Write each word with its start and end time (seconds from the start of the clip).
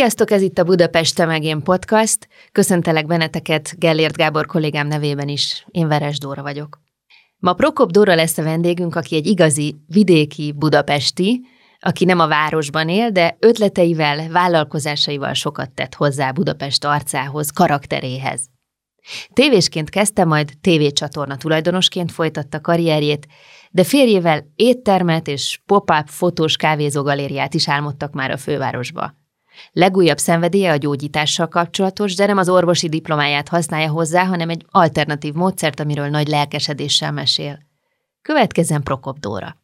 Sziasztok, 0.00 0.30
ez 0.30 0.42
itt 0.42 0.58
a 0.58 0.64
Budapest 0.64 1.14
Te 1.16 1.24
meg 1.24 1.42
én 1.42 1.62
podcast. 1.62 2.28
Köszöntelek 2.52 3.06
benneteket 3.06 3.74
Gellért 3.78 4.16
Gábor 4.16 4.46
kollégám 4.46 4.86
nevében 4.86 5.28
is. 5.28 5.66
Én 5.70 5.88
Veres 5.88 6.18
Dóra 6.18 6.42
vagyok. 6.42 6.80
Ma 7.38 7.52
Prokop 7.52 7.90
Dóra 7.90 8.14
lesz 8.14 8.38
a 8.38 8.42
vendégünk, 8.42 8.96
aki 8.96 9.16
egy 9.16 9.26
igazi 9.26 9.76
vidéki 9.86 10.52
budapesti, 10.52 11.40
aki 11.80 12.04
nem 12.04 12.18
a 12.18 12.26
városban 12.26 12.88
él, 12.88 13.10
de 13.10 13.36
ötleteivel, 13.38 14.28
vállalkozásaival 14.28 15.34
sokat 15.34 15.72
tett 15.72 15.94
hozzá 15.94 16.30
Budapest 16.30 16.84
arcához, 16.84 17.50
karakteréhez. 17.50 18.46
Tévésként 19.32 19.90
kezdte, 19.90 20.24
majd 20.24 20.52
tévécsatorna 20.60 21.36
tulajdonosként 21.36 22.12
folytatta 22.12 22.60
karrierjét, 22.60 23.26
de 23.70 23.84
férjével 23.84 24.44
éttermet 24.54 25.28
és 25.28 25.60
pop-up 25.66 26.06
fotós 26.06 26.56
kávézógalériát 26.56 27.54
is 27.54 27.68
álmodtak 27.68 28.12
már 28.12 28.30
a 28.30 28.36
fővárosba. 28.36 29.18
Legújabb 29.72 30.18
szenvedélye 30.18 30.70
a 30.70 30.76
gyógyítással 30.76 31.48
kapcsolatos, 31.48 32.14
de 32.14 32.26
nem 32.26 32.38
az 32.38 32.48
orvosi 32.48 32.88
diplomáját 32.88 33.48
használja 33.48 33.90
hozzá, 33.90 34.24
hanem 34.24 34.48
egy 34.48 34.64
alternatív 34.70 35.34
módszert, 35.34 35.80
amiről 35.80 36.08
nagy 36.08 36.28
lelkesedéssel 36.28 37.12
mesél. 37.12 37.58
Következzen 38.22 38.82
Prokop 38.82 39.18
Dóra. 39.18 39.56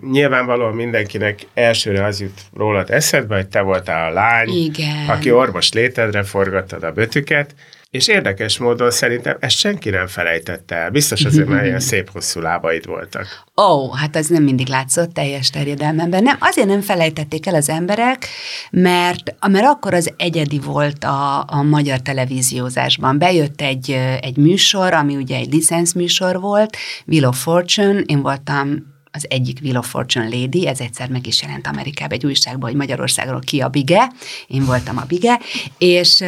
Nyilvánvalóan 0.00 0.74
mindenkinek 0.74 1.46
elsőre 1.54 2.04
az 2.04 2.20
jut 2.20 2.40
rólad 2.52 2.90
eszedbe, 2.90 3.34
hogy 3.34 3.48
te 3.48 3.60
voltál 3.60 4.10
a 4.10 4.12
lány, 4.12 4.48
Igen. 4.48 5.08
aki 5.08 5.30
orvos 5.30 5.72
létedre 5.72 6.22
forgattad 6.22 6.82
a 6.82 6.92
bötüket, 6.92 7.54
és 7.96 8.08
érdekes 8.08 8.58
módon 8.58 8.90
szerintem 8.90 9.36
ezt 9.40 9.56
senki 9.56 9.90
nem 9.90 10.06
felejtette 10.06 10.74
el. 10.74 10.90
Biztos 10.90 11.24
azért, 11.24 11.48
mert 11.48 11.64
ilyen 11.64 11.80
szép 11.80 12.10
hosszú 12.10 12.40
lábaid 12.40 12.86
voltak. 12.86 13.44
Ó, 13.56 13.62
oh, 13.62 13.98
hát 13.98 14.16
az 14.16 14.26
nem 14.26 14.42
mindig 14.42 14.68
látszott 14.68 15.12
teljes 15.12 15.50
terjedelmemben. 15.50 16.22
Nem, 16.22 16.36
azért 16.40 16.68
nem 16.68 16.80
felejtették 16.80 17.46
el 17.46 17.54
az 17.54 17.68
emberek, 17.68 18.26
mert, 18.70 19.34
mert 19.48 19.66
akkor 19.66 19.94
az 19.94 20.12
egyedi 20.16 20.58
volt 20.58 21.04
a, 21.04 21.44
a 21.48 21.62
magyar 21.62 22.00
televíziózásban. 22.00 23.18
Bejött 23.18 23.60
egy, 23.60 23.90
egy 24.20 24.36
műsor, 24.36 24.92
ami 24.92 25.16
ugye 25.16 25.36
egy 25.36 25.52
licenszműsor 25.52 26.40
volt, 26.40 26.76
Wheel 27.06 27.28
of 27.28 27.42
Fortune, 27.42 28.00
én 28.00 28.22
voltam 28.22 28.94
az 29.16 29.26
egyik 29.28 29.58
Wheel 29.62 29.76
of 29.76 29.88
Fortune 29.88 30.28
Lady, 30.28 30.66
ez 30.66 30.80
egyszer 30.80 31.08
meg 31.08 31.26
is 31.26 31.42
jelent 31.42 31.66
Amerikában 31.66 32.18
egy 32.18 32.26
újságban, 32.26 32.68
hogy 32.68 32.78
Magyarországról 32.78 33.40
ki 33.40 33.60
a 33.60 33.68
Bige, 33.68 34.12
én 34.46 34.64
voltam 34.64 34.96
a 34.96 35.04
Bige, 35.08 35.40
és, 35.78 36.24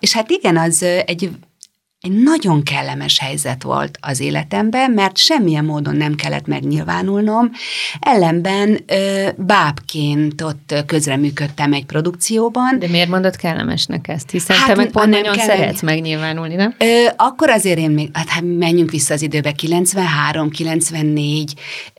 és 0.00 0.12
hát 0.12 0.30
igen, 0.30 0.56
az 0.56 0.82
egy 0.82 1.30
egy 2.02 2.22
nagyon 2.22 2.62
kellemes 2.62 3.18
helyzet 3.18 3.62
volt 3.62 3.98
az 4.00 4.20
életemben, 4.20 4.90
mert 4.90 5.16
semmilyen 5.16 5.64
módon 5.64 5.96
nem 5.96 6.14
kellett 6.14 6.46
megnyilvánulnom. 6.46 7.50
Ellenben 8.00 8.78
ö, 8.86 9.28
bábként 9.36 10.40
ott 10.40 10.74
közreműködtem 10.86 11.72
egy 11.72 11.84
produkcióban. 11.84 12.78
De 12.78 12.88
miért 12.88 13.08
mondod 13.08 13.36
kellemesnek 13.36 14.08
ezt? 14.08 14.30
Hiszen 14.30 14.56
hát, 14.56 14.66
te 14.66 14.74
meg 14.74 14.90
pont 14.90 15.08
nagyon 15.08 15.34
kellene. 15.34 15.54
szeretsz 15.54 15.82
megnyilvánulni, 15.82 16.54
nem? 16.54 16.74
Ö, 16.78 17.06
akkor 17.16 17.50
azért 17.50 17.78
én 17.78 17.90
még, 17.90 18.10
hát, 18.12 18.28
hát 18.28 18.42
menjünk 18.44 18.90
vissza 18.90 19.14
az 19.14 19.22
időbe, 19.22 19.52
93, 19.52 20.50
94, 20.50 21.54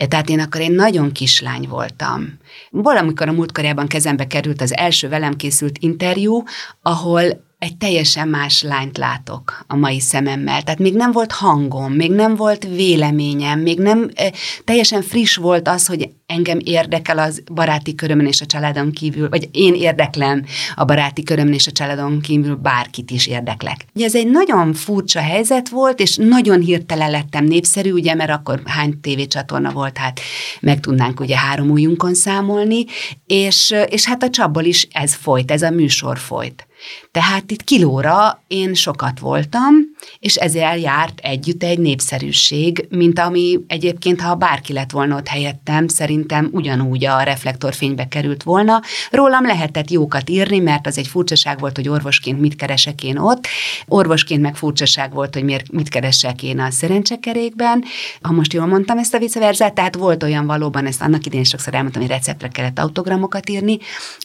tehát 0.07 0.29
én 0.29 0.39
akkor 0.39 0.61
én 0.61 0.71
nagyon 0.71 1.11
kislány 1.11 1.67
voltam. 1.69 2.39
Valamikor 2.69 3.27
a 3.27 3.31
múltkorjában 3.31 3.87
kezembe 3.87 4.27
került 4.27 4.61
az 4.61 4.75
első 4.75 5.09
velem 5.09 5.35
készült 5.35 5.77
interjú, 5.79 6.43
ahol 6.81 7.51
egy 7.63 7.77
teljesen 7.77 8.27
más 8.27 8.61
lányt 8.61 8.97
látok 8.97 9.63
a 9.67 9.75
mai 9.75 9.99
szememmel. 9.99 10.63
Tehát 10.63 10.79
még 10.79 10.93
nem 10.93 11.11
volt 11.11 11.31
hangom, 11.31 11.93
még 11.93 12.11
nem 12.11 12.35
volt 12.35 12.63
véleményem, 12.63 13.59
még 13.59 13.79
nem 13.79 14.09
e, 14.13 14.33
teljesen 14.63 15.01
friss 15.01 15.35
volt 15.35 15.67
az, 15.67 15.87
hogy 15.87 16.09
engem 16.33 16.59
érdekel 16.63 17.17
az 17.17 17.43
baráti 17.53 17.95
körömön 17.95 18.25
és 18.25 18.41
a 18.41 18.45
családon 18.45 18.91
kívül, 18.91 19.29
vagy 19.29 19.49
én 19.51 19.73
érdeklem 19.73 20.45
a 20.75 20.85
baráti 20.85 21.23
körömön 21.23 21.53
és 21.53 21.67
a 21.67 21.71
családon 21.71 22.21
kívül 22.21 22.55
bárkit 22.55 23.11
is 23.11 23.27
érdeklek. 23.27 23.85
Ugye 23.95 24.05
ez 24.05 24.15
egy 24.15 24.27
nagyon 24.27 24.73
furcsa 24.73 25.19
helyzet 25.19 25.69
volt, 25.69 25.99
és 25.99 26.15
nagyon 26.15 26.59
hirtelen 26.59 27.11
lettem 27.11 27.45
népszerű, 27.45 27.91
ugye, 27.91 28.13
mert 28.13 28.31
akkor 28.31 28.61
hány 28.65 28.99
tévécsatorna 29.01 29.71
volt, 29.71 29.97
hát 29.97 30.19
meg 30.59 30.79
tudnánk 30.79 31.19
ugye 31.19 31.37
három 31.37 31.69
ujjunkon 31.69 32.13
számolni, 32.13 32.85
és, 33.25 33.73
és 33.89 34.05
hát 34.05 34.23
a 34.23 34.29
csapból 34.29 34.63
is 34.63 34.87
ez 34.91 35.13
folyt, 35.13 35.51
ez 35.51 35.61
a 35.61 35.69
műsor 35.69 36.17
folyt. 36.17 36.67
Tehát 37.11 37.51
itt 37.51 37.63
kilóra 37.63 38.43
én 38.47 38.73
sokat 38.73 39.19
voltam, 39.19 39.73
és 40.19 40.35
ezzel 40.35 40.77
járt 40.77 41.19
együtt 41.19 41.63
egy 41.63 41.79
népszerűség, 41.79 42.87
mint 42.89 43.19
ami 43.19 43.59
egyébként, 43.67 44.21
ha 44.21 44.35
bárki 44.35 44.73
lett 44.73 44.91
volna 44.91 45.15
ott 45.15 45.27
helyettem, 45.27 45.87
szerintem 46.27 46.59
ugyanúgy 46.59 47.05
a 47.05 47.21
reflektorfénybe 47.21 48.07
került 48.07 48.43
volna. 48.43 48.81
Rólam 49.11 49.45
lehetett 49.45 49.91
jókat 49.91 50.29
írni, 50.29 50.59
mert 50.59 50.87
az 50.87 50.97
egy 50.97 51.07
furcsaság 51.07 51.59
volt, 51.59 51.75
hogy 51.75 51.89
orvosként 51.89 52.39
mit 52.39 52.55
keresek 52.55 53.03
én 53.03 53.17
ott, 53.17 53.47
orvosként 53.87 54.41
meg 54.41 54.55
furcsaság 54.55 55.13
volt, 55.13 55.33
hogy 55.33 55.43
miért, 55.43 55.71
mit 55.71 55.89
keresek 55.89 56.43
én 56.43 56.59
a 56.59 56.71
szerencsekerékben, 56.71 57.83
ha 58.21 58.31
most 58.31 58.53
jól 58.53 58.65
mondtam 58.65 58.97
ezt 58.97 59.13
a 59.13 59.19
viceverzát, 59.19 59.73
tehát 59.73 59.95
volt 59.95 60.23
olyan 60.23 60.45
valóban, 60.45 60.85
ezt 60.85 61.01
annak 61.01 61.25
idén 61.25 61.43
sokszor 61.43 61.73
elmondtam, 61.73 62.01
hogy 62.01 62.11
receptre 62.11 62.47
kellett 62.47 62.79
autogramokat 62.79 63.49
írni, 63.49 63.77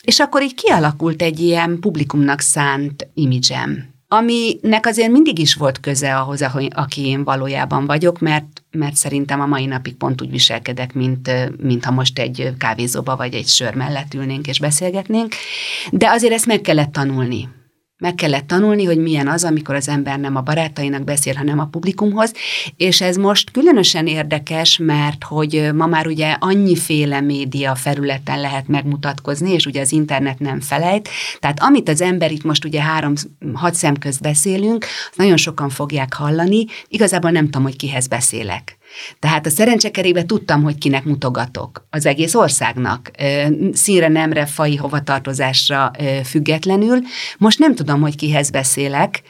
és 0.03 0.19
akkor 0.19 0.43
így 0.43 0.55
kialakult 0.55 1.23
egy 1.23 1.41
ilyen 1.41 1.79
publikumnak 1.81 2.41
szánt 2.41 3.09
imidzsem 3.15 3.97
aminek 4.11 4.87
azért 4.87 5.11
mindig 5.11 5.39
is 5.39 5.55
volt 5.55 5.81
köze 5.81 6.17
ahhoz, 6.17 6.43
aki 6.71 7.07
én 7.07 7.25
valójában 7.25 7.87
vagyok, 7.87 8.19
mert, 8.19 8.58
mert 8.71 8.95
szerintem 8.95 9.41
a 9.41 9.47
mai 9.47 9.67
napig 9.67 9.95
pont 9.95 10.23
úgy 10.23 10.31
viselkedek, 10.31 10.95
mint, 10.95 11.31
mint 11.63 11.85
ha 11.85 11.91
most 11.91 12.19
egy 12.19 12.53
kávézóba 12.59 13.17
vagy 13.17 13.35
egy 13.35 13.47
sör 13.47 13.75
mellett 13.75 14.15
ülnénk 14.15 14.47
és 14.47 14.59
beszélgetnénk, 14.59 15.35
de 15.91 16.09
azért 16.11 16.33
ezt 16.33 16.47
meg 16.47 16.61
kellett 16.61 16.93
tanulni. 16.93 17.49
Meg 18.01 18.15
kellett 18.15 18.47
tanulni, 18.47 18.85
hogy 18.85 18.99
milyen 18.99 19.29
az, 19.29 19.45
amikor 19.45 19.75
az 19.75 19.89
ember 19.89 20.19
nem 20.19 20.37
a 20.37 20.41
barátainak 20.41 21.05
beszél, 21.05 21.35
hanem 21.35 21.59
a 21.59 21.67
publikumhoz, 21.67 22.33
és 22.77 23.01
ez 23.01 23.17
most 23.17 23.51
különösen 23.51 24.07
érdekes, 24.07 24.79
mert 24.83 25.25
hogy 25.25 25.71
ma 25.75 25.87
már 25.87 26.07
ugye 26.07 26.37
annyiféle 26.39 27.21
média 27.21 27.75
felületen 27.75 28.41
lehet 28.41 28.69
megmutatkozni, 28.69 29.53
és 29.53 29.67
ugye 29.67 29.81
az 29.81 29.93
internet 29.93 30.39
nem 30.39 30.61
felejt, 30.61 31.09
tehát 31.39 31.61
amit 31.61 31.89
az 31.89 32.01
ember 32.01 32.33
itt 32.33 32.45
most 32.45 32.65
ugye 32.65 32.83
három-hat 32.83 33.75
szem 33.75 33.97
közt 33.97 34.21
beszélünk, 34.21 34.87
nagyon 35.15 35.37
sokan 35.37 35.69
fogják 35.69 36.15
hallani, 36.15 36.67
igazából 36.89 37.31
nem 37.31 37.45
tudom, 37.45 37.63
hogy 37.63 37.77
kihez 37.77 38.07
beszélek. 38.07 38.78
Tehát 39.19 39.47
a 39.47 39.51
szerencsekerébe 39.51 40.25
tudtam, 40.25 40.63
hogy 40.63 40.79
kinek 40.79 41.05
mutogatok. 41.05 41.87
Az 41.91 42.07
egész 42.07 42.35
országnak. 42.35 43.11
Színre, 43.73 44.09
nemre, 44.09 44.47
fai 44.47 44.77
hovatartozásra 44.77 45.91
függetlenül. 46.25 46.99
Most 47.39 47.59
nem 47.59 47.75
tudom, 47.75 48.01
hogy 48.01 48.17
kihez 48.17 48.51
beszélek, 48.51 49.23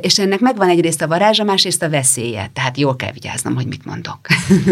és 0.00 0.18
ennek 0.18 0.40
megvan 0.40 0.68
egyrészt 0.68 1.02
a 1.02 1.06
varázsa, 1.06 1.44
másrészt 1.44 1.82
a 1.82 1.90
veszélye. 1.90 2.50
Tehát 2.52 2.78
jól 2.78 2.96
kell 2.96 3.12
vigyáznom, 3.12 3.54
hogy 3.54 3.66
mit 3.66 3.84
mondok. 3.84 4.18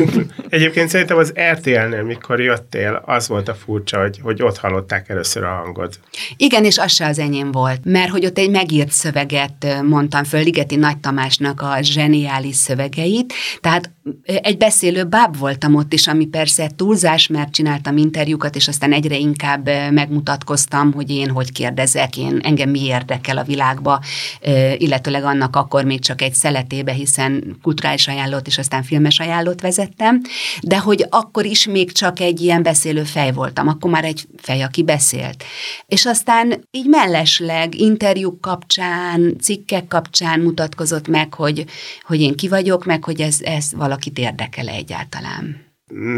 Egyébként 0.48 0.88
szerintem 0.88 1.16
az 1.16 1.32
RTL-nél, 1.52 2.02
mikor 2.02 2.40
jöttél, 2.40 3.02
az 3.06 3.28
volt 3.28 3.48
a 3.48 3.54
furcsa, 3.54 4.00
hogy, 4.00 4.18
hogy 4.22 4.42
ott 4.42 4.58
hallották 4.58 5.08
először 5.08 5.44
a 5.44 5.54
hangod. 5.54 5.98
Igen, 6.36 6.64
és 6.64 6.78
az 6.78 6.92
se 6.92 7.06
az 7.06 7.18
enyém 7.18 7.52
volt, 7.52 7.80
mert 7.84 8.10
hogy 8.10 8.24
ott 8.24 8.38
egy 8.38 8.50
megírt 8.50 8.90
szöveget 8.90 9.82
mondtam 9.82 10.24
föl, 10.24 10.42
Ligeti 10.42 10.76
Nagy 10.76 10.98
Tamásnak 10.98 11.60
a 11.60 11.78
zseniális 11.80 12.56
szövegeit, 12.56 13.32
tehát 13.60 13.90
egy 14.22 14.56
beszélő 14.56 15.04
báb 15.04 15.38
voltam 15.38 15.74
ott 15.74 15.92
is, 15.92 16.06
ami 16.06 16.26
persze 16.26 16.70
túlzás, 16.76 17.26
mert 17.26 17.52
csináltam 17.52 17.96
interjúkat, 17.96 18.56
és 18.56 18.68
aztán 18.68 18.92
egyre 18.92 19.16
inkább 19.16 19.68
megmutatkoztam, 19.90 20.92
hogy 20.92 21.10
én 21.10 21.30
hogy 21.30 21.52
kérdezek, 21.52 22.16
én 22.16 22.40
engem 22.42 22.70
mi 22.70 22.84
érdekel 22.84 23.38
a 23.38 23.42
világba, 23.42 24.00
illetőleg 24.76 25.24
annak 25.24 25.56
akkor 25.56 25.84
még 25.84 26.00
csak 26.00 26.22
egy 26.22 26.34
szeletébe, 26.34 26.92
hiszen 26.92 27.56
kulturális 27.62 28.08
ajánlót 28.08 28.46
és 28.46 28.58
aztán 28.58 28.82
filmes 28.82 29.18
ajánlót 29.18 29.60
vezettem, 29.60 30.20
de 30.62 30.78
hogy 30.78 31.06
akkor 31.10 31.44
is 31.44 31.66
még 31.66 31.92
csak 31.92 32.20
egy 32.20 32.40
ilyen 32.40 32.62
beszélő 32.62 33.02
fej 33.02 33.32
voltam, 33.32 33.68
akkor 33.68 33.90
már 33.90 34.04
egy 34.04 34.26
fej, 34.36 34.62
aki 34.62 34.82
beszélt. 34.82 35.44
És 35.86 36.06
aztán 36.06 36.64
így 36.70 36.86
mellesleg 36.86 37.80
interjúk 37.80 38.40
kapcsán, 38.40 39.36
cikkek 39.40 39.86
kapcsán 39.86 40.40
mutatkozott 40.40 41.08
meg, 41.08 41.34
hogy, 41.34 41.64
hogy 42.02 42.20
én 42.20 42.34
ki 42.34 42.48
vagyok, 42.48 42.84
meg 42.84 43.04
hogy 43.04 43.20
ez, 43.20 43.38
ez 43.40 43.72
valakit 43.96 44.18
érdekel 44.18 44.68
egyáltalán. 44.68 45.64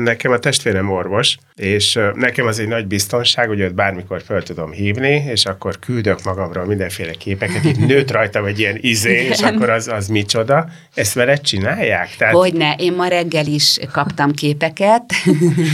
Nekem 0.02 0.32
a 0.32 0.38
testvérem 0.38 0.90
orvos, 0.90 1.36
és 1.54 1.98
nekem 2.14 2.46
az 2.46 2.58
egy 2.58 2.68
nagy 2.68 2.86
biztonság, 2.86 3.48
hogy 3.48 3.60
őt 3.60 3.74
bármikor 3.74 4.22
föl 4.22 4.42
tudom 4.42 4.70
hívni, 4.70 5.24
és 5.30 5.44
akkor 5.44 5.78
küldök 5.78 6.22
magamról 6.24 6.64
mindenféle 6.64 7.12
képeket, 7.12 7.64
itt 7.64 7.86
nőtt 7.86 8.10
rajtam 8.10 8.44
egy 8.44 8.58
ilyen 8.58 8.78
izé, 8.80 9.26
és 9.26 9.40
akkor 9.40 9.70
az, 9.70 9.88
az 9.88 10.08
micsoda. 10.08 10.68
Ezt 10.94 11.14
veled 11.14 11.40
csinálják? 11.40 12.16
Tehát... 12.16 12.34
Hogyne, 12.34 12.74
én 12.78 12.92
ma 12.92 13.06
reggel 13.06 13.46
is 13.46 13.78
kaptam 13.92 14.32
képeket, 14.32 15.04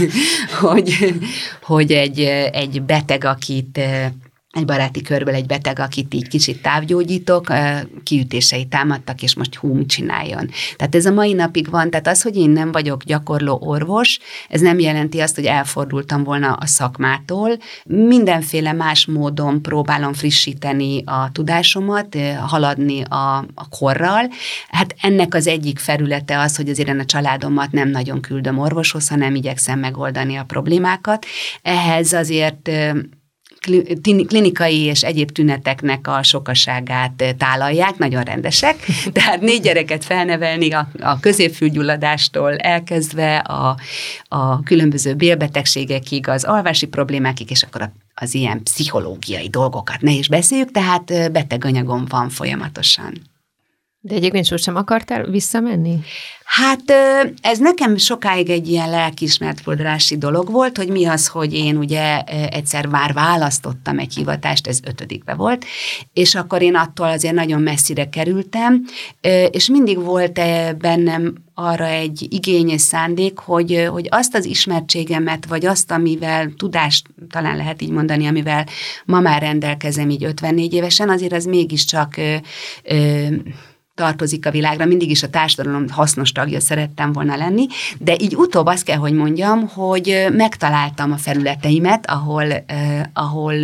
hogy, 0.61 1.15
hogy 1.63 1.93
egy, 1.93 2.21
egy 2.53 2.83
beteg, 2.83 3.25
akit 3.25 3.81
egy 4.55 4.65
baráti 4.65 5.03
körből 5.03 5.35
egy 5.35 5.47
beteg, 5.47 5.79
akit 5.79 6.15
így 6.15 6.29
kicsit 6.29 6.63
távgyógyítok, 6.63 7.53
kiütései 8.03 8.67
támadtak, 8.67 9.23
és 9.23 9.35
most 9.35 9.55
hú, 9.55 9.73
mit 9.73 9.89
csináljon. 9.89 10.51
Tehát 10.77 10.95
ez 10.95 11.07
a 11.07 11.13
mai 11.13 11.33
napig 11.33 11.71
van, 11.71 11.91
tehát 11.91 12.07
az, 12.07 12.23
hogy 12.23 12.37
én 12.37 12.51
nem 12.51 12.73
vagyok 12.73 13.03
gyakorló 13.03 13.59
orvos, 13.63 14.19
ez 14.49 14.61
nem 14.61 14.79
jelenti 14.79 15.21
azt, 15.21 15.35
hogy 15.35 15.45
elfordultam 15.45 16.25
volna 16.25 16.53
a 16.53 16.67
szakmától. 16.67 17.59
Mindenféle 17.85 18.73
más 18.73 19.07
módon 19.07 19.63
próbálom 19.63 20.13
frissíteni 20.13 21.03
a 21.07 21.33
tudásomat, 21.33 22.17
haladni 22.47 23.03
a, 23.03 23.37
a 23.55 23.69
korral. 23.69 24.31
Hát 24.69 24.95
ennek 25.01 25.35
az 25.35 25.47
egyik 25.47 25.79
felülete 25.79 26.39
az, 26.41 26.57
hogy 26.57 26.69
azért 26.69 26.89
én 26.89 26.99
a 26.99 27.05
családomat 27.05 27.73
nem 27.73 27.89
nagyon 27.89 28.21
küldöm 28.21 28.59
orvoshoz, 28.59 29.09
hanem 29.09 29.35
igyekszem 29.35 29.79
megoldani 29.79 30.37
a 30.37 30.45
problémákat. 30.45 31.27
Ehhez 31.63 32.13
azért 32.13 32.71
klinikai 34.27 34.81
és 34.81 35.03
egyéb 35.03 35.31
tüneteknek 35.31 36.09
a 36.09 36.23
sokaságát 36.23 37.35
tálalják, 37.39 37.99
nagyon 37.99 38.23
rendesek, 38.23 38.77
tehát 39.13 39.41
négy 39.41 39.63
gyereket 39.63 40.05
felnevelni 40.05 40.71
a, 40.73 40.89
a 41.01 41.21
középfülgyulladástól 41.21 42.57
elkezdve 42.57 43.37
a, 43.37 43.77
a 44.29 44.63
különböző 44.63 45.15
bélbetegségekig, 45.15 46.29
az 46.29 46.45
alvási 46.45 46.87
problémákig, 46.87 47.51
és 47.51 47.63
akkor 47.63 47.91
az 48.15 48.35
ilyen 48.35 48.63
pszichológiai 48.63 49.49
dolgokat 49.49 50.01
ne 50.01 50.13
is 50.13 50.29
beszéljük, 50.29 50.71
tehát 50.71 51.33
beteganyagom 51.33 52.05
van 52.09 52.29
folyamatosan. 52.29 53.33
De 54.07 54.15
egyébként 54.15 54.45
sosem 54.47 54.77
akartál 54.77 55.25
visszamenni? 55.25 55.99
Hát 56.45 56.83
ez 57.41 57.59
nekem 57.59 57.97
sokáig 57.97 58.51
egy 58.51 58.69
ilyen 58.69 58.91
lelkiismertfordrási 58.91 60.19
dolog 60.19 60.51
volt, 60.51 60.77
hogy 60.77 60.89
mi 60.89 61.07
az, 61.07 61.27
hogy 61.27 61.55
én 61.55 61.77
ugye 61.77 62.21
egyszer 62.51 62.87
már 62.87 63.13
választottam 63.13 63.99
egy 63.99 64.15
hivatást, 64.15 64.67
ez 64.67 64.81
ötödikbe 64.87 65.35
volt, 65.35 65.65
és 66.13 66.35
akkor 66.35 66.63
én 66.63 66.75
attól 66.75 67.09
azért 67.09 67.35
nagyon 67.35 67.63
messzire 67.63 68.09
kerültem, 68.09 68.85
és 69.51 69.69
mindig 69.69 69.99
volt 69.99 70.41
bennem 70.79 71.35
arra 71.55 71.87
egy 71.87 72.27
igény 72.31 72.69
és 72.69 72.81
szándék, 72.81 73.39
hogy, 73.39 73.89
hogy 73.91 74.07
azt 74.11 74.35
az 74.35 74.45
ismertségemet, 74.45 75.47
vagy 75.47 75.67
azt, 75.67 75.91
amivel 75.91 76.53
tudást, 76.57 77.07
talán 77.31 77.57
lehet 77.57 77.83
így 77.83 77.91
mondani, 77.91 78.27
amivel 78.27 78.67
ma 79.05 79.21
már 79.21 79.43
rendelkezem 79.43 80.11
így 80.11 80.25
54 80.25 80.73
évesen, 80.73 81.11
azért 81.11 81.33
az 81.33 81.45
mégiscsak 81.45 82.17
ö, 82.17 82.37
ö, 82.83 83.27
tartozik 83.95 84.47
a 84.47 84.51
világra, 84.51 84.85
mindig 84.85 85.11
is 85.11 85.23
a 85.23 85.29
társadalom 85.29 85.89
hasznos 85.89 86.33
tagja 86.33 86.61
szerettem 86.61 87.13
volna 87.13 87.37
lenni, 87.37 87.67
de 87.99 88.17
így 88.21 88.37
utóbb 88.37 88.67
azt 88.67 88.85
kell, 88.85 88.97
hogy 88.97 89.13
mondjam, 89.13 89.69
hogy 89.69 90.27
megtaláltam 90.33 91.13
a 91.13 91.17
felületeimet, 91.17 92.11
ahol, 92.11 92.53
eh, 92.53 93.03
ahol 93.13 93.55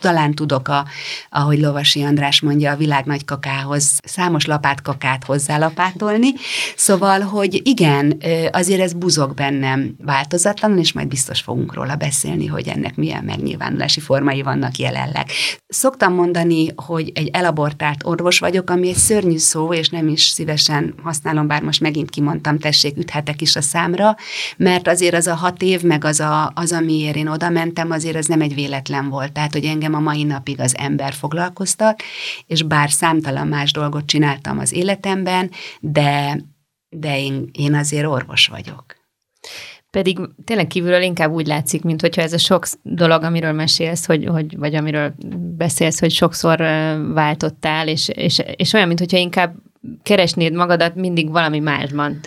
talán 0.00 0.34
tudok, 0.34 0.68
a, 0.68 0.84
ahogy 1.30 1.58
Lovasi 1.58 2.02
András 2.02 2.40
mondja, 2.40 2.72
a 2.72 2.76
világ 2.76 3.04
nagy 3.04 3.24
kakához 3.24 3.98
számos 4.04 4.46
lapátkakát 4.46 5.24
hozzálapátolni, 5.24 6.28
szóval, 6.76 7.20
hogy 7.20 7.60
igen, 7.64 8.22
azért 8.50 8.80
ez 8.80 8.92
buzog 8.92 9.34
bennem 9.34 9.94
változatlanul, 10.04 10.78
és 10.78 10.92
majd 10.92 11.08
biztos 11.08 11.40
fogunk 11.40 11.74
róla 11.74 11.94
beszélni, 11.94 12.46
hogy 12.46 12.68
ennek 12.68 12.96
milyen 12.96 13.24
megnyilvánulási 13.24 14.00
formái 14.00 14.42
vannak 14.42 14.76
jelenleg. 14.76 15.26
Szoktam 15.68 16.14
mondani, 16.14 16.66
hogy 16.76 17.12
egy 17.14 17.28
elabortált 17.32 18.04
orvos 18.04 18.38
vagyok, 18.38 18.70
ami 18.70 18.88
egy 18.88 18.96
szörnyű 18.96 19.36
szó, 19.36 19.69
és 19.74 19.88
nem 19.88 20.08
is 20.08 20.22
szívesen 20.22 20.94
használom, 21.02 21.46
bár 21.46 21.62
most 21.62 21.80
megint 21.80 22.10
kimondtam, 22.10 22.58
tessék, 22.58 22.96
üthetek 22.96 23.40
is 23.40 23.56
a 23.56 23.60
számra, 23.60 24.16
mert 24.56 24.88
azért 24.88 25.14
az 25.14 25.26
a 25.26 25.34
hat 25.34 25.62
év, 25.62 25.82
meg 25.82 26.04
az, 26.04 26.20
a, 26.20 26.52
az 26.54 26.72
amiért 26.72 27.16
én 27.16 27.28
oda 27.28 27.48
mentem, 27.48 27.90
azért 27.90 28.16
ez 28.16 28.26
nem 28.26 28.40
egy 28.40 28.54
véletlen 28.54 29.08
volt. 29.08 29.32
Tehát, 29.32 29.52
hogy 29.52 29.64
engem 29.64 29.94
a 29.94 30.00
mai 30.00 30.22
napig 30.22 30.60
az 30.60 30.76
ember 30.76 31.12
foglalkoztat, 31.12 32.02
és 32.46 32.62
bár 32.62 32.90
számtalan 32.90 33.46
más 33.46 33.72
dolgot 33.72 34.06
csináltam 34.06 34.58
az 34.58 34.72
életemben, 34.72 35.50
de, 35.80 36.40
de 36.88 37.18
én, 37.18 37.50
én 37.52 37.74
azért 37.74 38.06
orvos 38.06 38.46
vagyok. 38.46 38.96
Pedig 39.90 40.18
tényleg 40.44 40.66
kívülről 40.66 41.02
inkább 41.02 41.32
úgy 41.32 41.46
látszik, 41.46 41.82
mint 41.82 42.00
hogyha 42.00 42.22
ez 42.22 42.32
a 42.32 42.38
sok 42.38 42.66
dolog, 42.82 43.22
amiről 43.22 43.52
mesélsz, 43.52 44.06
hogy, 44.06 44.26
hogy, 44.26 44.56
vagy 44.58 44.74
amiről 44.74 45.14
beszélsz, 45.56 46.00
hogy 46.00 46.10
sokszor 46.10 46.58
váltottál, 47.14 47.88
és, 47.88 48.08
és, 48.08 48.42
és 48.56 48.72
olyan, 48.72 48.86
mint 48.86 48.98
hogyha 48.98 49.18
inkább 49.18 49.54
keresnéd 50.02 50.52
magadat 50.52 50.94
mindig 50.94 51.30
valami 51.30 51.58
másban. 51.58 52.20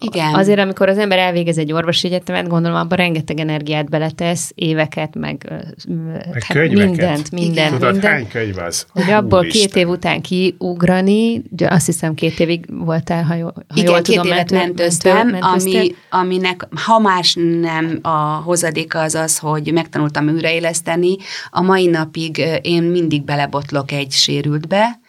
Igen. 0.00 0.34
Azért, 0.34 0.58
amikor 0.58 0.88
az 0.88 0.98
ember 0.98 1.18
elvégez 1.18 1.58
egy 1.58 1.72
orvosi 1.72 2.06
egyetemet, 2.06 2.48
gondolom, 2.48 2.76
abban 2.76 2.98
rengeteg 2.98 3.40
energiát 3.40 3.88
beletesz, 3.88 4.52
éveket, 4.54 5.14
meg, 5.14 5.52
meg 6.32 6.42
hát 6.42 6.68
mindent, 6.70 7.30
mindent. 7.30 7.72
Tudod, 7.72 7.92
mindent, 7.92 8.12
hány 8.12 8.28
könyv 8.28 8.58
az? 8.58 8.86
Hogy 8.92 9.10
abból 9.10 9.38
Úristen. 9.38 9.62
két 9.62 9.76
év 9.76 9.88
után 9.88 10.20
kiugrani, 10.20 11.42
de 11.50 11.68
azt 11.70 11.86
hiszem 11.86 12.14
két 12.14 12.40
évig 12.40 12.64
voltál, 12.68 13.24
ha, 13.24 13.34
jól, 13.34 13.52
ha 13.54 13.74
Igen, 13.74 13.90
jól 13.90 14.02
két 14.02 14.16
tudom, 14.16 14.32
évet 14.32 14.50
mentőztem, 14.50 15.28
mentőztem, 15.28 15.50
ami, 15.50 15.94
aminek 16.10 16.68
ha 16.84 16.98
más 16.98 17.36
nem 17.60 17.98
a 18.02 18.42
hozadéka 18.44 19.00
az 19.00 19.14
az, 19.14 19.38
hogy 19.38 19.72
megtanultam 19.72 20.28
újraéleszteni. 20.28 21.16
A 21.50 21.62
mai 21.62 21.86
napig 21.86 22.42
én 22.62 22.82
mindig 22.82 23.24
belebotlok 23.24 23.92
egy 23.92 24.10
sérültbe, 24.10 25.00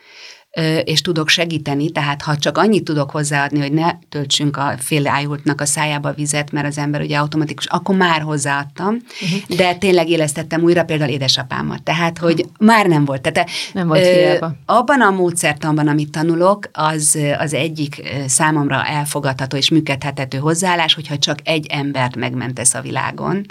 és 0.83 1.01
tudok 1.01 1.29
segíteni, 1.29 1.89
tehát 1.89 2.21
ha 2.21 2.37
csak 2.37 2.57
annyit 2.57 2.83
tudok 2.83 3.11
hozzáadni, 3.11 3.59
hogy 3.59 3.71
ne 3.71 3.91
töltsünk 4.09 4.57
a 4.57 4.73
fél 4.77 5.07
ájultnak 5.07 5.61
a 5.61 5.65
szájába 5.65 6.13
vizet, 6.13 6.51
mert 6.51 6.67
az 6.67 6.77
ember 6.77 7.01
ugye 7.01 7.17
automatikus, 7.17 7.65
akkor 7.65 7.95
már 7.95 8.21
hozzáadtam, 8.21 8.97
uh-huh. 9.21 9.57
de 9.57 9.75
tényleg 9.75 10.09
élesztettem 10.09 10.63
újra 10.63 10.83
például 10.83 11.09
édesapámat, 11.09 11.83
tehát 11.83 12.17
hogy 12.17 12.39
uh-huh. 12.39 12.67
már 12.67 12.85
nem 12.85 13.05
volt. 13.05 13.21
Tehát, 13.21 13.49
nem 13.73 13.87
volt 13.87 14.05
ö, 14.05 14.45
Abban 14.65 15.01
a 15.01 15.11
módszertanban, 15.11 15.87
amit 15.87 16.11
tanulok, 16.11 16.69
az 16.71 17.17
az 17.37 17.53
egyik 17.53 18.01
számomra 18.27 18.85
elfogadható 18.85 19.57
és 19.57 19.69
működhetető 19.69 20.37
hozzáállás, 20.37 20.93
hogyha 20.93 21.17
csak 21.17 21.39
egy 21.43 21.65
embert 21.69 22.15
megmentesz 22.15 22.73
a 22.73 22.81
világon, 22.81 23.45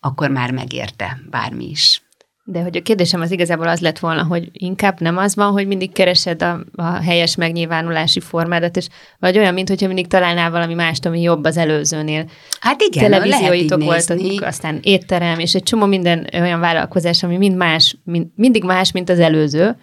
akkor 0.00 0.30
már 0.30 0.50
megérte 0.50 1.18
bármi 1.30 1.68
is. 1.70 2.05
De 2.48 2.60
hogy 2.60 2.76
a 2.76 2.82
kérdésem 2.82 3.20
az 3.20 3.30
igazából 3.30 3.68
az 3.68 3.80
lett 3.80 3.98
volna, 3.98 4.24
hogy 4.24 4.48
inkább 4.52 5.00
nem 5.00 5.16
az 5.16 5.34
van, 5.34 5.52
hogy 5.52 5.66
mindig 5.66 5.92
keresed 5.92 6.42
a, 6.42 6.60
a 6.74 6.82
helyes 6.82 7.34
megnyilvánulási 7.34 8.20
formádat, 8.20 8.76
és 8.76 8.86
vagy 9.18 9.38
olyan, 9.38 9.54
mint 9.54 9.68
hogyha 9.68 9.86
mindig 9.86 10.06
találnál 10.06 10.50
valami 10.50 10.74
mást, 10.74 11.06
ami 11.06 11.20
jobb 11.20 11.44
az 11.44 11.56
előzőnél. 11.56 12.24
Hát 12.60 12.82
igen, 12.82 13.10
Televízióitok 13.10 13.84
voltak, 13.84 14.18
aztán 14.40 14.78
étterem, 14.82 15.38
és 15.38 15.54
egy 15.54 15.62
csomó 15.62 15.86
minden 15.86 16.28
olyan 16.32 16.60
vállalkozás, 16.60 17.22
ami 17.22 17.36
mind 17.36 17.56
más, 17.56 17.96
mind, 18.04 18.26
mindig 18.34 18.64
más, 18.64 18.92
mint 18.92 19.10
az 19.10 19.18
előző, 19.18 19.76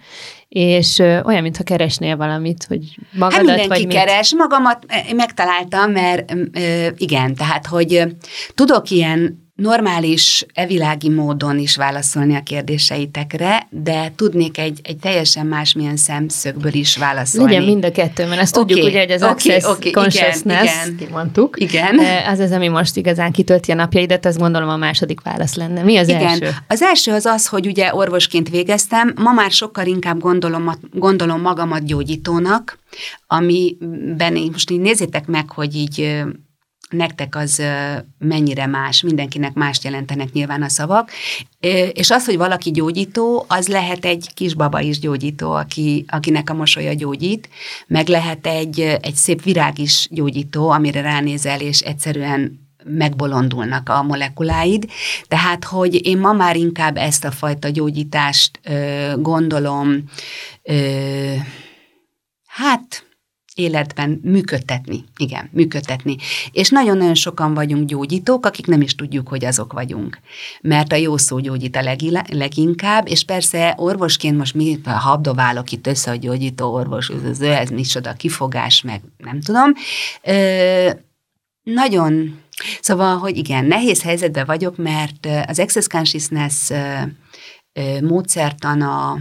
és 0.48 0.98
olyan, 0.98 1.42
mintha 1.42 1.62
keresnél 1.62 2.16
valamit, 2.16 2.64
hogy 2.64 2.98
magadat 3.12 3.36
hát 3.36 3.44
mindenki 3.44 3.68
vagy 3.68 3.86
keres, 3.86 4.30
mit? 4.30 4.40
magamat 4.40 4.86
megtaláltam, 5.16 5.90
mert 5.90 6.34
ö, 6.52 6.88
igen, 6.96 7.34
tehát, 7.34 7.66
hogy 7.66 8.04
tudok 8.54 8.90
ilyen 8.90 9.43
normális, 9.54 10.46
evilági 10.54 11.08
módon 11.08 11.58
is 11.58 11.76
válaszolni 11.76 12.34
a 12.34 12.40
kérdéseitekre, 12.40 13.66
de 13.70 14.12
tudnék 14.16 14.58
egy, 14.58 14.80
egy 14.82 14.96
teljesen 14.96 15.46
másmilyen 15.46 15.96
szemszögből 15.96 16.74
is 16.74 16.96
válaszolni. 16.96 17.52
Legyen 17.52 17.66
mind 17.68 17.84
a 17.84 17.90
kettő, 17.90 18.26
mert 18.26 18.40
azt 18.40 18.56
okay, 18.56 18.68
tudjuk 18.68 18.88
ugye, 18.88 19.00
hogy 19.00 19.10
az 19.10 19.22
okay, 19.22 19.32
access 19.32 19.64
okay, 19.64 19.90
consciousness, 19.90 20.62
igen, 20.62 20.96
igen. 20.98 21.08
mondtuk, 21.12 21.60
igen. 21.60 21.98
az 22.26 22.38
az, 22.38 22.50
ami 22.50 22.68
most 22.68 22.96
igazán 22.96 23.32
kitölti 23.32 23.72
a 23.72 23.74
napjaidat, 23.74 24.26
azt 24.26 24.38
gondolom 24.38 24.68
a 24.68 24.76
második 24.76 25.20
válasz 25.20 25.54
lenne. 25.54 25.82
Mi 25.82 25.96
az 25.96 26.08
igen. 26.08 26.26
első? 26.26 26.50
Az 26.68 26.82
első 26.82 27.12
az 27.12 27.26
az, 27.26 27.46
hogy 27.46 27.66
ugye 27.66 27.94
orvosként 27.94 28.48
végeztem, 28.48 29.12
ma 29.16 29.32
már 29.32 29.50
sokkal 29.50 29.86
inkább 29.86 30.20
gondolom, 30.20 30.78
gondolom 30.92 31.40
magamat 31.40 31.84
gyógyítónak, 31.84 32.78
amiben 33.26 34.32
most 34.52 34.70
így 34.70 34.80
nézzétek 34.80 35.26
meg, 35.26 35.50
hogy 35.50 35.74
így 35.74 36.24
nektek 36.94 37.36
az 37.36 37.62
mennyire 38.18 38.66
más, 38.66 39.02
mindenkinek 39.02 39.52
mást 39.52 39.84
jelentenek 39.84 40.32
nyilván 40.32 40.62
a 40.62 40.68
szavak, 40.68 41.10
és 41.92 42.10
az, 42.10 42.24
hogy 42.24 42.36
valaki 42.36 42.70
gyógyító, 42.70 43.44
az 43.48 43.68
lehet 43.68 44.04
egy 44.04 44.30
kisbaba 44.34 44.80
is 44.80 44.98
gyógyító, 44.98 45.52
aki, 45.52 46.04
akinek 46.08 46.50
a 46.50 46.54
mosolya 46.54 46.92
gyógyít, 46.92 47.48
meg 47.86 48.08
lehet 48.08 48.46
egy, 48.46 48.80
egy 48.80 49.14
szép 49.14 49.42
virág 49.42 49.78
is 49.78 50.08
gyógyító, 50.10 50.70
amire 50.70 51.00
ránézel, 51.00 51.60
és 51.60 51.80
egyszerűen 51.80 52.62
megbolondulnak 52.84 53.88
a 53.88 54.02
molekuláid. 54.02 54.86
Tehát, 55.28 55.64
hogy 55.64 56.06
én 56.06 56.18
ma 56.18 56.32
már 56.32 56.56
inkább 56.56 56.96
ezt 56.96 57.24
a 57.24 57.30
fajta 57.30 57.68
gyógyítást 57.68 58.60
ö, 58.62 59.12
gondolom, 59.16 60.04
ö, 60.62 61.34
hát 62.46 63.06
életben 63.54 64.20
működtetni. 64.22 65.04
Igen, 65.16 65.48
működtetni. 65.52 66.16
És 66.52 66.68
nagyon-nagyon 66.68 67.14
sokan 67.14 67.54
vagyunk 67.54 67.88
gyógyítók, 67.88 68.46
akik 68.46 68.66
nem 68.66 68.80
is 68.80 68.94
tudjuk, 68.94 69.28
hogy 69.28 69.44
azok 69.44 69.72
vagyunk. 69.72 70.18
Mert 70.60 70.92
a 70.92 70.96
jó 70.96 71.16
szó 71.16 71.38
gyógyít 71.38 71.76
a 71.76 71.96
leginkább, 72.32 73.08
és 73.08 73.24
persze 73.24 73.74
orvosként 73.76 74.36
most 74.36 74.54
mi, 74.54 74.78
ha 74.84 74.92
habdobálok 74.92 75.72
itt 75.72 75.86
össze, 75.86 76.10
hogy 76.10 76.20
gyógyító 76.20 76.72
orvos, 76.72 77.08
ez, 77.08 77.40
ez 77.40 77.70
micsoda 77.70 78.12
kifogás, 78.12 78.82
meg 78.82 79.02
nem 79.16 79.40
tudom. 79.40 79.72
Ö, 80.22 80.90
nagyon, 81.62 82.40
szóval, 82.80 83.18
hogy 83.18 83.36
igen, 83.36 83.64
nehéz 83.64 84.02
helyzetben 84.02 84.46
vagyok, 84.46 84.76
mert 84.76 85.28
az 85.46 85.58
Access 85.58 85.86
Consciousness 85.86 86.70
módszertana 88.00 89.16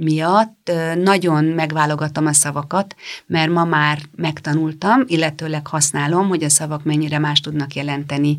miatt 0.00 0.72
nagyon 0.96 1.44
megválogatom 1.44 2.26
a 2.26 2.32
szavakat, 2.32 2.94
mert 3.26 3.50
ma 3.50 3.64
már 3.64 3.98
megtanultam, 4.16 5.02
illetőleg 5.06 5.66
használom, 5.66 6.28
hogy 6.28 6.42
a 6.42 6.48
szavak 6.48 6.84
mennyire 6.84 7.18
más 7.18 7.40
tudnak 7.40 7.74
jelenteni 7.74 8.36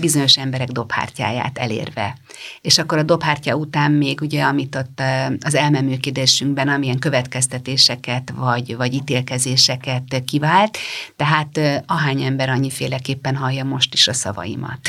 bizonyos 0.00 0.38
emberek 0.38 0.68
dobhártyáját 0.68 1.58
elérve. 1.58 2.16
És 2.60 2.78
akkor 2.78 2.98
a 2.98 3.02
dobhártya 3.02 3.56
után 3.56 3.92
még 3.92 4.20
ugye, 4.20 4.42
amit 4.42 4.76
ott 4.76 5.02
az 5.40 5.54
elmeműködésünkben, 5.54 6.68
amilyen 6.68 6.98
következtetéseket 6.98 8.32
vagy, 8.36 8.76
vagy 8.76 8.94
ítélkezéseket 8.94 10.22
kivált, 10.24 10.78
tehát 11.16 11.60
ahány 11.86 12.22
ember 12.22 12.48
annyiféleképpen 12.48 13.36
hallja 13.36 13.64
most 13.64 13.94
is 13.94 14.08
a 14.08 14.12
szavaimat. 14.12 14.80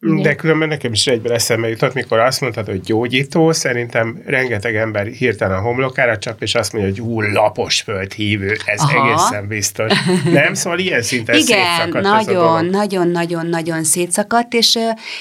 De 0.00 0.34
különben 0.34 0.68
nekem 0.68 0.92
is 0.92 1.06
egyben 1.06 1.32
eszembe 1.32 1.68
jutott, 1.68 1.94
mikor 1.94 2.18
azt 2.18 2.40
mondtad, 2.40 2.66
hogy 2.66 2.80
gyógyító, 2.80 3.52
szerintem 3.52 4.22
rengeteg 4.26 4.76
ember 4.76 5.06
hirtelen 5.06 5.56
a 5.56 5.60
homlokára 5.60 6.18
csap, 6.18 6.42
és 6.42 6.54
azt 6.54 6.72
mondja, 6.72 6.90
hogy 6.90 7.00
ú, 7.00 7.20
lapos 7.20 7.80
földhívő, 7.80 8.56
ez 8.64 8.80
Aha. 8.80 9.08
egészen 9.08 9.46
biztos. 9.48 9.92
Nem? 10.32 10.54
Szóval 10.54 10.78
ilyen 10.78 11.02
szinten 11.02 11.36
Igen, 11.36 11.88
nagyon, 11.88 12.64
nagyon, 12.64 13.08
nagyon, 13.08 13.46
nagyon 13.46 13.84
szétszakadt, 13.84 14.52
és, 14.52 14.78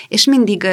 és 0.08 0.26
mindig 0.26 0.68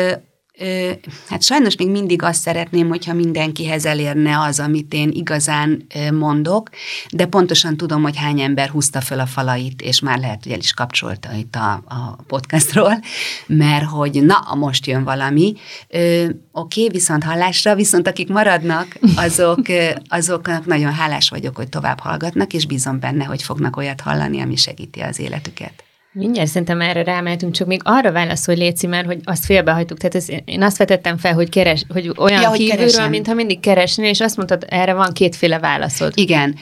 Hát 1.28 1.42
sajnos 1.42 1.76
még 1.76 1.90
mindig 1.90 2.22
azt 2.22 2.40
szeretném, 2.40 2.88
hogyha 2.88 3.12
mindenkihez 3.12 3.84
elérne 3.86 4.40
az, 4.40 4.60
amit 4.60 4.94
én 4.94 5.10
igazán 5.10 5.86
mondok, 6.12 6.70
de 7.10 7.26
pontosan 7.26 7.76
tudom, 7.76 8.02
hogy 8.02 8.16
hány 8.16 8.40
ember 8.40 8.68
húzta 8.68 9.00
föl 9.00 9.20
a 9.20 9.26
falait, 9.26 9.82
és 9.82 10.00
már 10.00 10.18
lehet, 10.18 10.42
hogy 10.42 10.52
el 10.52 10.58
is 10.58 10.72
kapcsolta 10.72 11.32
itt 11.32 11.54
a, 11.54 11.72
a 11.72 12.18
podcastról, 12.26 13.00
mert 13.46 13.84
hogy 13.84 14.22
na, 14.22 14.54
most 14.54 14.86
jön 14.86 15.04
valami. 15.04 15.54
Oké, 15.88 16.32
okay, 16.52 16.88
viszont 16.88 17.24
hallásra, 17.24 17.74
viszont 17.74 18.08
akik 18.08 18.28
maradnak, 18.28 18.98
azok, 19.16 19.60
azoknak 20.08 20.66
nagyon 20.66 20.92
hálás 20.92 21.28
vagyok, 21.28 21.56
hogy 21.56 21.68
tovább 21.68 22.00
hallgatnak, 22.00 22.52
és 22.52 22.66
bízom 22.66 23.00
benne, 23.00 23.24
hogy 23.24 23.42
fognak 23.42 23.76
olyat 23.76 24.00
hallani, 24.00 24.40
ami 24.40 24.56
segíti 24.56 25.00
az 25.00 25.18
életüket. 25.18 25.84
Mindjárt 26.16 26.48
szerintem 26.48 26.80
erre 26.80 27.02
rámehetünk, 27.02 27.54
csak 27.54 27.66
még 27.66 27.80
arra 27.84 28.12
válaszolj, 28.12 28.58
Léci, 28.58 28.86
mert 28.86 29.06
hogy 29.06 29.20
azt 29.24 29.44
félbehagytuk. 29.44 29.98
Tehát 29.98 30.14
ez, 30.14 30.26
én 30.44 30.62
azt 30.62 30.76
vetettem 30.76 31.16
fel, 31.16 31.34
hogy, 31.34 31.48
keres, 31.48 31.84
hogy 31.88 32.12
olyan 32.16 32.40
ja, 32.40 32.50
kívülről, 32.50 33.08
mintha 33.08 33.34
mindig 33.34 33.60
keresni, 33.60 34.08
és 34.08 34.20
azt 34.20 34.36
mondtad, 34.36 34.64
erre 34.68 34.92
van 34.94 35.12
kétféle 35.12 35.58
válaszod. 35.58 36.12
Igen. 36.16 36.56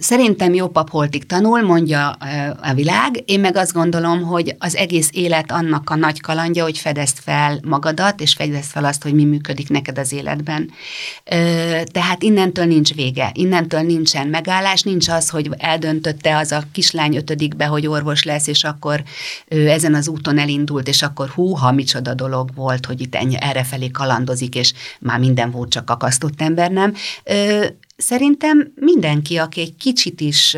Szerintem 0.00 0.54
jó 0.54 0.68
pap 0.68 0.90
holtig 0.90 1.26
tanul, 1.26 1.62
mondja 1.62 2.10
a 2.62 2.74
világ. 2.74 3.22
Én 3.24 3.40
meg 3.40 3.56
azt 3.56 3.72
gondolom, 3.72 4.22
hogy 4.22 4.54
az 4.58 4.76
egész 4.76 5.10
élet 5.12 5.52
annak 5.52 5.90
a 5.90 5.96
nagy 5.96 6.20
kalandja, 6.20 6.62
hogy 6.62 6.78
fedezd 6.78 7.16
fel 7.18 7.58
magadat, 7.62 8.20
és 8.20 8.32
fedezd 8.32 8.70
fel 8.70 8.84
azt, 8.84 9.02
hogy 9.02 9.14
mi 9.14 9.24
működik 9.24 9.68
neked 9.68 9.98
az 9.98 10.12
életben. 10.12 10.70
Tehát 11.92 12.22
innentől 12.22 12.64
nincs 12.64 12.94
vége. 12.94 13.30
Innentől 13.34 13.80
nincsen 13.80 14.26
megállás, 14.26 14.82
nincs 14.82 15.08
az, 15.08 15.28
hogy 15.28 15.50
eldöntötte 15.56 16.36
az 16.36 16.52
a 16.52 16.62
kislány 16.72 17.16
ötödikbe, 17.16 17.64
hogy 17.64 17.86
orvos 17.86 18.22
lesz, 18.22 18.46
és 18.46 18.66
akkor 18.68 19.02
ő 19.48 19.68
ezen 19.68 19.94
az 19.94 20.08
úton 20.08 20.38
elindult, 20.38 20.88
és 20.88 21.02
akkor 21.02 21.28
hú, 21.28 21.52
ha 21.52 21.72
micsoda 21.72 22.14
dolog 22.14 22.50
volt, 22.54 22.86
hogy 22.86 23.00
itt 23.00 23.14
ennyi, 23.14 23.36
errefelé 23.40 23.90
kalandozik, 23.90 24.54
és 24.54 24.72
már 25.00 25.18
minden 25.18 25.50
volt, 25.50 25.70
csak 25.70 25.90
akasztott 25.90 26.40
ember 26.40 26.70
nem. 26.70 26.94
Szerintem 27.96 28.72
mindenki, 28.74 29.36
aki 29.36 29.60
egy 29.60 29.76
kicsit 29.76 30.20
is 30.20 30.56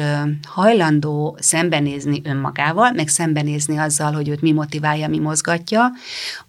hajlandó 0.49 1.37
szembenézni 1.41 2.21
önmagával, 2.25 2.93
meg 2.93 3.09
szembenézni 3.09 3.77
azzal, 3.77 4.13
hogy 4.13 4.29
őt 4.29 4.41
mi 4.41 4.53
motiválja, 4.53 5.09
mi 5.09 5.19
mozgatja, 5.19 5.91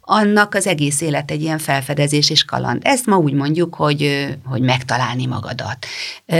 annak 0.01 0.53
az 0.53 0.67
egész 0.67 1.01
élet 1.01 1.31
egy 1.31 1.41
ilyen 1.41 1.57
felfedezés 1.57 2.29
és 2.29 2.45
kaland. 2.45 2.81
Ezt 2.83 3.05
ma 3.05 3.17
úgy 3.17 3.33
mondjuk, 3.33 3.75
hogy, 3.75 4.27
hogy 4.45 4.61
megtalálni 4.61 5.25
magadat. 5.25 5.85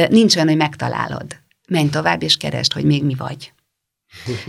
Nincs 0.10 0.36
olyan, 0.36 0.48
hogy 0.48 0.58
megtalálod. 0.58 1.25
Menj 1.68 1.90
tovább 1.90 2.24
és 2.24 2.38
keresd, 2.38 2.74
hogy 2.74 2.84
még 2.84 3.04
mi 3.04 3.16
vagy. 3.16 3.51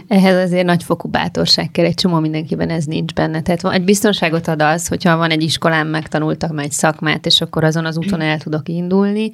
Ehhez 0.09 0.45
azért 0.45 0.67
nagyfokú 0.67 1.09
bátorság 1.09 1.71
kell, 1.71 1.85
egy 1.85 1.95
csomó 1.95 2.19
mindenkiben 2.19 2.69
ez 2.71 2.85
nincs 2.85 3.13
benne. 3.13 3.43
Tehát 3.43 3.75
egy 3.75 3.85
biztonságot 3.85 4.49
ad 4.49 4.63
az, 4.63 4.89
hogyha 4.89 5.17
van 5.17 5.31
egy 5.31 5.43
iskolán, 5.43 5.87
megtanultak 5.87 6.53
már 6.53 6.65
egy 6.65 6.73
szakmát, 6.73 7.27
és 7.27 7.41
akkor 7.41 7.65
azon 7.65 7.87
az 7.87 7.97
úton 7.97 8.21
el 8.21 8.39
tudok 8.39 8.69
indulni. 8.69 9.31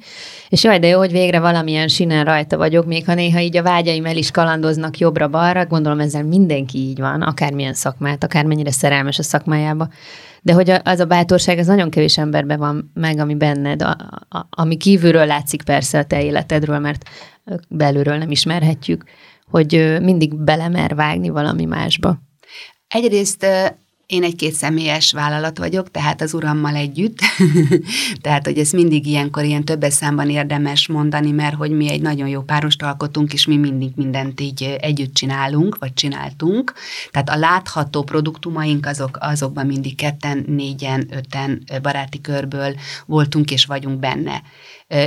És 0.49 0.63
jaj, 0.63 0.79
de 0.79 0.87
jó, 0.87 0.97
hogy 0.97 1.11
végre 1.11 1.39
valamilyen 1.39 1.87
sinen 1.87 2.25
rajta 2.25 2.57
vagyok, 2.57 2.85
még 2.85 3.05
ha 3.05 3.13
néha 3.13 3.39
így 3.39 3.57
a 3.57 3.63
vágyaim 3.63 4.05
el 4.05 4.17
is 4.17 4.31
kalandoznak 4.31 4.97
jobbra-balra, 4.97 5.65
gondolom 5.65 5.99
ezzel 5.99 6.23
mindenki 6.23 6.77
így 6.77 6.99
van, 6.99 7.21
akármilyen 7.21 7.73
szakmát, 7.73 8.23
akármennyire 8.23 8.71
szerelmes 8.71 9.19
a 9.19 9.23
szakmájába. 9.23 9.89
De 10.41 10.53
hogy 10.53 10.73
az 10.83 10.99
a 10.99 11.05
bátorság, 11.05 11.57
az 11.57 11.67
nagyon 11.67 11.89
kevés 11.89 12.17
emberben 12.17 12.59
van 12.59 12.91
meg, 12.93 13.19
ami 13.19 13.35
benned, 13.35 13.81
a, 13.81 13.95
a, 14.29 14.47
ami 14.49 14.77
kívülről 14.77 15.25
látszik 15.25 15.63
persze 15.63 15.99
a 15.99 16.03
te 16.03 16.23
életedről, 16.23 16.79
mert 16.79 17.03
belülről 17.67 18.17
nem 18.17 18.31
ismerhetjük 18.31 19.03
hogy 19.49 19.97
mindig 20.01 20.35
belemer 20.35 20.95
vágni 20.95 21.29
valami 21.29 21.65
másba? 21.65 22.19
Egyrészt 22.87 23.45
én 24.09 24.23
egy 24.23 24.35
kétszemélyes 24.35 25.11
vállalat 25.11 25.57
vagyok, 25.57 25.91
tehát 25.91 26.21
az 26.21 26.33
urammal 26.33 26.75
együtt. 26.75 27.17
tehát, 28.21 28.45
hogy 28.45 28.57
ez 28.57 28.71
mindig 28.71 29.05
ilyenkor 29.05 29.43
ilyen 29.43 29.63
többes 29.63 29.93
számban 29.93 30.29
érdemes 30.29 30.87
mondani, 30.87 31.31
mert 31.31 31.55
hogy 31.55 31.71
mi 31.71 31.89
egy 31.89 32.01
nagyon 32.01 32.27
jó 32.27 32.41
párost 32.41 32.81
alkotunk, 32.81 33.33
és 33.33 33.45
mi 33.45 33.57
mindig 33.57 33.91
mindent 33.95 34.39
így 34.39 34.63
együtt 34.79 35.13
csinálunk, 35.13 35.77
vagy 35.79 35.93
csináltunk. 35.93 36.73
Tehát 37.11 37.29
a 37.29 37.37
látható 37.37 38.03
produktumaink 38.03 38.85
azok, 38.85 39.17
azokban 39.21 39.65
mindig 39.65 39.95
ketten, 39.95 40.43
négyen, 40.47 41.07
öten 41.11 41.63
baráti 41.81 42.21
körből 42.21 42.75
voltunk 43.05 43.51
és 43.51 43.65
vagyunk 43.65 43.99
benne. 43.99 44.41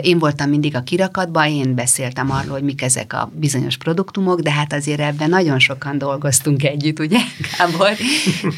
Én 0.03 0.19
voltam 0.19 0.49
mindig 0.49 0.77
a 0.77 0.83
kirakatban, 0.83 1.47
én 1.47 1.75
beszéltem 1.75 2.31
arról, 2.31 2.53
hogy 2.53 2.63
mik 2.63 2.83
ezek 2.83 3.13
a 3.13 3.31
bizonyos 3.35 3.77
produktumok, 3.77 4.41
de 4.41 4.53
hát 4.53 4.73
azért 4.73 5.01
ebben 5.01 5.29
nagyon 5.29 5.59
sokan 5.59 5.99
dolgoztunk 5.99 6.65
együtt, 6.65 6.99
ugye, 6.99 7.19
Gábor? 7.59 7.91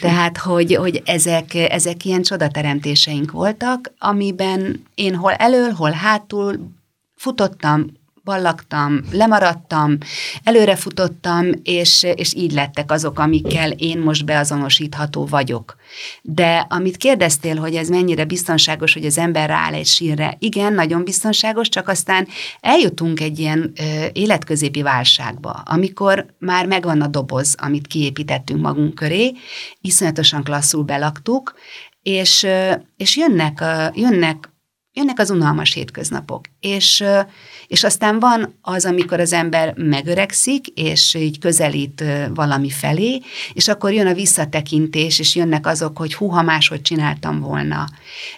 Tehát, 0.01 0.39
hogy, 0.39 0.75
hogy 0.75 1.03
ezek, 1.05 1.55
ezek 1.55 2.05
ilyen 2.05 2.23
csodateremtéseink 2.23 3.31
voltak, 3.31 3.93
amiben 3.99 4.83
én 4.95 5.15
hol 5.15 5.33
elől, 5.33 5.71
hol 5.71 5.91
hátul 5.91 6.71
futottam, 7.17 7.87
ballagtam, 8.25 9.01
lemaradtam, 9.11 9.99
előrefutottam, 10.45 11.47
és, 11.63 12.07
és 12.15 12.35
így 12.35 12.53
lettek 12.53 12.91
azok, 12.91 13.19
amikkel 13.19 13.71
én 13.71 13.99
most 13.99 14.25
beazonosítható 14.25 15.27
vagyok. 15.27 15.77
De 16.23 16.67
amit 16.69 16.97
kérdeztél, 16.97 17.57
hogy 17.57 17.75
ez 17.75 17.89
mennyire 17.89 18.25
biztonságos, 18.25 18.93
hogy 18.93 19.05
az 19.05 19.19
ember 19.19 19.49
rááll 19.49 19.75
egy 19.75 19.87
sírre, 19.87 20.37
igen, 20.39 20.73
nagyon 20.73 21.05
biztonságos, 21.05 21.69
csak 21.69 21.89
aztán 21.89 22.29
eljutunk 22.61 23.21
egy 23.21 23.39
ilyen 23.39 23.73
ö, 23.77 24.07
életközépi 24.13 24.83
válságba, 24.83 25.51
amikor 25.51 26.27
már 26.39 26.67
megvan 26.67 27.01
a 27.01 27.07
doboz, 27.07 27.55
amit 27.59 27.87
kiépítettünk 27.87 28.61
magunk 28.61 28.95
köré, 28.95 29.33
iszonyatosan 29.81 30.43
klasszul 30.43 30.83
belaktuk, 30.83 31.55
és, 32.03 32.47
és 32.97 33.17
jönnek, 33.17 33.65
jönnek 33.95 34.53
jönnek 34.95 35.19
az 35.19 35.31
unalmas 35.31 35.73
hétköznapok. 35.73 36.45
És, 36.65 37.05
és 37.67 37.85
aztán 37.85 38.19
van 38.19 38.59
az, 38.63 38.85
amikor 38.85 39.21
az 39.21 39.33
ember 39.33 39.75
megöregszik, 39.77 40.67
és 40.67 41.15
így 41.15 41.39
közelít 41.39 42.05
valami 42.35 42.71
felé, 42.71 43.21
és 43.53 43.69
akkor 43.69 43.93
jön 43.93 44.07
a 44.07 44.15
visszatekintés, 44.15 45.19
és 45.19 45.35
jönnek 45.35 45.67
azok, 45.67 45.99
hogy 45.99 46.15
hú, 46.15 46.27
ha 46.27 46.43
máshogy 46.43 46.83
csináltam 46.83 47.41
volna. 47.41 47.87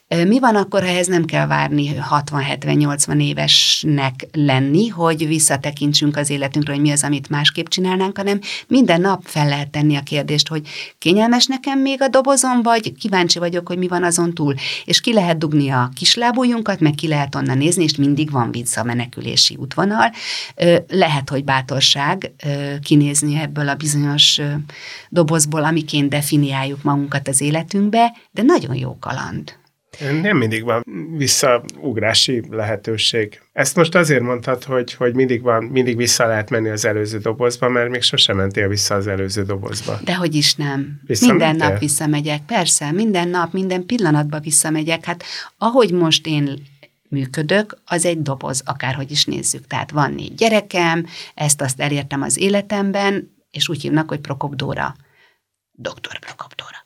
Mi 0.09 0.39
van 0.39 0.57
akkor, 0.57 0.83
ha 0.83 0.89
ez 0.89 1.07
nem 1.07 1.25
kell 1.25 1.47
várni 1.47 1.95
60-70-80 2.11 3.23
évesnek 3.23 4.27
lenni, 4.33 4.89
hogy 4.89 5.27
visszatekintsünk 5.27 6.17
az 6.17 6.31
életünkre, 6.31 6.73
hogy 6.73 6.83
mi 6.83 6.91
az, 6.91 7.03
amit 7.03 7.29
másképp 7.29 7.67
csinálnánk, 7.67 8.17
hanem 8.17 8.41
minden 8.69 9.01
nap 9.01 9.23
fel 9.25 9.49
lehet 9.49 9.71
tenni 9.71 9.97
a 9.97 10.01
kérdést, 10.01 10.49
hogy 10.49 10.63
kényelmes 10.99 11.47
nekem 11.47 11.79
még 11.79 12.03
a 12.03 12.09
dobozom, 12.09 12.63
vagy 12.63 12.93
kíváncsi 12.93 13.39
vagyok, 13.39 13.69
hogy 13.69 13.79
mi 13.79 13.89
van 13.89 14.05
azon 14.05 14.35
túl. 14.35 14.55
És 14.85 15.01
ki 15.01 15.13
lehet 15.13 15.39
dugni 15.39 15.71
a 15.71 15.91
kislábújunkat, 15.95 16.81
meg 16.81 16.95
ki 16.95 17.09
lehet 17.09 17.35
onnan 17.35 17.59
nézni, 17.59 17.83
és 17.83 17.97
mindig 18.17 18.35
van 18.35 18.51
visszamenekülési 18.51 19.57
útvonal. 19.57 20.13
Lehet, 20.89 21.31
hogy 21.31 21.45
bátorság 21.45 22.33
kinézni 22.83 23.39
ebből 23.39 23.69
a 23.69 23.75
bizonyos 23.75 24.41
dobozból, 25.09 25.65
amiként 25.65 26.09
definiáljuk 26.09 26.83
magunkat 26.83 27.29
az 27.29 27.41
életünkbe, 27.41 28.13
de 28.31 28.43
nagyon 28.43 28.75
jó 28.75 28.99
kaland. 28.99 29.53
Nem 30.23 30.37
mindig 30.37 30.65
van 30.65 30.85
visszaugrási 31.17 32.43
lehetőség. 32.51 33.41
Ezt 33.53 33.77
most 33.77 33.95
azért 33.95 34.23
mondtad, 34.23 34.65
hogy, 34.65 34.95
hogy 34.95 35.15
mindig, 35.15 35.43
van, 35.43 35.65
mindig 35.65 35.97
vissza 35.97 36.27
lehet 36.27 36.51
menni 36.51 36.69
az 36.69 36.85
előző 36.85 37.19
dobozba, 37.19 37.69
mert 37.69 37.91
még 37.91 38.03
sosem 38.03 38.37
mentél 38.37 38.69
vissza 38.69 38.95
az 38.95 39.07
előző 39.07 39.43
dobozba. 39.43 40.01
De 40.05 40.15
hogy 40.15 40.35
is 40.35 40.55
nem. 40.55 41.01
Minden 41.21 41.57
nap 41.57 41.79
visszamegyek, 41.79 42.41
persze, 42.47 42.93
minden 42.93 43.29
nap, 43.29 43.53
minden 43.53 43.87
pillanatban 43.87 44.41
visszamegyek. 44.41 45.05
Hát 45.05 45.25
ahogy 45.59 45.93
most 45.93 46.27
én 46.27 46.63
működök, 47.09 47.79
az 47.85 48.05
egy 48.05 48.23
doboz, 48.23 48.63
akárhogy 48.65 49.11
is 49.11 49.25
nézzük. 49.25 49.67
Tehát 49.67 49.91
van 49.91 50.13
négy 50.13 50.35
gyerekem, 50.35 51.07
ezt-azt 51.35 51.81
elértem 51.81 52.23
az 52.23 52.39
életemben, 52.39 53.35
és 53.51 53.69
úgy 53.69 53.83
hívnak, 53.83 54.09
hogy 54.09 54.21
Prokop 54.21 54.55
Dóra. 54.55 54.97
Doktor 55.73 56.19
Prokop 56.19 56.55
Dóra. 56.55 56.85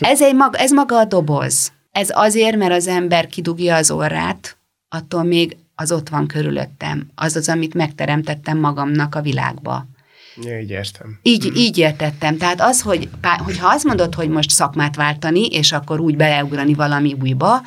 ez, 0.12 0.22
egy 0.22 0.34
maga, 0.34 0.58
ez 0.58 0.70
maga 0.70 0.98
a 0.98 1.04
doboz. 1.04 1.72
Ez 1.90 2.08
azért, 2.12 2.56
mert 2.56 2.72
az 2.72 2.86
ember 2.86 3.26
kidugja 3.26 3.76
az 3.76 3.90
orrát, 3.90 4.56
attól 4.88 5.22
még 5.22 5.56
az 5.74 5.92
ott 5.92 6.08
van 6.08 6.26
körülöttem. 6.26 7.10
Az 7.14 7.36
az, 7.36 7.48
amit 7.48 7.74
megteremtettem 7.74 8.58
magamnak 8.58 9.14
a 9.14 9.22
világba. 9.22 9.86
Ja, 10.36 10.60
így 10.60 10.70
értem. 10.70 11.18
Így, 11.22 11.50
mm. 11.50 11.54
így 11.54 11.78
értettem. 11.78 12.36
Tehát 12.36 12.60
az, 12.60 12.80
hogy, 12.80 13.08
hogyha 13.38 13.68
azt 13.68 13.84
mondod, 13.84 14.14
hogy 14.14 14.28
most 14.28 14.50
szakmát 14.50 14.96
váltani, 14.96 15.46
és 15.46 15.72
akkor 15.72 16.00
úgy 16.00 16.16
beleugrani 16.16 16.74
valami 16.74 17.16
újba, 17.20 17.62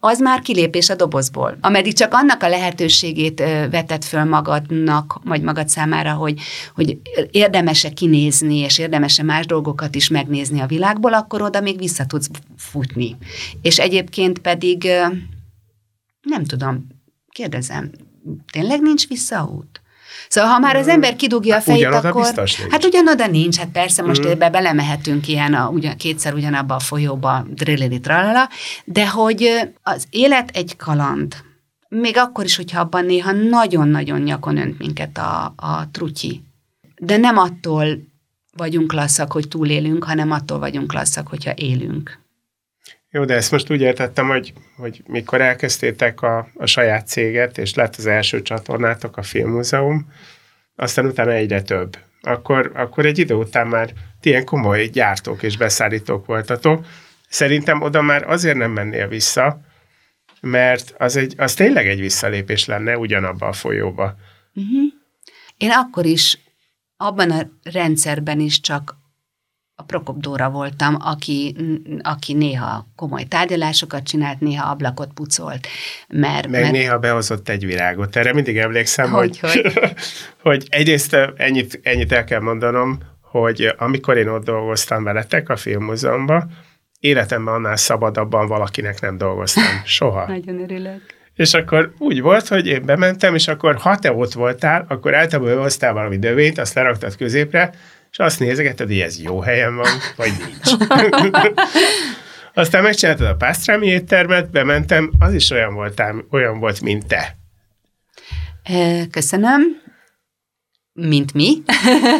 az 0.00 0.20
már 0.20 0.40
kilépés 0.40 0.90
a 0.90 0.94
dobozból. 0.94 1.56
Ameddig 1.60 1.92
csak 1.92 2.12
annak 2.12 2.42
a 2.42 2.48
lehetőségét 2.48 3.38
vetett 3.70 4.04
föl 4.04 4.24
magadnak, 4.24 5.20
vagy 5.24 5.42
magad 5.42 5.68
számára, 5.68 6.12
hogy, 6.12 6.40
hogy 6.74 6.98
érdemese 7.30 7.88
kinézni, 7.88 8.56
és 8.56 8.78
érdemese 8.78 9.22
más 9.22 9.46
dolgokat 9.46 9.94
is 9.94 10.08
megnézni 10.08 10.60
a 10.60 10.66
világból, 10.66 11.14
akkor 11.14 11.42
oda 11.42 11.60
még 11.60 11.78
vissza 11.78 12.06
tudsz 12.06 12.28
futni. 12.56 13.16
És 13.62 13.78
egyébként 13.78 14.38
pedig, 14.38 14.84
nem 16.20 16.44
tudom, 16.46 16.86
kérdezem, 17.28 17.90
tényleg 18.52 18.82
nincs 18.82 19.08
visszaút? 19.08 19.82
Szóval 20.28 20.50
ha 20.50 20.58
már 20.58 20.76
az 20.76 20.88
ember 20.88 21.16
kidugja 21.16 21.56
a 21.56 21.60
fejét, 21.60 21.80
ugyanoda 21.80 22.08
akkor... 22.08 22.22
Biztos 22.22 22.56
nincs. 22.56 22.72
Hát 22.72 22.84
ugyanoda 22.84 23.26
nincs, 23.26 23.56
hát 23.56 23.68
persze 23.68 24.02
most 24.02 24.26
mm. 24.26 24.30
ebbe 24.30 24.50
belemehetünk 24.50 25.28
ilyen 25.28 25.54
a, 25.54 25.68
ugyan, 25.68 25.96
kétszer 25.96 26.34
ugyanabba 26.34 26.74
a 26.74 26.78
folyóba, 26.78 27.46
drillili 27.48 28.00
tralala, 28.00 28.48
de 28.84 29.08
hogy 29.08 29.70
az 29.82 30.04
élet 30.10 30.50
egy 30.52 30.76
kaland. 30.76 31.34
Még 31.88 32.16
akkor 32.16 32.44
is, 32.44 32.56
hogyha 32.56 32.80
abban 32.80 33.04
néha 33.04 33.32
nagyon-nagyon 33.32 34.20
nyakon 34.20 34.56
önt 34.56 34.78
minket 34.78 35.18
a, 35.18 35.52
a 35.56 35.88
trutyi. 35.92 36.42
De 36.96 37.16
nem 37.16 37.38
attól 37.38 37.86
vagyunk 38.56 38.92
lasszak, 38.92 39.32
hogy 39.32 39.48
túlélünk, 39.48 40.04
hanem 40.04 40.30
attól 40.30 40.58
vagyunk 40.58 40.92
lasszak, 40.92 41.28
hogyha 41.28 41.52
élünk. 41.54 42.23
Jó, 43.14 43.24
de 43.24 43.34
ezt 43.34 43.50
most 43.50 43.70
úgy 43.70 43.80
értettem, 43.80 44.28
hogy, 44.28 44.52
hogy 44.76 45.02
mikor 45.06 45.40
elkezdtétek 45.40 46.22
a, 46.22 46.48
a 46.54 46.66
saját 46.66 47.06
céget, 47.06 47.58
és 47.58 47.74
lett 47.74 47.96
az 47.96 48.06
első 48.06 48.42
csatornátok, 48.42 49.16
a 49.16 49.22
Filmmúzeum, 49.22 50.12
aztán 50.76 51.06
utána 51.06 51.32
egyre 51.32 51.62
több. 51.62 51.98
Akkor, 52.20 52.70
akkor 52.74 53.06
egy 53.06 53.18
idő 53.18 53.34
után 53.34 53.66
már 53.66 53.92
ilyen 54.22 54.44
komoly 54.44 54.86
gyártók 54.86 55.42
és 55.42 55.56
beszállítók 55.56 56.26
voltatok. 56.26 56.86
Szerintem 57.28 57.82
oda 57.82 58.02
már 58.02 58.30
azért 58.30 58.56
nem 58.56 58.70
mennél 58.70 59.08
vissza, 59.08 59.60
mert 60.40 60.94
az, 60.98 61.16
egy, 61.16 61.34
az 61.36 61.54
tényleg 61.54 61.86
egy 61.86 62.00
visszalépés 62.00 62.64
lenne 62.64 62.98
ugyanabba 62.98 63.46
a 63.46 63.52
folyóba. 63.52 64.16
Uh-huh. 64.54 64.92
Én 65.56 65.70
akkor 65.70 66.04
is 66.04 66.38
abban 66.96 67.30
a 67.30 67.50
rendszerben 67.72 68.40
is 68.40 68.60
csak 68.60 68.96
a 69.76 69.82
Prokop 69.82 70.18
Dóra 70.20 70.50
voltam, 70.50 70.96
aki, 71.00 71.56
aki 72.02 72.32
néha 72.32 72.86
komoly 72.96 73.22
tárgyalásokat 73.22 74.02
csinált, 74.02 74.40
néha 74.40 74.70
ablakot 74.70 75.12
pucolt. 75.14 75.66
Mert, 76.08 76.48
Meg 76.48 76.60
mert... 76.60 76.72
néha 76.72 76.98
behozott 76.98 77.48
egy 77.48 77.66
virágot. 77.66 78.16
Erre 78.16 78.32
mindig 78.32 78.56
emlékszem, 78.56 79.10
hogy, 79.10 79.38
hogy, 79.38 79.72
hogy? 79.74 79.92
hogy 80.42 80.66
egyrészt 80.70 81.16
ennyit, 81.36 81.80
ennyit 81.82 82.12
el 82.12 82.24
kell 82.24 82.40
mondanom, 82.40 82.98
hogy 83.20 83.74
amikor 83.78 84.16
én 84.16 84.28
ott 84.28 84.44
dolgoztam 84.44 85.04
veletek 85.04 85.48
a 85.48 85.56
filmmúzeumban, 85.56 86.50
életemben 87.00 87.54
annál 87.54 87.76
szabadabban 87.76 88.48
valakinek 88.48 89.00
nem 89.00 89.16
dolgoztam. 89.16 89.82
Soha. 89.84 90.26
Nagyon 90.26 90.60
örülök. 90.60 91.00
És 91.34 91.54
akkor 91.54 91.92
úgy 91.98 92.20
volt, 92.20 92.48
hogy 92.48 92.66
én 92.66 92.84
bementem, 92.84 93.34
és 93.34 93.48
akkor 93.48 93.76
ha 93.76 93.96
te 93.96 94.12
ott 94.12 94.32
voltál, 94.32 94.84
akkor 94.88 95.14
általában 95.14 95.58
hoztál 95.58 95.92
valami 95.92 96.18
dövényt, 96.18 96.58
azt 96.58 96.74
leraktad 96.74 97.16
középre, 97.16 97.74
és 98.14 98.20
azt 98.20 98.38
nézegeted, 98.38 98.86
hogy 98.86 99.00
ez 99.00 99.20
jó 99.22 99.40
helyen 99.40 99.76
van, 99.76 99.90
vagy 100.16 100.32
nincs. 100.46 100.90
Aztán 102.54 102.82
megcsináltad 102.82 103.26
a 103.26 103.34
pásztrámi 103.34 103.86
éttermet, 103.86 104.50
bementem, 104.50 105.12
az 105.18 105.34
is 105.34 105.50
olyan, 105.50 105.74
voltál, 105.74 106.24
olyan 106.30 106.58
volt, 106.58 106.80
mint 106.80 107.06
te. 107.06 107.36
Köszönöm. 109.10 109.62
Mint 110.92 111.32
mi. 111.32 111.62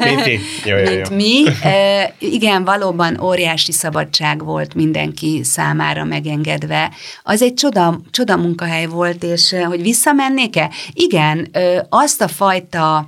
Mint 0.04 0.24
mi. 0.24 0.38
Jó, 0.64 0.76
jó, 0.76 0.90
jó. 0.90 0.90
Mint 0.90 1.10
mi. 1.10 1.44
E, 1.62 2.14
igen, 2.18 2.64
valóban 2.64 3.20
óriási 3.20 3.72
szabadság 3.72 4.44
volt 4.44 4.74
mindenki 4.74 5.40
számára 5.44 6.04
megengedve. 6.04 6.92
Az 7.22 7.42
egy 7.42 7.54
csoda, 7.54 8.00
csoda 8.10 8.36
munkahely 8.36 8.86
volt, 8.86 9.22
és 9.22 9.54
hogy 9.66 9.82
visszamennék-e? 9.82 10.70
Igen, 10.92 11.50
azt 11.88 12.20
a 12.20 12.28
fajta 12.28 13.06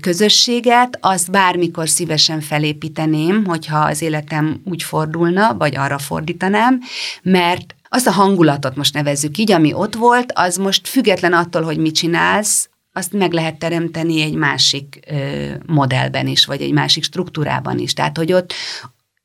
közösséget, 0.00 0.98
azt 1.00 1.30
bármikor 1.30 1.88
szívesen 1.88 2.40
felépíteném, 2.40 3.44
hogyha 3.44 3.78
az 3.78 4.02
életem 4.02 4.60
úgy 4.64 4.82
fordulna, 4.82 5.54
vagy 5.54 5.76
arra 5.76 5.98
fordítanám, 5.98 6.80
mert 7.22 7.74
azt 7.88 8.06
a 8.06 8.10
hangulatot 8.10 8.76
most 8.76 8.94
nevezzük 8.94 9.38
így, 9.38 9.52
ami 9.52 9.72
ott 9.72 9.94
volt, 9.94 10.32
az 10.34 10.56
most 10.56 10.88
független 10.88 11.32
attól, 11.32 11.62
hogy 11.62 11.78
mit 11.78 11.94
csinálsz, 11.94 12.68
azt 12.92 13.12
meg 13.12 13.32
lehet 13.32 13.58
teremteni 13.58 14.22
egy 14.22 14.34
másik 14.34 15.00
ö, 15.10 15.50
modellben 15.66 16.26
is, 16.26 16.44
vagy 16.44 16.60
egy 16.60 16.72
másik 16.72 17.04
struktúrában 17.04 17.78
is. 17.78 17.92
Tehát, 17.92 18.16
hogy 18.16 18.32
ott 18.32 18.52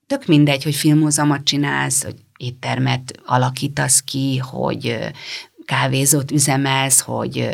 tök 0.07 0.25
mindegy, 0.25 0.63
hogy 0.63 0.75
filmhozamot 0.75 1.43
csinálsz, 1.43 2.03
hogy 2.03 2.15
éttermet 2.37 3.19
alakítasz 3.25 4.01
ki, 4.01 4.37
hogy 4.37 4.97
kávézót 5.65 6.31
üzemelsz, 6.31 6.99
hogy 6.99 7.49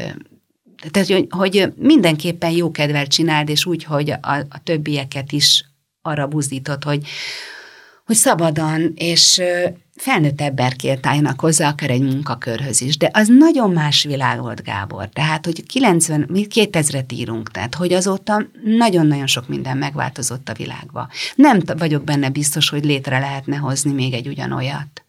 tehát, 0.92 1.08
hogy, 1.08 1.28
hogy 1.30 1.74
mindenképpen 1.76 2.52
jó 2.52 2.72
kedvel 2.72 3.08
csináld, 3.08 3.50
és 3.50 3.66
úgy, 3.66 3.84
hogy 3.84 4.10
a, 4.10 4.36
a 4.50 4.64
többieket 4.64 5.32
is 5.32 5.66
arra 6.02 6.28
buzdítod, 6.28 6.84
hogy, 6.84 7.08
hogy 8.06 8.16
szabadon 8.16 8.94
és 8.96 9.42
felnőtt 9.96 10.42
emberként 10.42 11.06
álljanak 11.06 11.40
hozzá, 11.40 11.70
akár 11.70 11.90
egy 11.90 12.02
munkakörhöz 12.02 12.82
is. 12.82 12.98
De 12.98 13.10
az 13.14 13.28
nagyon 13.28 13.72
más 13.72 14.04
világ 14.04 14.42
volt, 14.42 14.64
Gábor. 14.64 15.10
Tehát, 15.10 15.46
hogy 15.46 15.66
90, 15.66 16.26
mi 16.30 16.48
2000-et 16.50 17.14
írunk, 17.14 17.52
tehát, 17.52 17.76
hogy 17.76 17.94
azóta 17.94 18.46
nagyon-nagyon 18.64 19.28
sok 19.28 19.48
minden 19.48 19.78
megváltozott 19.78 20.50
a 20.50 20.54
világba. 20.54 21.10
Nem 21.36 21.60
vagyok 21.78 22.04
benne 22.04 22.30
biztos, 22.30 22.70
hogy 22.70 22.86
létre 22.86 23.20
lehetne 23.20 23.56
hozni 23.56 23.92
még 23.92 24.14
egy 24.14 24.28
ugyanolyat. 24.28 25.05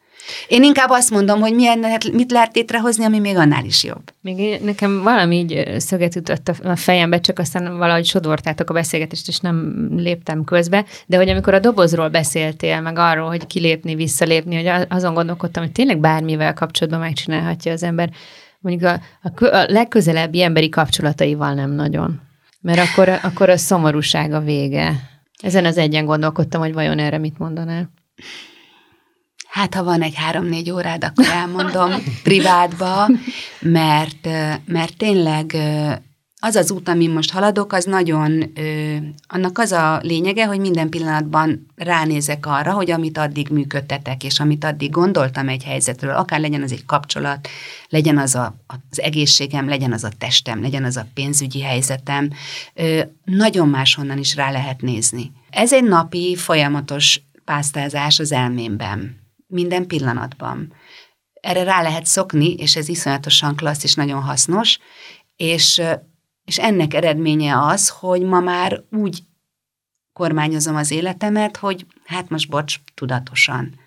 Én 0.49 0.63
inkább 0.63 0.91
azt 0.91 1.11
mondom, 1.11 1.41
hogy 1.41 1.55
milyen, 1.55 1.85
mit 2.13 2.31
lehet 2.31 2.55
létrehozni, 2.55 3.05
ami 3.05 3.19
még 3.19 3.37
annál 3.37 3.65
is 3.65 3.85
jobb. 3.85 4.03
Még 4.21 4.61
nekem 4.63 5.03
valami 5.03 5.37
így 5.37 5.81
szöget 5.81 6.17
ütött 6.17 6.49
a 6.63 6.77
fejembe, 6.77 7.21
csak 7.21 7.39
aztán 7.39 7.79
valahogy 7.79 8.05
sodortátok 8.05 8.71
a 8.71 8.75
beszélgetést, 8.75 9.29
és 9.29 9.39
nem 9.39 9.89
léptem 9.97 10.45
közbe, 10.45 10.85
de 11.07 11.17
hogy 11.17 11.29
amikor 11.29 11.55
a 11.55 11.59
dobozról 11.59 12.09
beszéltél, 12.09 12.81
meg 12.81 12.99
arról, 12.99 13.29
hogy 13.29 13.47
kilépni, 13.47 13.95
visszalépni, 13.95 14.65
hogy 14.65 14.87
azon 14.89 15.15
gondolkodtam, 15.15 15.63
hogy 15.63 15.73
tényleg 15.73 15.99
bármivel 15.99 16.55
kapcsolatban 16.55 17.01
megcsinálhatja 17.01 17.73
az 17.73 17.83
ember, 17.83 18.11
mondjuk 18.61 18.91
a, 18.91 19.01
a, 19.23 19.45
a 19.45 19.67
legközelebbi 19.69 20.43
emberi 20.43 20.69
kapcsolataival 20.69 21.55
nem 21.55 21.71
nagyon. 21.71 22.21
Mert 22.61 22.79
akkor, 22.79 23.09
akkor 23.23 23.49
a 23.49 23.57
szomorúság 23.57 24.33
a 24.33 24.41
vége. 24.41 24.93
Ezen 25.43 25.65
az 25.65 25.77
egyen 25.77 26.05
gondolkodtam, 26.05 26.61
hogy 26.61 26.73
vajon 26.73 26.99
erre 26.99 27.19
mit 27.19 27.39
mondanál. 27.39 27.91
Hát, 29.57 29.75
ha 29.75 29.85
van 29.85 30.03
egy 30.03 30.15
három-négy 30.15 30.71
órád, 30.71 31.05
akkor 31.05 31.27
elmondom 31.27 31.91
privátba, 32.23 33.09
mert, 33.61 34.29
mert 34.67 34.97
tényleg 34.97 35.57
az 36.41 36.55
az 36.55 36.71
út, 36.71 36.89
amin 36.89 37.11
most 37.11 37.31
haladok, 37.31 37.73
az 37.73 37.85
nagyon, 37.85 38.53
annak 39.27 39.59
az 39.59 39.73
a 39.73 40.01
lényege, 40.03 40.47
hogy 40.47 40.61
minden 40.61 40.89
pillanatban 40.89 41.67
ránézek 41.77 42.47
arra, 42.47 42.73
hogy 42.73 42.91
amit 42.91 43.19
addig 43.19 43.49
működtetek, 43.49 44.25
és 44.25 44.41
amit 44.41 44.65
addig 44.65 44.91
gondoltam 44.91 45.49
egy 45.49 45.65
helyzetről, 45.65 46.15
akár 46.15 46.41
legyen 46.41 46.63
az 46.63 46.73
egy 46.73 46.87
kapcsolat, 46.87 47.49
legyen 47.89 48.19
az 48.19 48.35
a, 48.35 48.55
az 48.67 49.01
egészségem, 49.01 49.69
legyen 49.69 49.93
az 49.93 50.05
a 50.05 50.11
testem, 50.19 50.63
legyen 50.63 50.85
az 50.85 50.97
a 50.97 51.07
pénzügyi 51.15 51.63
helyzetem, 51.63 52.31
nagyon 53.25 53.69
máshonnan 53.69 54.19
is 54.19 54.35
rá 54.35 54.51
lehet 54.51 54.81
nézni. 54.81 55.33
Ez 55.51 55.73
egy 55.73 55.85
napi, 55.85 56.37
folyamatos 56.37 57.21
pásztázás 57.45 58.19
az 58.19 58.33
elmémben 58.33 59.25
minden 59.47 59.87
pillanatban. 59.87 60.73
Erre 61.33 61.63
rá 61.63 61.83
lehet 61.83 62.07
szokni, 62.07 62.55
és 62.55 62.77
ez 62.77 62.89
iszonyatosan 62.89 63.57
klassz 63.57 63.85
és 63.85 63.95
nagyon 63.95 64.23
hasznos, 64.23 64.79
és, 65.37 65.83
és 66.45 66.59
ennek 66.59 66.95
eredménye 66.95 67.59
az, 67.63 67.89
hogy 67.89 68.23
ma 68.23 68.41
már 68.41 68.83
úgy 68.91 69.23
kormányozom 70.13 70.77
az 70.77 70.91
életemet, 70.91 71.57
hogy 71.57 71.87
hát 72.05 72.29
most 72.29 72.49
bocs, 72.49 72.77
tudatosan. 72.95 73.81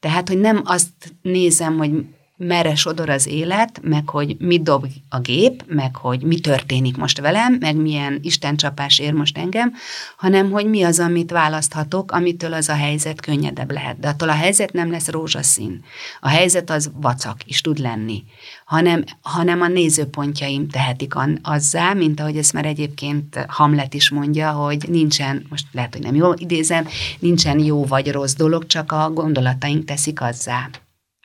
Tehát, 0.00 0.28
hogy 0.28 0.38
nem 0.38 0.60
azt 0.64 1.14
nézem, 1.22 1.76
hogy 1.76 2.06
merre 2.46 2.74
sodor 2.74 3.08
az 3.08 3.26
élet, 3.26 3.80
meg 3.82 4.08
hogy 4.08 4.36
mit 4.38 4.62
dob 4.62 4.86
a 5.08 5.18
gép, 5.18 5.64
meg 5.66 5.96
hogy 5.96 6.22
mi 6.22 6.40
történik 6.40 6.96
most 6.96 7.20
velem, 7.20 7.56
meg 7.60 7.76
milyen 7.76 8.18
istencsapás 8.22 8.98
ér 8.98 9.12
most 9.12 9.38
engem, 9.38 9.72
hanem 10.16 10.50
hogy 10.50 10.66
mi 10.66 10.82
az, 10.82 10.98
amit 10.98 11.30
választhatok, 11.30 12.12
amitől 12.12 12.52
az 12.52 12.68
a 12.68 12.74
helyzet 12.74 13.20
könnyedebb 13.20 13.70
lehet. 13.70 13.98
De 13.98 14.08
attól 14.08 14.28
a 14.28 14.32
helyzet 14.32 14.72
nem 14.72 14.90
lesz 14.90 15.08
rózsaszín. 15.08 15.84
A 16.20 16.28
helyzet 16.28 16.70
az 16.70 16.90
vacak 16.94 17.36
is 17.44 17.60
tud 17.60 17.78
lenni, 17.78 18.24
hanem, 18.64 19.04
hanem 19.22 19.60
a 19.60 19.68
nézőpontjaim 19.68 20.68
tehetik 20.68 21.12
azzá, 21.42 21.92
mint 21.92 22.20
ahogy 22.20 22.36
ezt 22.36 22.52
már 22.52 22.66
egyébként 22.66 23.44
Hamlet 23.48 23.94
is 23.94 24.10
mondja, 24.10 24.50
hogy 24.50 24.84
nincsen, 24.88 25.46
most 25.48 25.66
lehet, 25.72 25.92
hogy 25.92 26.02
nem 26.02 26.14
jól 26.14 26.34
idézem, 26.38 26.86
nincsen 27.18 27.58
jó 27.58 27.84
vagy 27.84 28.10
rossz 28.10 28.34
dolog, 28.34 28.66
csak 28.66 28.92
a 28.92 29.10
gondolataink 29.10 29.84
teszik 29.84 30.20
azzá. 30.20 30.68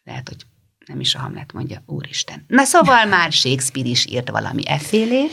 Lehet, 0.03 0.27
hogy 0.27 0.37
nem 0.87 0.99
is 0.99 1.15
a 1.15 1.19
Hamlet 1.19 1.53
mondja, 1.53 1.83
úristen. 1.85 2.43
Na 2.47 2.63
szóval 2.63 3.05
már 3.15 3.31
Shakespeare 3.31 3.89
is 3.89 4.05
írt 4.05 4.29
valami 4.29 4.61
effélé, 4.67 5.25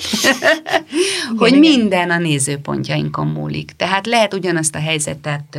hogy 1.38 1.56
igen, 1.56 1.58
minden 1.58 2.10
a 2.10 2.18
nézőpontjainkon 2.18 3.26
múlik. 3.26 3.72
Tehát 3.76 4.06
lehet 4.06 4.34
ugyanazt 4.34 4.74
a 4.74 4.80
helyzetet, 4.80 5.58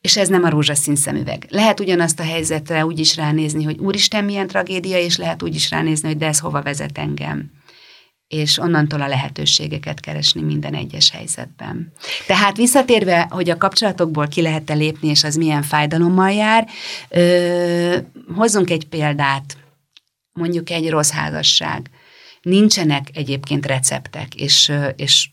és 0.00 0.16
ez 0.16 0.28
nem 0.28 0.44
a 0.44 0.50
rózsaszín 0.50 0.96
szemüveg. 0.96 1.46
Lehet 1.48 1.80
ugyanazt 1.80 2.20
a 2.20 2.24
helyzetre 2.24 2.84
úgy 2.84 2.98
is 2.98 3.16
ránézni, 3.16 3.64
hogy 3.64 3.78
úristen, 3.78 4.24
milyen 4.24 4.46
tragédia, 4.46 4.98
és 4.98 5.16
lehet 5.16 5.42
úgy 5.42 5.54
is 5.54 5.70
ránézni, 5.70 6.08
hogy 6.08 6.16
de 6.16 6.26
ez 6.26 6.38
hova 6.38 6.62
vezet 6.62 6.98
engem 6.98 7.50
és 8.30 8.58
onnantól 8.58 9.00
a 9.00 9.06
lehetőségeket 9.06 10.00
keresni 10.00 10.42
minden 10.42 10.74
egyes 10.74 11.10
helyzetben. 11.10 11.92
Tehát 12.26 12.56
visszatérve, 12.56 13.26
hogy 13.30 13.50
a 13.50 13.56
kapcsolatokból 13.56 14.28
ki 14.28 14.42
lehet-e 14.42 14.74
lépni, 14.74 15.08
és 15.08 15.24
az 15.24 15.34
milyen 15.34 15.62
fájdalommal 15.62 16.30
jár, 16.30 16.68
ö, 17.08 17.96
hozzunk 18.34 18.70
egy 18.70 18.88
példát, 18.88 19.56
mondjuk 20.32 20.70
egy 20.70 20.90
rossz 20.90 21.10
házasság. 21.10 21.90
Nincsenek 22.42 23.08
egyébként 23.12 23.66
receptek, 23.66 24.34
és, 24.34 24.72
és 24.96 25.28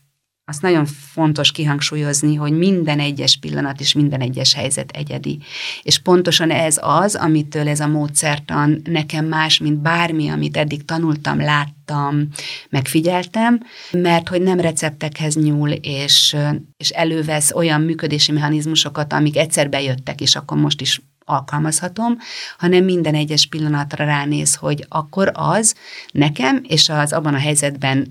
azt 0.48 0.62
nagyon 0.62 0.86
fontos 0.86 1.52
kihangsúlyozni, 1.52 2.34
hogy 2.34 2.52
minden 2.52 3.00
egyes 3.00 3.36
pillanat 3.36 3.80
és 3.80 3.92
minden 3.92 4.20
egyes 4.20 4.54
helyzet 4.54 4.90
egyedi. 4.90 5.38
És 5.82 5.98
pontosan 5.98 6.50
ez 6.50 6.78
az, 6.80 7.14
amitől 7.14 7.68
ez 7.68 7.80
a 7.80 7.86
módszertan 7.86 8.80
nekem 8.84 9.26
más, 9.26 9.58
mint 9.58 9.78
bármi, 9.78 10.28
amit 10.28 10.56
eddig 10.56 10.84
tanultam, 10.84 11.40
láttam, 11.40 12.28
megfigyeltem, 12.70 13.60
mert 13.92 14.28
hogy 14.28 14.42
nem 14.42 14.60
receptekhez 14.60 15.36
nyúl, 15.36 15.70
és, 15.70 16.36
és 16.76 16.90
elővesz 16.90 17.52
olyan 17.54 17.80
működési 17.80 18.32
mechanizmusokat, 18.32 19.12
amik 19.12 19.36
egyszer 19.36 19.68
bejöttek, 19.68 20.20
és 20.20 20.36
akkor 20.36 20.58
most 20.58 20.80
is 20.80 21.00
alkalmazhatom, 21.28 22.18
hanem 22.58 22.84
minden 22.84 23.14
egyes 23.14 23.46
pillanatra 23.46 24.04
ránéz, 24.04 24.54
hogy 24.54 24.86
akkor 24.88 25.30
az 25.34 25.74
nekem 26.12 26.60
és 26.68 26.88
az 26.88 27.12
abban 27.12 27.34
a 27.34 27.38
helyzetben 27.38 28.08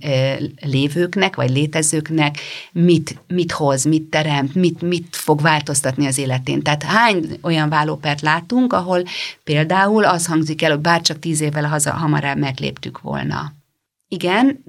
lévőknek, 0.62 1.36
vagy 1.36 1.50
létezőknek 1.50 2.38
mit, 2.72 3.22
mit 3.28 3.52
hoz, 3.52 3.84
mit 3.84 4.04
teremt, 4.04 4.56
mit, 4.56 4.82
mit 4.82 5.16
fog 5.16 5.42
változtatni 5.42 6.06
az 6.06 6.18
életén. 6.18 6.62
Tehát 6.62 6.84
hány 6.84 7.40
olyan 7.42 7.70
vállópert 7.70 8.22
látunk, 8.22 8.74
ahol 8.74 9.04
például 9.44 10.04
az 10.04 10.26
hangzik 10.26 10.62
el, 10.62 10.72
hogy 10.72 10.80
bárcsak 10.80 11.20
tíz 11.20 11.42
évvel 11.42 11.68
haza, 11.68 11.92
hamarabb 11.92 12.38
megléptük 12.38 13.02
volna. 13.02 13.54
Igen, 14.08 14.64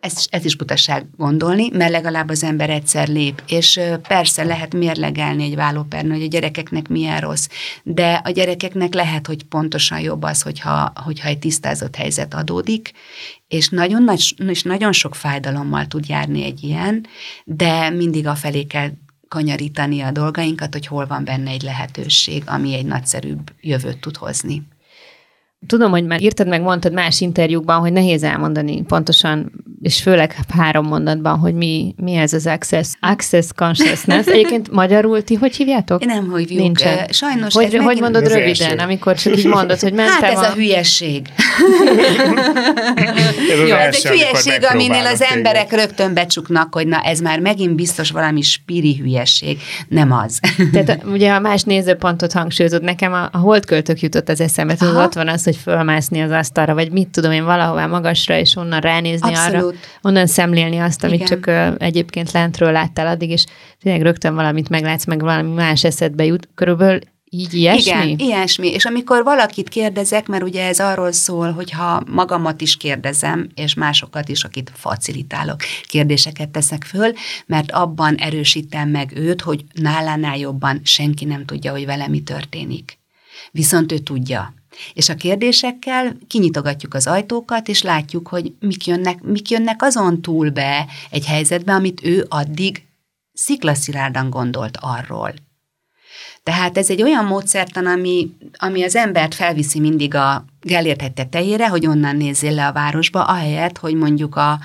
ez, 0.00 0.26
ez 0.30 0.44
is 0.44 0.56
butaság 0.56 1.06
gondolni, 1.16 1.70
mert 1.72 1.90
legalább 1.90 2.28
az 2.28 2.42
ember 2.42 2.70
egyszer 2.70 3.08
lép, 3.08 3.42
és 3.46 3.80
persze 4.08 4.44
lehet 4.44 4.74
mérlegelni 4.74 5.44
egy 5.44 5.54
vállópernő, 5.54 6.10
hogy 6.10 6.22
a 6.22 6.26
gyerekeknek 6.28 6.88
milyen 6.88 7.20
rossz, 7.20 7.48
de 7.82 8.20
a 8.24 8.30
gyerekeknek 8.30 8.94
lehet, 8.94 9.26
hogy 9.26 9.44
pontosan 9.44 10.00
jobb 10.00 10.22
az, 10.22 10.42
hogyha, 10.42 10.92
hogyha 11.04 11.28
egy 11.28 11.38
tisztázott 11.38 11.96
helyzet 11.96 12.34
adódik, 12.34 12.92
és 13.48 13.68
nagyon, 13.68 14.02
nagy, 14.02 14.34
és 14.46 14.62
nagyon 14.62 14.92
sok 14.92 15.14
fájdalommal 15.14 15.86
tud 15.86 16.08
járni 16.08 16.44
egy 16.44 16.62
ilyen, 16.62 17.06
de 17.44 17.90
mindig 17.90 18.26
a 18.26 18.34
felé 18.34 18.62
kell 18.62 18.90
kanyarítani 19.28 20.00
a 20.00 20.10
dolgainkat, 20.10 20.72
hogy 20.72 20.86
hol 20.86 21.06
van 21.06 21.24
benne 21.24 21.50
egy 21.50 21.62
lehetőség, 21.62 22.42
ami 22.46 22.74
egy 22.74 22.86
nagyszerűbb 22.86 23.52
jövőt 23.60 24.00
tud 24.00 24.16
hozni. 24.16 24.62
Tudom, 25.66 25.90
hogy 25.90 26.04
már 26.04 26.22
írtad 26.22 26.48
meg, 26.48 26.62
mondtad 26.62 26.92
más 26.92 27.20
interjúkban, 27.20 27.80
hogy 27.80 27.92
nehéz 27.92 28.22
elmondani 28.22 28.82
pontosan, 28.82 29.52
és 29.82 30.02
főleg 30.02 30.36
három 30.48 30.86
mondatban, 30.86 31.38
hogy 31.38 31.54
mi, 31.54 31.94
mi 31.96 32.14
ez 32.14 32.32
az 32.32 32.46
access, 32.46 32.88
access 33.00 33.46
consciousness. 33.56 34.26
Egyébként 34.34 34.70
magyarul 34.70 35.22
ti 35.22 35.34
hogy 35.34 35.56
hívjátok? 35.56 36.04
Nem 36.04 36.36
hívjuk. 36.36 36.60
Nincsen. 36.60 37.08
Sajnos 37.10 37.54
hogy, 37.54 37.70
hogy 37.70 37.80
megint... 37.80 38.00
mondod 38.00 38.28
röviden, 38.28 38.78
amikor 38.78 39.16
csak 39.16 39.36
így 39.36 39.46
mondod, 39.46 39.80
hogy 39.80 39.92
mentem 39.92 40.22
Hát 40.22 40.32
ez 40.32 40.38
a, 40.38 40.50
a 40.50 40.54
hülyeség. 40.54 41.28
Ez 43.50 43.68
Jó, 43.68 43.74
ez 43.74 43.94
egy 43.94 44.10
hülyeség, 44.10 44.64
aminél 44.72 45.06
az 45.06 45.22
emberek 45.22 45.68
téged. 45.68 45.84
rögtön 45.84 46.14
becsuknak, 46.14 46.74
hogy 46.74 46.86
na 46.86 47.00
ez 47.00 47.20
már 47.20 47.40
megint 47.40 47.74
biztos 47.74 48.10
valami 48.10 48.40
spiri 48.40 48.96
hülyeség. 48.96 49.60
Nem 49.88 50.12
az. 50.12 50.40
Tehát 50.72 51.04
ugye 51.04 51.32
a 51.32 51.40
más 51.40 51.62
nézőpontot 51.62 52.32
hangsúlyozod, 52.32 52.82
nekem 52.82 53.12
a, 53.12 53.28
a 53.32 53.38
holdköltök 53.38 54.00
jutott 54.00 54.28
az 54.28 54.40
eszembe, 54.40 54.76
hogy 54.78 54.88
ott 54.88 55.14
van 55.14 55.28
az, 55.28 55.44
hogy 55.44 55.56
fölmászni 55.56 56.20
az 56.20 56.30
asztalra, 56.30 56.74
vagy 56.74 56.92
mit 56.92 57.08
tudom 57.08 57.32
én, 57.32 57.44
valahová 57.44 57.86
magasra, 57.86 58.38
és 58.38 58.56
onnan 58.56 58.80
ránézni 58.80 59.28
Abszolút. 59.28 59.62
arra, 59.62 59.72
onnan 60.02 60.26
szemlélni 60.26 60.78
azt, 60.78 61.04
amit 61.04 61.20
Igen. 61.20 61.26
csak 61.26 61.46
uh, 61.46 61.74
egyébként 61.78 62.32
lentről 62.32 62.72
láttál 62.72 63.06
addig, 63.06 63.30
és 63.30 63.44
tényleg 63.82 64.02
rögtön 64.02 64.34
valamit 64.34 64.68
meglátsz, 64.68 65.04
meg 65.04 65.20
valami 65.20 65.52
más 65.52 65.84
eszedbe 65.84 66.24
jut. 66.24 66.48
Körülbelül 66.54 66.98
így 67.30 67.54
ilyesmi? 67.54 67.90
Igen, 67.90 68.18
ilyesmi. 68.18 68.72
És 68.72 68.84
amikor 68.84 69.22
valakit 69.22 69.68
kérdezek, 69.68 70.26
mert 70.26 70.42
ugye 70.42 70.66
ez 70.66 70.80
arról 70.80 71.12
szól, 71.12 71.52
hogy 71.52 71.70
ha 71.70 72.02
magamat 72.06 72.60
is 72.60 72.76
kérdezem, 72.76 73.48
és 73.54 73.74
másokat 73.74 74.28
is, 74.28 74.44
akit 74.44 74.72
facilitálok, 74.74 75.60
kérdéseket 75.86 76.48
teszek 76.48 76.84
föl, 76.84 77.12
mert 77.46 77.70
abban 77.70 78.14
erősítem 78.14 78.88
meg 78.88 79.12
őt, 79.16 79.40
hogy 79.40 79.64
nálánál 79.72 80.38
jobban 80.38 80.80
senki 80.84 81.24
nem 81.24 81.44
tudja, 81.44 81.72
hogy 81.72 81.86
vele 81.86 82.08
mi 82.08 82.22
történik. 82.22 82.98
Viszont 83.50 83.92
ő 83.92 83.98
tudja. 83.98 84.54
És 84.94 85.08
a 85.08 85.14
kérdésekkel 85.14 86.16
kinyitogatjuk 86.26 86.94
az 86.94 87.06
ajtókat, 87.06 87.68
és 87.68 87.82
látjuk, 87.82 88.28
hogy 88.28 88.52
mik 88.60 88.86
jönnek, 88.86 89.22
mik 89.22 89.50
jönnek 89.50 89.82
azon 89.82 90.22
túl 90.22 90.50
be 90.50 90.86
egy 91.10 91.26
helyzetbe, 91.26 91.72
amit 91.72 92.04
ő 92.04 92.26
addig 92.28 92.82
sziklaszilárdan 93.32 94.30
gondolt 94.30 94.78
arról. 94.80 95.34
Tehát 96.42 96.78
ez 96.78 96.90
egy 96.90 97.02
olyan 97.02 97.24
módszertan, 97.24 97.86
ami, 97.86 98.30
ami 98.58 98.82
az 98.82 98.96
embert 98.96 99.34
felviszi 99.34 99.80
mindig 99.80 100.14
a 100.14 100.44
Gellért 100.60 101.12
tetejére, 101.12 101.68
hogy 101.68 101.86
onnan 101.86 102.16
nézzél 102.16 102.54
le 102.54 102.66
a 102.66 102.72
városba, 102.72 103.24
ahelyett, 103.24 103.78
hogy 103.78 103.94
mondjuk 103.94 104.36
a 104.36 104.58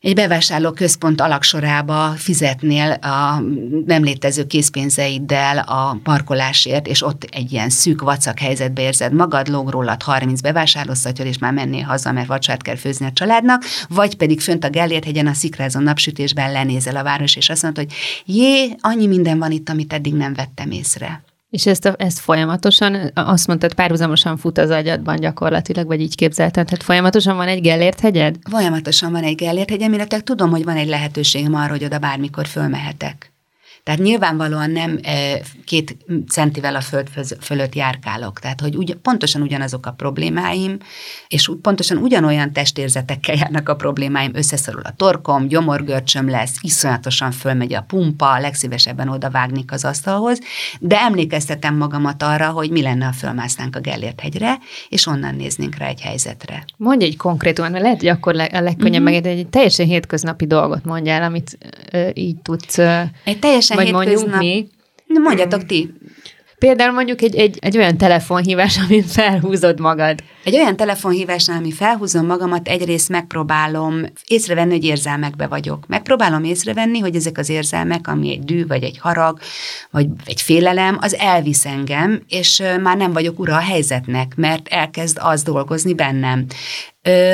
egy 0.00 0.14
bevásárló 0.14 0.70
központ 0.70 1.20
alaksorába 1.20 2.12
fizetnél 2.16 2.90
a 2.90 3.42
nem 3.86 4.02
létező 4.02 4.46
készpénzeiddel 4.46 5.58
a 5.58 5.98
parkolásért, 6.02 6.86
és 6.86 7.02
ott 7.02 7.22
egy 7.30 7.52
ilyen 7.52 7.70
szűk 7.70 8.00
vacak 8.00 8.38
helyzetbe 8.38 8.82
érzed 8.82 9.12
magad, 9.12 9.48
lóg 9.48 9.68
rólad 9.68 10.02
30 10.02 10.40
bevásárlószatyor, 10.40 11.26
és 11.26 11.38
már 11.38 11.52
mennél 11.52 11.84
haza, 11.84 12.12
mert 12.12 12.26
vacsát 12.26 12.62
kell 12.62 12.76
főzni 12.76 13.06
a 13.06 13.12
családnak, 13.12 13.64
vagy 13.88 14.16
pedig 14.16 14.40
fönt 14.40 14.64
a 14.64 14.70
Gellért 14.70 15.04
hegyen 15.04 15.26
a 15.26 15.32
szikrázó 15.32 15.80
napsütésben 15.80 16.52
lenézel 16.52 16.96
a 16.96 17.02
város, 17.02 17.36
és 17.36 17.48
azt 17.48 17.62
mondod, 17.62 17.84
hogy 17.84 17.94
jé, 18.34 18.76
annyi 18.80 19.06
minden 19.06 19.38
van 19.38 19.50
itt, 19.50 19.68
amit 19.68 19.92
eddig 19.92 20.14
nem 20.14 20.34
vettem 20.34 20.70
észre. 20.70 21.22
És 21.50 21.66
ezt, 21.66 21.84
a, 21.84 21.94
ezt 21.98 22.18
folyamatosan, 22.18 23.10
azt 23.14 23.46
mondtad, 23.46 23.74
párhuzamosan 23.74 24.36
fut 24.36 24.58
az 24.58 24.70
agyadban 24.70 25.16
gyakorlatilag, 25.16 25.86
vagy 25.86 26.00
így 26.00 26.14
képzelted, 26.14 26.66
tehát 26.66 26.82
folyamatosan 26.82 27.36
van 27.36 27.48
egy 27.48 27.60
Gellért 27.60 28.00
hegyed? 28.00 28.36
Folyamatosan 28.50 29.12
van 29.12 29.22
egy 29.22 29.34
Gellért 29.34 29.70
hegyem, 29.70 29.92
illetve 29.92 30.20
tudom, 30.20 30.50
hogy 30.50 30.64
van 30.64 30.76
egy 30.76 30.88
lehetőségem 30.88 31.54
arra, 31.54 31.70
hogy 31.70 31.84
oda 31.84 31.98
bármikor 31.98 32.46
fölmehetek. 32.46 33.32
Tehát 33.88 34.02
nyilvánvalóan 34.02 34.70
nem 34.70 35.00
két 35.64 35.96
centivel 36.28 36.76
a 36.76 36.80
föld 36.80 37.08
fölött 37.40 37.74
járkálok. 37.74 38.38
Tehát, 38.38 38.60
hogy 38.60 38.76
ugy, 38.76 38.94
pontosan 38.94 39.42
ugyanazok 39.42 39.86
a 39.86 39.90
problémáim, 39.90 40.76
és 41.28 41.50
pontosan 41.62 41.96
ugyanolyan 41.96 42.52
testérzetekkel 42.52 43.34
járnak 43.34 43.68
a 43.68 43.74
problémáim, 43.74 44.30
összeszorul 44.34 44.80
a 44.84 44.92
torkom, 44.96 45.46
gyomorgörcsöm 45.46 46.28
lesz, 46.28 46.56
iszonyatosan 46.60 47.30
fölmegy 47.30 47.74
a 47.74 47.84
pumpa, 47.86 48.38
legszívesebben 48.38 49.08
oda 49.08 49.30
vágnék 49.30 49.72
az 49.72 49.84
asztalhoz, 49.84 50.40
de 50.80 51.00
emlékeztetem 51.00 51.76
magamat 51.76 52.22
arra, 52.22 52.50
hogy 52.50 52.70
mi 52.70 52.82
lenne, 52.82 53.04
ha 53.04 53.12
fölmásznánk 53.12 53.76
a 53.76 53.80
Gellért 53.80 54.20
hegyre, 54.20 54.58
és 54.88 55.06
onnan 55.06 55.34
néznénk 55.34 55.76
rá 55.76 55.86
egy 55.86 56.00
helyzetre. 56.00 56.64
Mondj 56.76 57.04
egy 57.04 57.16
konkrétumot, 57.16 57.70
mert 57.70 57.82
lehet, 57.82 57.98
hogy 57.98 58.08
akkor 58.08 58.34
a 58.34 58.60
legkönnyebb 58.60 59.02
mm-hmm. 59.02 59.02
meg 59.02 59.26
egy 59.26 59.48
teljesen 59.48 59.86
hétköznapi 59.86 60.46
dolgot 60.46 60.84
mondjál, 60.84 61.22
amit 61.22 61.58
ö, 61.92 62.08
így 62.14 62.36
tudsz. 62.36 62.78
Egy 63.24 63.38
teljesen 63.40 63.76
vagy 63.84 63.92
mondjuk 63.92 64.38
mi. 64.38 64.66
Mondjatok 65.06 65.64
ti. 65.64 65.92
Például 66.58 66.92
mondjuk 66.92 67.22
egy, 67.22 67.36
egy, 67.36 67.58
egy 67.60 67.76
olyan 67.76 67.96
telefonhívás, 67.96 68.78
amin 68.84 69.02
felhúzod 69.02 69.80
magad. 69.80 70.22
Egy 70.44 70.54
olyan 70.54 70.76
telefonhívásnál, 70.76 71.58
ami 71.58 71.72
felhúzom 71.72 72.26
magamat, 72.26 72.68
egyrészt 72.68 73.08
megpróbálom 73.08 74.04
észrevenni, 74.26 74.72
hogy 74.72 74.84
érzelmekbe 74.84 75.46
vagyok. 75.46 75.86
Megpróbálom 75.86 76.44
észrevenni, 76.44 76.98
hogy 76.98 77.16
ezek 77.16 77.38
az 77.38 77.48
érzelmek, 77.48 78.08
ami 78.08 78.30
egy 78.30 78.44
dű, 78.44 78.66
vagy 78.66 78.82
egy 78.82 78.98
harag, 78.98 79.38
vagy 79.90 80.06
egy 80.24 80.40
félelem, 80.40 80.98
az 81.00 81.14
elvisz 81.14 81.64
engem, 81.64 82.22
és 82.28 82.62
már 82.82 82.96
nem 82.96 83.12
vagyok 83.12 83.38
ura 83.38 83.56
a 83.56 83.60
helyzetnek, 83.60 84.32
mert 84.36 84.68
elkezd 84.68 85.18
az 85.20 85.42
dolgozni 85.42 85.94
bennem. 85.94 86.46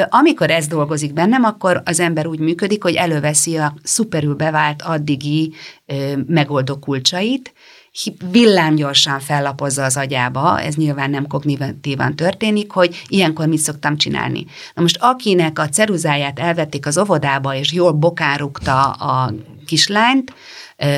Amikor 0.09 0.51
ez 0.51 0.67
dolgozik 0.67 1.13
bennem, 1.13 1.45
akkor 1.45 1.83
az 1.85 2.01
ember 2.01 2.27
úgy 2.27 2.39
működik, 2.39 2.83
hogy 2.83 2.95
előveszi 2.95 3.57
a 3.57 3.75
szuperül 3.83 4.35
bevált 4.35 4.83
addigi 4.83 5.53
megoldó 6.27 6.79
kulcsait, 6.79 7.53
villámgyorsan 8.31 9.21
fellapozza 9.21 9.85
az 9.85 9.97
agyába, 9.97 10.61
ez 10.61 10.75
nyilván 10.75 11.11
nem 11.11 11.27
kognitívan 11.27 12.17
történik, 12.17 12.71
hogy 12.71 13.03
ilyenkor 13.09 13.47
mit 13.47 13.59
szoktam 13.59 13.97
csinálni. 13.97 14.47
Na 14.75 14.83
most 14.83 14.99
akinek 15.01 15.59
a 15.59 15.69
ceruzáját 15.69 16.39
elvették 16.39 16.87
az 16.87 16.99
óvodába, 16.99 17.55
és 17.55 17.73
jól 17.73 17.93
bokárukta 17.93 18.91
a 18.91 19.33
kislányt, 19.67 20.35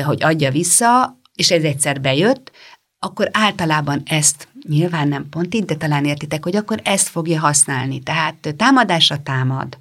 hogy 0.05 0.23
adja 0.23 0.51
vissza, 0.51 1.19
és 1.35 1.51
ez 1.51 1.63
egyszer 1.63 2.01
bejött, 2.01 2.51
akkor 2.99 3.29
általában 3.31 4.01
ezt, 4.05 4.47
nyilván 4.67 5.07
nem 5.07 5.29
pont 5.29 5.55
így, 5.55 5.65
de 5.65 5.75
talán 5.75 6.05
értitek, 6.05 6.43
hogy 6.43 6.55
akkor 6.55 6.79
ezt 6.83 7.07
fogja 7.07 7.39
használni. 7.39 7.99
Tehát 7.99 8.53
támadásra 8.57 9.17
támad. 9.23 9.77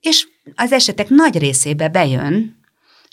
És 0.00 0.28
az 0.54 0.72
esetek 0.72 1.08
nagy 1.08 1.38
részébe 1.38 1.88
bejön, 1.88 2.57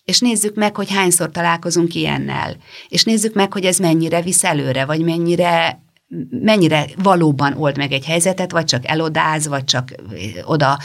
és 0.06 0.20
nézzük 0.20 0.56
meg, 0.56 0.76
hogy 0.76 0.92
hányszor 0.92 1.32
találkozunk 1.32 1.96
ilyennel, 1.96 2.56
és 2.88 3.04
nézzük 3.04 3.34
meg, 3.34 3.54
hogy 3.54 3.66
ez 3.66 3.78
mennyire 3.78 4.22
visz 4.22 4.44
előre, 4.44 4.86
vagy 4.86 5.02
mennyire 5.02 5.84
mennyire 6.30 6.86
valóban 6.98 7.54
old 7.58 7.78
meg 7.78 7.92
egy 7.92 8.06
helyzetet, 8.06 8.52
vagy 8.52 8.66
csak 8.66 8.88
elodáz, 8.88 9.48
vagy 9.48 9.64
csak 9.64 9.96
oda 10.44 10.80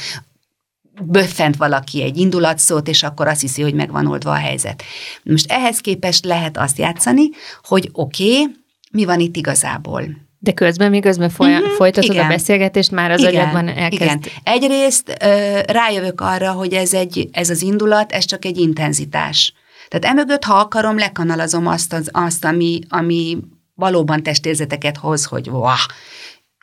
böffent 1.03 1.57
valaki 1.57 2.03
egy 2.03 2.17
indulatszót, 2.17 2.89
és 2.89 3.03
akkor 3.03 3.27
azt 3.27 3.41
hiszi, 3.41 3.63
hogy 3.63 3.75
meg 3.75 3.91
van 3.91 4.07
oldva 4.07 4.31
a 4.31 4.35
helyzet. 4.35 4.83
Most 5.23 5.53
ehhez 5.53 5.79
képest 5.79 6.25
lehet 6.25 6.57
azt 6.59 6.79
játszani, 6.79 7.29
hogy 7.63 7.89
oké, 7.93 8.41
okay, 8.41 8.55
mi 8.91 9.05
van 9.05 9.21
itt 9.21 9.37
igazából? 9.37 10.05
De 10.43 10.53
közben, 10.53 10.91
még 10.91 11.03
közben 11.03 11.29
folya, 11.29 11.59
uh-huh, 11.59 11.73
folytatod 11.73 12.11
igen. 12.11 12.25
a 12.25 12.29
beszélgetést, 12.29 12.91
már 12.91 13.11
az 13.11 13.21
igen, 13.21 13.35
agyadban 13.35 13.69
elkezd... 13.69 14.03
Igen. 14.03 14.21
Egyrészt 14.43 15.17
ö, 15.23 15.59
rájövök 15.67 16.21
arra, 16.21 16.51
hogy 16.53 16.73
ez, 16.73 16.95
egy, 16.95 17.29
ez 17.33 17.51
az 17.51 17.63
indulat, 17.63 18.13
ez 18.13 18.25
csak 18.25 18.45
egy 18.45 18.59
intenzitás. 18.59 19.53
Tehát 19.89 20.17
emögött, 20.17 20.45
ha 20.45 20.55
akarom, 20.55 20.99
lekanalazom 20.99 21.67
azt, 21.67 21.93
az, 21.93 22.09
azt 22.13 22.45
ami, 22.45 22.81
ami 22.89 23.39
valóban 23.75 24.23
testérzeteket 24.23 24.97
hoz, 24.97 25.25
hogy 25.25 25.49
wah, 25.49 25.79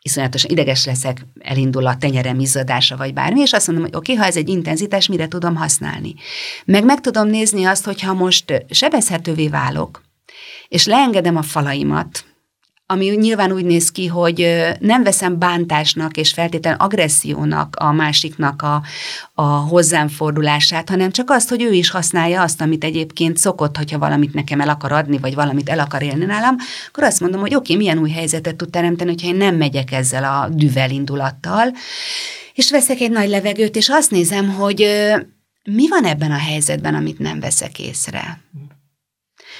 iszonyatosan 0.01 0.51
ideges 0.51 0.85
leszek, 0.85 1.25
elindul 1.39 1.87
a 1.87 1.97
tenyerem 1.97 2.39
izzadása, 2.39 2.97
vagy 2.97 3.13
bármi, 3.13 3.39
és 3.39 3.53
azt 3.53 3.67
mondom, 3.67 3.85
hogy 3.85 3.95
oké, 3.95 4.11
okay, 4.11 4.23
ha 4.23 4.29
ez 4.29 4.37
egy 4.37 4.49
intenzitás, 4.49 5.07
mire 5.07 5.27
tudom 5.27 5.55
használni. 5.55 6.15
Meg 6.65 6.83
meg 6.83 7.01
tudom 7.01 7.27
nézni 7.27 7.65
azt, 7.65 7.85
hogyha 7.85 8.13
most 8.13 8.65
sebezhetővé 8.69 9.47
válok, 9.47 10.01
és 10.67 10.85
leengedem 10.85 11.35
a 11.35 11.41
falaimat, 11.41 12.25
ami 12.89 13.05
nyilván 13.05 13.51
úgy 13.51 13.65
néz 13.65 13.91
ki, 13.91 14.07
hogy 14.07 14.65
nem 14.79 15.03
veszem 15.03 15.39
bántásnak 15.39 16.17
és 16.17 16.33
feltétlenül 16.33 16.79
agressziónak 16.79 17.75
a 17.75 17.91
másiknak 17.91 18.61
a, 18.61 18.81
a 19.33 19.43
hozzám 19.43 20.07
fordulását, 20.07 20.89
hanem 20.89 21.11
csak 21.11 21.29
azt, 21.29 21.49
hogy 21.49 21.61
ő 21.61 21.71
is 21.71 21.89
használja 21.89 22.41
azt, 22.41 22.61
amit 22.61 22.83
egyébként 22.83 23.37
szokott, 23.37 23.77
hogyha 23.77 23.99
valamit 23.99 24.33
nekem 24.33 24.61
el 24.61 24.69
akar 24.69 24.91
adni, 24.91 25.17
vagy 25.17 25.35
valamit 25.35 25.69
el 25.69 25.79
akar 25.79 26.01
élni 26.01 26.25
nálam, 26.25 26.55
akkor 26.87 27.03
azt 27.03 27.19
mondom, 27.19 27.41
hogy 27.41 27.55
oké, 27.55 27.73
okay, 27.73 27.85
milyen 27.85 28.01
új 28.01 28.09
helyzetet 28.09 28.55
tud 28.55 28.69
teremteni, 28.69 29.09
hogyha 29.09 29.27
én 29.27 29.35
nem 29.35 29.55
megyek 29.55 29.91
ezzel 29.91 30.23
a 30.23 30.49
düvel 30.49 30.89
indulattal, 30.89 31.73
és 32.53 32.71
veszek 32.71 32.99
egy 32.99 33.11
nagy 33.11 33.29
levegőt, 33.29 33.75
és 33.75 33.89
azt 33.89 34.11
nézem, 34.11 34.49
hogy 34.49 34.87
mi 35.63 35.87
van 35.87 36.03
ebben 36.03 36.31
a 36.31 36.37
helyzetben, 36.37 36.95
amit 36.95 37.19
nem 37.19 37.39
veszek 37.39 37.79
észre. 37.79 38.41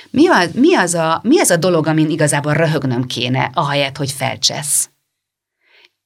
Mi 0.09 0.27
az, 0.27 0.49
mi, 0.53 0.75
az 0.75 0.93
a, 0.93 1.19
mi 1.23 1.39
az 1.39 1.49
a 1.49 1.57
dolog, 1.57 1.87
amin 1.87 2.09
igazából 2.09 2.53
röhögnöm 2.53 3.05
kéne, 3.05 3.51
ahelyett, 3.53 3.97
hogy 3.97 4.11
felcsesz? 4.11 4.89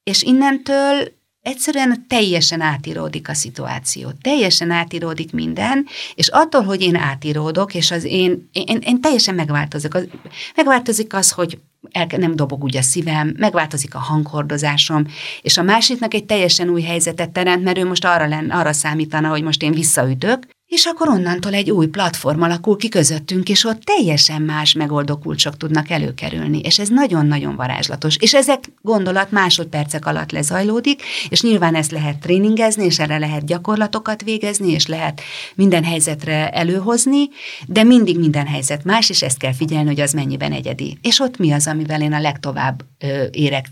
És 0.03 0.21
innentől 0.21 1.19
egyszerűen 1.41 2.05
teljesen 2.07 2.61
átíródik 2.61 3.29
a 3.29 3.33
szituáció, 3.33 4.11
teljesen 4.21 4.71
átíródik 4.71 5.31
minden, 5.31 5.85
és 6.15 6.27
attól, 6.27 6.63
hogy 6.63 6.81
én 6.81 6.95
átíródok, 6.95 7.73
és 7.73 7.91
az 7.91 8.03
én, 8.03 8.49
én, 8.51 8.79
én 8.85 9.01
teljesen 9.01 9.35
megváltozok. 9.35 9.93
Az, 9.93 10.07
megváltozik 10.55 11.13
az, 11.13 11.31
hogy 11.31 11.59
el, 11.91 12.07
nem 12.17 12.35
dobog 12.35 12.63
úgy 12.63 12.77
a 12.77 12.81
szívem, 12.81 13.33
megváltozik 13.37 13.95
a 13.95 13.99
hanghordozásom, 13.99 15.07
és 15.41 15.57
a 15.57 15.61
másiknak 15.63 16.13
egy 16.13 16.25
teljesen 16.25 16.69
új 16.69 16.81
helyzetet 16.81 17.29
teremt, 17.29 17.63
mert 17.63 17.77
ő 17.77 17.85
most 17.85 18.05
arra, 18.05 18.27
lenne, 18.27 18.55
arra 18.55 18.73
számítana, 18.73 19.29
hogy 19.29 19.43
most 19.43 19.63
én 19.63 19.71
visszaütök, 19.71 20.47
és 20.71 20.85
akkor 20.85 21.09
onnantól 21.09 21.53
egy 21.53 21.71
új 21.71 21.87
platform 21.87 22.41
alakul 22.41 22.77
ki 22.77 22.89
közöttünk, 22.89 23.49
és 23.49 23.65
ott 23.65 23.81
teljesen 23.81 24.41
más 24.41 24.73
megoldó 24.73 25.17
kulcsok 25.17 25.57
tudnak 25.57 25.89
előkerülni, 25.89 26.59
és 26.59 26.79
ez 26.79 26.89
nagyon-nagyon 26.89 27.55
varázslatos. 27.55 28.15
És 28.19 28.33
ezek 28.33 28.71
gondolat 28.81 29.31
másodpercek 29.31 30.05
alatt 30.05 30.31
lezajlódik, 30.31 31.01
és 31.29 31.41
nyilván 31.41 31.75
ezt 31.75 31.91
lehet 31.91 32.19
tréningezni, 32.19 32.85
és 32.85 32.99
erre 32.99 33.17
lehet 33.17 33.45
gyakorlatokat 33.45 34.21
végezni, 34.21 34.71
és 34.71 34.87
lehet 34.87 35.21
minden 35.55 35.83
helyzetre 35.83 36.49
előhozni, 36.49 37.29
de 37.67 37.83
mindig 37.83 38.19
minden 38.19 38.47
helyzet 38.47 38.83
más, 38.83 39.09
és 39.09 39.21
ezt 39.21 39.37
kell 39.37 39.53
figyelni, 39.53 39.87
hogy 39.87 40.01
az 40.01 40.13
mennyiben 40.13 40.51
egyedi. 40.51 40.97
És 41.01 41.19
ott 41.19 41.37
mi 41.37 41.51
az, 41.51 41.67
amivel 41.67 42.01
én 42.01 42.13
a 42.13 42.19
legtovább 42.19 42.83
ö, 42.99 43.23
érek 43.31 43.65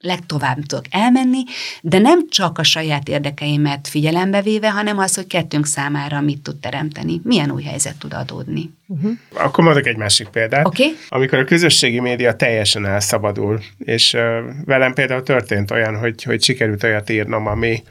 legtovább 0.00 0.58
tudok 0.66 0.84
elmenni, 0.90 1.42
de 1.80 1.98
nem 1.98 2.28
csak 2.28 2.58
a 2.58 2.62
saját 2.62 3.08
érdekeimet 3.08 3.88
figyelembe 3.88 4.42
véve, 4.42 4.70
hanem 4.70 4.98
az, 4.98 5.14
hogy 5.14 5.26
kettőnk 5.26 5.66
számára 5.66 6.20
mit 6.20 6.42
tud 6.42 6.56
teremteni, 6.56 7.20
milyen 7.24 7.50
új 7.50 7.62
helyzet 7.62 7.98
tud 7.98 8.12
adódni. 8.12 8.70
Uh-huh. 8.86 9.12
Akkor 9.34 9.64
mondok 9.64 9.86
egy 9.86 9.96
másik 9.96 10.28
példát. 10.28 10.66
Okay. 10.66 10.96
Amikor 11.08 11.38
a 11.38 11.44
közösségi 11.44 12.00
média 12.00 12.36
teljesen 12.36 12.86
elszabadul, 12.86 13.60
és 13.78 14.12
uh, 14.12 14.20
velem 14.64 14.94
például 14.94 15.22
történt 15.22 15.70
olyan, 15.70 15.98
hogy, 15.98 16.22
hogy 16.22 16.42
sikerült 16.42 16.82
olyat 16.82 17.10
írnom, 17.10 17.46
ami, 17.46 17.82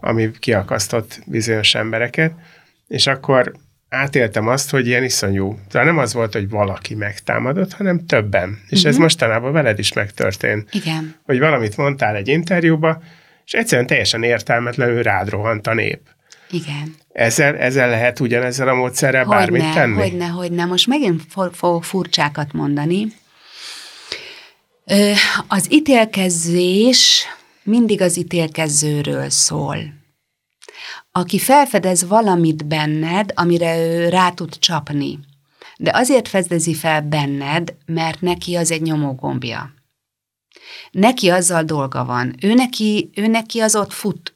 ami 0.00 0.30
kiakasztott 0.38 1.22
bizonyos 1.26 1.74
embereket, 1.74 2.32
és 2.88 3.06
akkor 3.06 3.52
átéltem 3.92 4.48
azt, 4.48 4.70
hogy 4.70 4.86
ilyen 4.86 5.04
iszonyú. 5.04 5.58
Tehát 5.70 5.86
nem 5.86 5.98
az 5.98 6.12
volt, 6.12 6.32
hogy 6.32 6.48
valaki 6.48 6.94
megtámadott, 6.94 7.72
hanem 7.72 8.06
többen. 8.06 8.58
És 8.62 8.76
uh-huh. 8.76 8.88
ez 8.88 8.94
mhm. 8.94 9.02
mostanában 9.02 9.52
veled 9.52 9.78
is 9.78 9.92
megtörtént. 9.92 10.68
Igen. 10.72 11.14
Hogy 11.24 11.38
valamit 11.38 11.76
mondtál 11.76 12.16
egy 12.16 12.28
interjúba, 12.28 13.02
és 13.44 13.52
egyszerűen 13.52 13.86
teljesen 13.86 14.22
értelmetlenül 14.22 15.02
rád 15.02 15.28
rohant 15.28 15.66
a 15.66 15.74
nép. 15.74 16.00
Igen. 16.50 16.94
Ezzel, 17.12 17.56
ezzel 17.56 17.88
lehet 17.88 18.20
ugyanezzel 18.20 18.68
a 18.68 18.74
módszerrel 18.74 19.24
hogy 19.24 19.36
bármit 19.36 19.62
ne, 19.62 19.72
tenni? 19.72 19.94
Hogyne, 19.94 20.26
hogyne. 20.26 20.64
Most 20.64 20.86
megint 20.86 21.22
fogok 21.50 21.84
furcsákat 21.84 22.52
mondani. 22.52 23.06
Az 25.46 25.66
ítélkezés 25.70 27.26
mindig 27.62 28.00
az 28.00 28.18
ítélkezőről 28.18 29.30
szól 29.30 30.01
aki 31.12 31.38
felfedez 31.38 32.06
valamit 32.06 32.66
benned, 32.66 33.32
amire 33.34 33.78
ő 33.78 34.08
rá 34.08 34.30
tud 34.30 34.58
csapni. 34.58 35.18
De 35.78 35.90
azért 35.94 36.28
fedezi 36.28 36.74
fel 36.74 37.00
benned, 37.02 37.74
mert 37.86 38.20
neki 38.20 38.54
az 38.54 38.70
egy 38.70 38.82
nyomógombja. 38.82 39.74
Neki 40.90 41.28
azzal 41.30 41.62
dolga 41.62 42.04
van. 42.04 42.34
Ő 42.40 42.54
neki, 42.54 43.10
ő 43.14 43.26
neki 43.26 43.60
az 43.60 43.76
ott 43.76 43.92
fut 43.92 44.34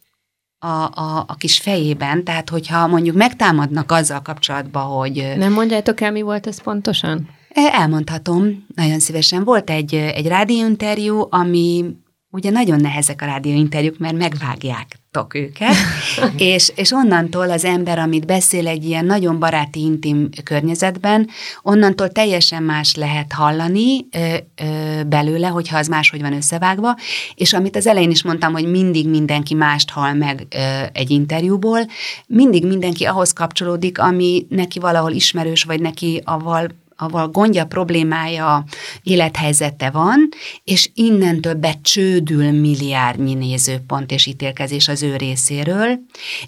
a, 0.59 0.67
a, 1.01 1.25
a 1.27 1.35
kis 1.35 1.59
fejében, 1.59 2.25
tehát 2.25 2.49
hogyha 2.49 2.87
mondjuk 2.87 3.17
megtámadnak 3.17 3.93
azzal 3.93 4.23
kapcsolatban, 4.23 4.85
hogy... 4.87 5.33
Nem 5.37 5.53
mondjátok 5.53 6.01
el, 6.01 6.13
mi 6.13 6.23
volt 6.23 6.47
ez 6.47 6.63
pontosan? 6.63 7.29
Elmondhatom, 7.49 8.67
nagyon 8.75 8.99
szívesen. 8.99 9.45
Volt 9.45 9.71
egy, 9.71 9.95
egy 9.95 10.27
rádióinterjú, 10.27 11.27
ami 11.31 11.85
ugye 12.31 12.51
nagyon 12.51 12.81
nehezek 12.81 13.23
a 13.23 13.27
rádióinterjúk, 13.27 13.99
mert 13.99 14.17
megvágják 14.17 14.99
láttok 15.17 15.35
őket, 15.35 15.75
és, 16.55 16.73
és 16.75 16.93
onnantól 16.93 17.51
az 17.51 17.65
ember, 17.65 17.99
amit 17.99 18.27
beszél 18.27 18.69
egy 18.69 18.85
ilyen 18.85 19.05
nagyon 19.05 19.39
baráti, 19.39 19.81
intim 19.81 20.29
környezetben, 20.45 21.29
onnantól 21.63 22.09
teljesen 22.09 22.63
más 22.63 22.95
lehet 22.95 23.33
hallani 23.33 24.07
ö, 24.11 24.35
ö, 24.63 25.03
belőle, 25.05 25.47
hogyha 25.49 25.79
az 25.79 25.89
máshogy 25.89 26.21
van 26.21 26.33
összevágva, 26.33 26.97
és 27.35 27.53
amit 27.53 27.77
az 27.77 27.87
elején 27.87 28.11
is 28.11 28.23
mondtam, 28.23 28.53
hogy 28.53 28.71
mindig 28.71 29.09
mindenki 29.09 29.55
mást 29.55 29.91
hall 29.91 30.13
meg 30.13 30.47
ö, 30.51 30.83
egy 30.93 31.11
interjúból, 31.11 31.81
mindig 32.27 32.67
mindenki 32.67 33.05
ahhoz 33.05 33.33
kapcsolódik, 33.33 33.99
ami 33.99 34.47
neki 34.49 34.79
valahol 34.79 35.13
ismerős, 35.13 35.63
vagy 35.63 35.81
neki 35.81 36.21
avval 36.25 36.85
ahol 36.97 37.29
gondja, 37.29 37.67
problémája, 37.67 38.65
élethelyzete 39.03 39.91
van, 39.91 40.29
és 40.65 40.91
innentől 40.95 41.55
becsődül 41.55 42.51
milliárdnyi 42.51 43.35
nézőpont 43.35 44.11
és 44.11 44.27
ítélkezés 44.27 44.89
az 44.89 45.03
ő 45.03 45.17
részéről, 45.17 45.99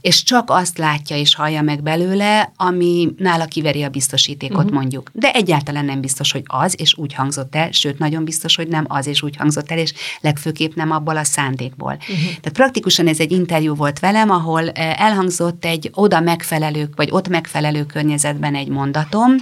és 0.00 0.22
csak 0.22 0.50
azt 0.50 0.78
látja 0.78 1.16
és 1.16 1.34
hallja 1.34 1.62
meg 1.62 1.82
belőle, 1.82 2.52
ami 2.56 3.08
nála 3.16 3.44
kiveri 3.44 3.82
a 3.82 3.88
biztosítékot 3.88 4.56
uh-huh. 4.56 4.72
mondjuk. 4.72 5.10
De 5.12 5.32
egyáltalán 5.32 5.84
nem 5.84 6.00
biztos, 6.00 6.32
hogy 6.32 6.42
az, 6.44 6.74
és 6.78 6.96
úgy 6.96 7.14
hangzott 7.14 7.54
el, 7.54 7.70
sőt, 7.70 7.98
nagyon 7.98 8.24
biztos, 8.24 8.56
hogy 8.56 8.68
nem 8.68 8.84
az, 8.88 9.06
és 9.06 9.22
úgy 9.22 9.36
hangzott 9.36 9.70
el, 9.70 9.78
és 9.78 9.92
legfőképp 10.20 10.74
nem 10.74 10.90
abból 10.90 11.16
a 11.16 11.24
szándékból. 11.24 11.92
Uh-huh. 11.92 12.16
Tehát 12.16 12.52
praktikusan 12.52 13.06
ez 13.06 13.20
egy 13.20 13.32
interjú 13.32 13.74
volt 13.74 13.98
velem, 13.98 14.30
ahol 14.30 14.70
eh, 14.70 15.00
elhangzott 15.00 15.64
egy 15.64 15.90
oda 15.94 16.20
megfelelő, 16.20 16.88
vagy 16.96 17.08
ott 17.10 17.28
megfelelő 17.28 17.84
környezetben 17.84 18.54
egy 18.54 18.68
mondatom, 18.68 19.34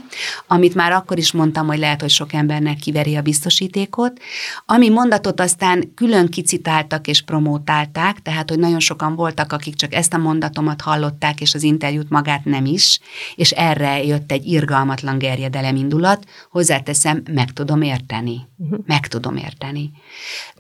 amit 0.46 0.74
már 0.74 0.92
akkor 0.96 1.18
is 1.18 1.32
mondtam, 1.32 1.66
hogy 1.66 1.78
lehet, 1.78 2.00
hogy 2.00 2.10
sok 2.10 2.32
embernek 2.32 2.76
kiveri 2.76 3.16
a 3.16 3.22
biztosítékot. 3.22 4.20
Ami 4.66 4.88
mondatot 4.88 5.40
aztán 5.40 5.94
külön 5.94 6.28
kicitáltak 6.28 7.06
és 7.06 7.22
promótálták, 7.22 8.22
tehát, 8.22 8.48
hogy 8.48 8.58
nagyon 8.58 8.80
sokan 8.80 9.14
voltak, 9.14 9.52
akik 9.52 9.74
csak 9.74 9.94
ezt 9.94 10.14
a 10.14 10.18
mondatomat 10.18 10.80
hallották, 10.80 11.40
és 11.40 11.54
az 11.54 11.62
interjút 11.62 12.10
magát 12.10 12.44
nem 12.44 12.64
is, 12.64 13.00
és 13.34 13.50
erre 13.50 14.04
jött 14.04 14.32
egy 14.32 14.46
irgalmatlan 14.46 15.18
gerjedelem 15.18 15.76
indulat, 15.76 16.24
hozzáteszem, 16.50 17.22
meg 17.30 17.52
tudom 17.52 17.82
érteni. 17.82 18.40
Uh-huh. 18.58 18.78
Meg 18.86 19.06
tudom 19.06 19.36
érteni. 19.36 19.90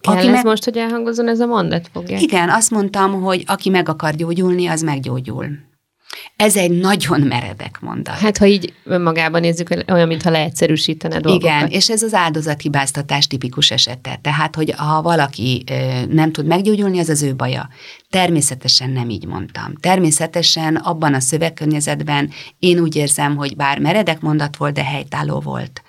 Kell 0.00 0.14
aki 0.14 0.26
ez 0.26 0.32
meg... 0.32 0.44
most, 0.44 0.64
hogy 0.64 0.76
elhangozzon 0.76 1.28
ez 1.28 1.40
a 1.40 1.46
mondat? 1.46 1.88
Fogja? 1.92 2.18
Igen, 2.18 2.50
azt 2.50 2.70
mondtam, 2.70 3.22
hogy 3.22 3.44
aki 3.46 3.68
meg 3.68 3.88
akar 3.88 4.14
gyógyulni, 4.14 4.66
az 4.66 4.82
meggyógyul. 4.82 5.46
Ez 6.36 6.56
egy 6.56 6.70
nagyon 6.70 7.20
meredek 7.20 7.78
mondat. 7.80 8.18
Hát, 8.18 8.38
ha 8.38 8.46
így 8.46 8.72
önmagában 8.84 9.40
nézzük, 9.40 9.84
olyan, 9.92 10.08
mintha 10.08 10.30
leegyszerűsítene 10.30 11.20
dolgokat. 11.20 11.50
Igen, 11.50 11.68
és 11.68 11.90
ez 11.90 12.02
az 12.02 12.14
áldozathibáztatás 12.14 13.26
tipikus 13.26 13.70
esete. 13.70 14.18
Tehát, 14.22 14.54
hogy 14.54 14.74
ha 14.76 15.02
valaki 15.02 15.64
nem 16.08 16.32
tud 16.32 16.46
meggyógyulni, 16.46 16.98
az 16.98 17.08
az 17.08 17.22
ő 17.22 17.34
baja. 17.34 17.68
Természetesen 18.10 18.90
nem 18.90 19.08
így 19.08 19.26
mondtam. 19.26 19.74
Természetesen 19.80 20.76
abban 20.76 21.14
a 21.14 21.20
szövegkörnyezetben 21.20 22.30
én 22.58 22.78
úgy 22.78 22.96
érzem, 22.96 23.36
hogy 23.36 23.56
bár 23.56 23.78
meredek 23.78 24.20
mondat 24.20 24.56
volt, 24.56 24.74
de 24.74 24.84
helytálló 24.84 25.40
volt. 25.40 25.82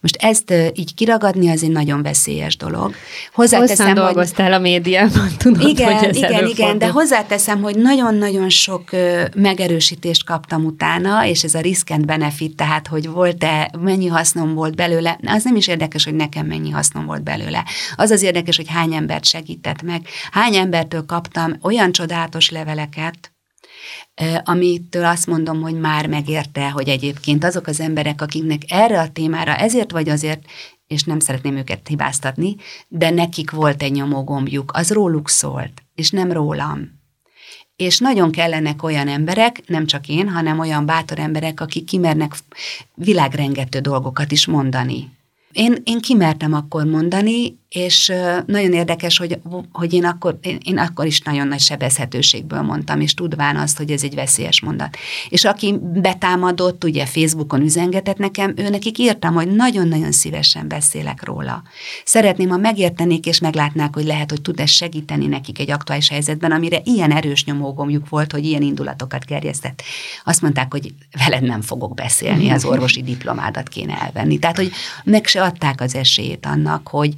Most 0.00 0.16
ezt 0.16 0.52
így 0.74 0.94
kiragadni 0.94 1.50
az 1.50 1.62
egy 1.62 1.70
nagyon 1.70 2.02
veszélyes 2.02 2.56
dolog. 2.56 2.94
Hozzáteszem, 3.32 3.86
Hosszan 3.86 4.04
dolgoztál 4.04 4.52
a 4.52 4.58
médiában, 4.58 5.28
tudod, 5.38 5.68
igen, 5.68 5.94
hogy 5.94 6.08
ez 6.08 6.16
Igen, 6.16 6.46
igen, 6.46 6.78
de 6.78 6.88
hozzáteszem, 6.88 7.62
hogy 7.62 7.76
nagyon-nagyon 7.76 8.48
sok 8.48 8.90
megerősítést 9.34 10.24
kaptam 10.24 10.64
utána, 10.64 11.26
és 11.26 11.42
ez 11.42 11.54
a 11.54 11.60
risk 11.60 11.90
and 11.90 12.04
benefit, 12.04 12.56
tehát 12.56 12.86
hogy 12.86 13.08
volt-e, 13.08 13.70
mennyi 13.78 14.06
hasznom 14.06 14.54
volt 14.54 14.74
belőle, 14.76 15.18
az 15.26 15.44
nem 15.44 15.56
is 15.56 15.66
érdekes, 15.66 16.04
hogy 16.04 16.14
nekem 16.14 16.46
mennyi 16.46 16.70
hasznom 16.70 17.06
volt 17.06 17.22
belőle. 17.22 17.64
Az 17.96 18.10
az 18.10 18.22
érdekes, 18.22 18.56
hogy 18.56 18.68
hány 18.68 18.94
embert 18.94 19.24
segített 19.24 19.82
meg, 19.82 20.02
hány 20.30 20.54
embertől 20.54 21.06
kaptam 21.06 21.58
olyan 21.62 21.92
csodálatos 21.92 22.50
leveleket, 22.50 23.32
amitől 24.44 25.04
azt 25.04 25.26
mondom, 25.26 25.62
hogy 25.62 25.80
már 25.80 26.06
megérte, 26.06 26.70
hogy 26.70 26.88
egyébként 26.88 27.44
azok 27.44 27.66
az 27.66 27.80
emberek, 27.80 28.22
akiknek 28.22 28.62
erre 28.68 29.00
a 29.00 29.10
témára 29.12 29.56
ezért 29.56 29.90
vagy 29.90 30.08
azért, 30.08 30.42
és 30.86 31.04
nem 31.04 31.18
szeretném 31.18 31.56
őket 31.56 31.88
hibáztatni, 31.88 32.56
de 32.88 33.10
nekik 33.10 33.50
volt 33.50 33.82
egy 33.82 33.92
nyomógombjuk, 33.92 34.70
az 34.74 34.90
róluk 34.90 35.28
szólt, 35.28 35.82
és 35.94 36.10
nem 36.10 36.32
rólam. 36.32 36.98
És 37.76 37.98
nagyon 37.98 38.30
kellenek 38.30 38.82
olyan 38.82 39.08
emberek, 39.08 39.62
nem 39.66 39.86
csak 39.86 40.08
én, 40.08 40.28
hanem 40.28 40.58
olyan 40.58 40.86
bátor 40.86 41.18
emberek, 41.18 41.60
akik 41.60 41.84
kimernek 41.84 42.34
világrengető 42.94 43.78
dolgokat 43.78 44.32
is 44.32 44.46
mondani. 44.46 45.08
Én, 45.52 45.76
én 45.84 46.00
kimertem 46.00 46.52
akkor 46.52 46.84
mondani, 46.84 47.59
és 47.70 48.12
nagyon 48.46 48.72
érdekes, 48.72 49.18
hogy, 49.18 49.38
hogy 49.72 49.92
én, 49.92 50.04
akkor, 50.04 50.38
én 50.64 50.78
akkor 50.78 51.06
is 51.06 51.20
nagyon 51.20 51.48
nagy 51.48 51.60
sebezhetőségből 51.60 52.60
mondtam, 52.60 53.00
és 53.00 53.14
tudván 53.14 53.56
azt, 53.56 53.76
hogy 53.76 53.90
ez 53.90 54.02
egy 54.02 54.14
veszélyes 54.14 54.60
mondat. 54.60 54.96
És 55.28 55.44
aki 55.44 55.78
betámadott, 55.82 56.84
ugye 56.84 57.06
Facebookon 57.06 57.60
üzengetett 57.60 58.16
nekem, 58.16 58.52
ő 58.56 58.68
nekik 58.68 58.98
írtam, 58.98 59.34
hogy 59.34 59.48
nagyon-nagyon 59.48 60.12
szívesen 60.12 60.68
beszélek 60.68 61.24
róla. 61.24 61.62
Szeretném, 62.04 62.48
ha 62.48 62.56
megértenék 62.56 63.26
és 63.26 63.38
meglátnák, 63.38 63.94
hogy 63.94 64.04
lehet, 64.04 64.30
hogy 64.30 64.42
tud 64.42 64.60
ez 64.60 64.70
segíteni 64.70 65.26
nekik 65.26 65.58
egy 65.58 65.70
aktuális 65.70 66.08
helyzetben, 66.08 66.52
amire 66.52 66.80
ilyen 66.84 67.12
erős 67.12 67.44
nyomógomjuk 67.44 68.08
volt, 68.08 68.32
hogy 68.32 68.44
ilyen 68.44 68.62
indulatokat 68.62 69.24
gerjesztett. 69.24 69.82
Azt 70.24 70.42
mondták, 70.42 70.72
hogy 70.72 70.94
veled 71.24 71.42
nem 71.42 71.60
fogok 71.60 71.94
beszélni, 71.94 72.50
az 72.50 72.64
orvosi 72.64 73.02
diplomádat 73.02 73.68
kéne 73.68 74.00
elvenni. 74.00 74.38
Tehát, 74.38 74.56
hogy 74.56 74.70
meg 75.04 75.26
se 75.26 75.42
adták 75.42 75.80
az 75.80 75.94
esélyét 75.94 76.46
annak, 76.46 76.88
hogy, 76.88 77.14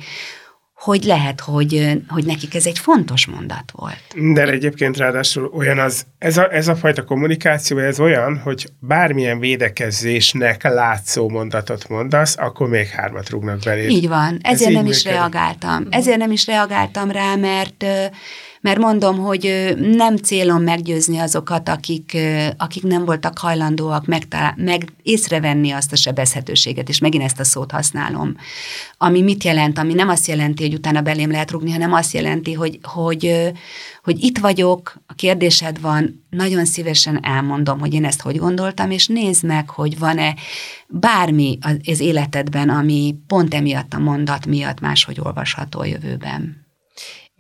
hogy 0.83 1.05
lehet, 1.05 1.40
hogy, 1.40 2.03
hogy 2.09 2.25
nekik 2.25 2.55
ez 2.55 2.66
egy 2.66 2.79
fontos 2.79 3.27
mondat 3.27 3.73
volt. 3.73 4.33
De 4.35 4.49
egyébként 4.49 4.97
ráadásul 4.97 5.51
olyan 5.55 5.79
az, 5.79 6.07
ez 6.18 6.37
a, 6.37 6.53
ez 6.53 6.68
a 6.68 6.77
fajta 6.77 7.05
kommunikáció, 7.05 7.79
ez 7.79 8.01
olyan, 8.01 8.38
hogy 8.38 8.66
bármilyen 8.79 9.38
védekezésnek 9.38 10.62
látszó 10.62 11.29
mondatot 11.29 11.88
mondasz, 11.88 12.37
akkor 12.38 12.68
még 12.68 12.87
hármat 12.87 13.29
rúgnak 13.29 13.59
belé. 13.64 13.88
Így 13.88 14.09
van, 14.09 14.38
ezért 14.42 14.73
nem 14.73 14.87
is 14.87 15.05
reagáltam. 15.05 15.87
Ezért 15.90 16.18
nem 16.18 16.31
is 16.31 16.47
reagáltam 16.47 17.11
rá, 17.11 17.35
mert 17.35 17.85
mert 18.62 18.79
mondom, 18.79 19.18
hogy 19.18 19.75
nem 19.81 20.16
célom 20.16 20.62
meggyőzni 20.62 21.18
azokat, 21.18 21.68
akik, 21.68 22.16
akik 22.57 22.83
nem 22.83 23.05
voltak 23.05 23.38
hajlandóak 23.38 24.07
megtalál, 24.07 24.55
meg 24.57 24.92
észrevenni 25.03 25.70
azt 25.70 25.92
a 25.92 25.96
sebezhetőséget, 25.96 26.88
és 26.88 26.98
megint 26.98 27.25
ezt 27.25 27.40
a 27.40 27.44
szót 27.44 27.70
használom. 27.70 28.37
Ami 28.98 29.22
mit 29.22 29.44
jelent? 29.44 29.79
Ami 29.79 29.94
nem 29.94 30.09
azt 30.09 30.27
jelenti, 30.27 30.62
hogy 30.62 30.75
utána 30.75 31.01
belém 31.01 31.31
lehet 31.31 31.51
rugni, 31.51 31.70
hanem 31.70 31.92
azt 31.92 32.12
jelenti, 32.12 32.53
hogy, 32.53 32.79
hogy, 32.83 33.53
hogy 34.03 34.25
itt 34.25 34.38
vagyok, 34.38 35.01
a 35.07 35.14
kérdésed 35.14 35.81
van, 35.81 36.25
nagyon 36.31 36.64
szívesen 36.64 37.25
elmondom, 37.25 37.79
hogy 37.81 37.94
én 37.94 38.05
ezt 38.05 38.20
hogy 38.20 38.37
gondoltam, 38.37 38.90
és 38.90 39.07
nézd 39.07 39.44
meg, 39.44 39.70
hogy 39.70 39.98
van-e 39.98 40.35
bármi 40.88 41.59
az 41.87 42.01
életedben, 42.01 42.68
ami 42.68 43.14
pont 43.27 43.55
emiatt 43.55 43.94
a 43.94 43.98
mondat 43.98 44.46
miatt 44.46 44.81
máshogy 44.81 45.20
olvasható 45.20 45.81
a 45.81 45.85
jövőben. 45.85 46.62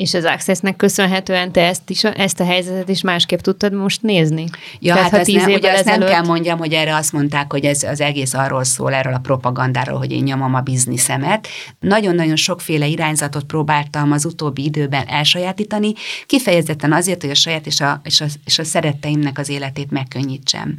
És 0.02 0.14
az 0.14 0.24
Accessnek 0.24 0.76
köszönhetően 0.76 1.52
te 1.52 1.66
ezt, 1.66 1.90
is, 1.90 2.04
ezt 2.04 2.40
a 2.40 2.44
helyzetet 2.44 2.88
is 2.88 3.00
másképp 3.00 3.38
tudtad 3.38 3.72
most 3.72 4.02
nézni? 4.02 4.44
Ja, 4.78 4.94
Tehát, 4.94 5.10
hát 5.10 5.20
ezt, 5.20 5.32
nem, 5.32 5.52
ugye 5.52 5.72
ezt 5.72 5.84
nem 5.84 6.00
kell 6.00 6.22
mondjam, 6.22 6.58
hogy 6.58 6.72
erre 6.72 6.94
azt 6.94 7.12
mondták, 7.12 7.52
hogy 7.52 7.64
ez 7.64 7.82
az 7.82 8.00
egész 8.00 8.34
arról 8.34 8.64
szól, 8.64 8.94
erről 8.94 9.14
a 9.14 9.18
propagandáról, 9.18 9.98
hogy 9.98 10.12
én 10.12 10.22
nyomom 10.22 10.54
a 10.54 10.60
bizniszemet. 10.60 11.48
Nagyon-nagyon 11.80 12.36
sokféle 12.36 12.86
irányzatot 12.86 13.44
próbáltam 13.44 14.12
az 14.12 14.24
utóbbi 14.24 14.64
időben 14.64 15.06
elsajátítani, 15.06 15.92
kifejezetten 16.26 16.92
azért, 16.92 17.20
hogy 17.20 17.30
a 17.30 17.34
saját 17.34 17.66
és 17.66 17.80
a, 17.80 18.00
és 18.04 18.20
a, 18.20 18.26
és 18.44 18.58
a 18.58 18.64
szeretteimnek 18.64 19.38
az 19.38 19.48
életét 19.48 19.90
megkönnyítsem. 19.90 20.78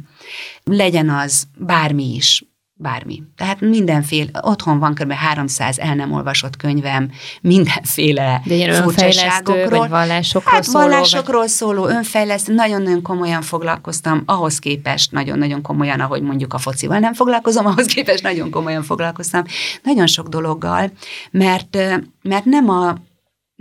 Legyen 0.64 1.08
az 1.08 1.44
bármi 1.56 2.14
is, 2.14 2.44
bármi. 2.84 3.22
Tehát 3.36 3.60
mindenféle, 3.60 4.30
otthon 4.40 4.78
van 4.78 4.94
kb. 4.94 5.12
300 5.12 5.78
el 5.78 5.94
nem 5.94 6.12
olvasott 6.12 6.56
könyvem, 6.56 7.10
mindenféle 7.40 8.42
De 8.44 8.54
ilyen 8.54 8.82
furcsaságokról. 8.82 9.78
vagy 9.78 9.88
vallásokról 9.88 10.54
hát 10.54 10.64
szóló, 10.64 10.84
vallásokról 10.88 11.40
vagy... 11.40 11.48
szóló, 11.48 11.86
önfejlesztő, 11.86 12.54
nagyon-nagyon 12.54 13.02
komolyan 13.02 13.42
foglalkoztam, 13.42 14.22
ahhoz 14.26 14.58
képest 14.58 15.12
nagyon-nagyon 15.12 15.62
komolyan, 15.62 16.00
ahogy 16.00 16.22
mondjuk 16.22 16.54
a 16.54 16.58
focival 16.58 16.98
nem 16.98 17.14
foglalkozom, 17.14 17.66
ahhoz 17.66 17.86
képest 17.86 18.22
nagyon 18.22 18.50
komolyan 18.50 18.82
foglalkoztam, 18.82 19.44
nagyon 19.82 20.06
sok 20.06 20.28
dologgal, 20.28 20.90
mert, 21.30 21.76
mert 22.22 22.44
nem 22.44 22.68
a 22.68 22.94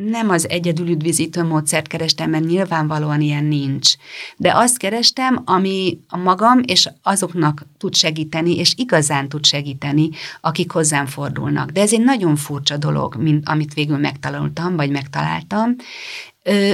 nem 0.10 0.30
az 0.30 0.50
egyedül 0.50 0.90
üdvizítő 0.90 1.44
módszert 1.44 1.88
kerestem, 1.88 2.30
mert 2.30 2.46
nyilvánvalóan 2.46 3.22
ilyen 3.22 3.44
nincs. 3.44 3.94
De 4.38 4.52
azt 4.56 4.78
kerestem, 4.78 5.42
ami 5.46 6.00
a 6.08 6.18
magam 6.18 6.60
és 6.66 6.90
azoknak 7.02 7.66
tud 7.78 7.96
segíteni, 7.96 8.58
és 8.58 8.74
igazán 8.76 9.30
tud 9.30 9.46
segíteni, 9.46 10.10
akik 10.42 10.72
hozzám 10.72 11.06
fordulnak. 11.06 11.70
De 11.70 11.82
ez 11.82 11.94
egy 11.94 12.04
nagyon 12.04 12.36
furcsa 12.36 12.78
dolog, 12.78 13.16
mint 13.16 13.50
amit 13.50 13.74
végül 13.74 13.98
megtaláltam, 13.98 14.76
vagy 14.76 14.90
megtaláltam. 14.90 15.76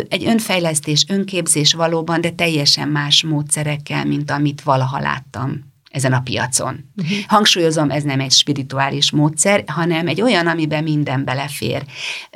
Egy 0.09 0.25
önfejlesztés, 0.25 1.05
önképzés 1.09 1.73
valóban, 1.73 2.21
de 2.21 2.29
teljesen 2.29 2.87
más 2.87 3.23
módszerekkel, 3.23 4.05
mint 4.05 4.31
amit 4.31 4.61
valaha 4.61 4.99
láttam 4.99 5.68
ezen 5.89 6.13
a 6.13 6.21
piacon. 6.21 6.91
Uh-huh. 6.97 7.17
Hangsúlyozom, 7.27 7.91
ez 7.91 8.03
nem 8.03 8.19
egy 8.19 8.31
spirituális 8.31 9.11
módszer, 9.11 9.63
hanem 9.67 10.07
egy 10.07 10.21
olyan, 10.21 10.47
amiben 10.47 10.83
minden 10.83 11.23
belefér. 11.23 11.83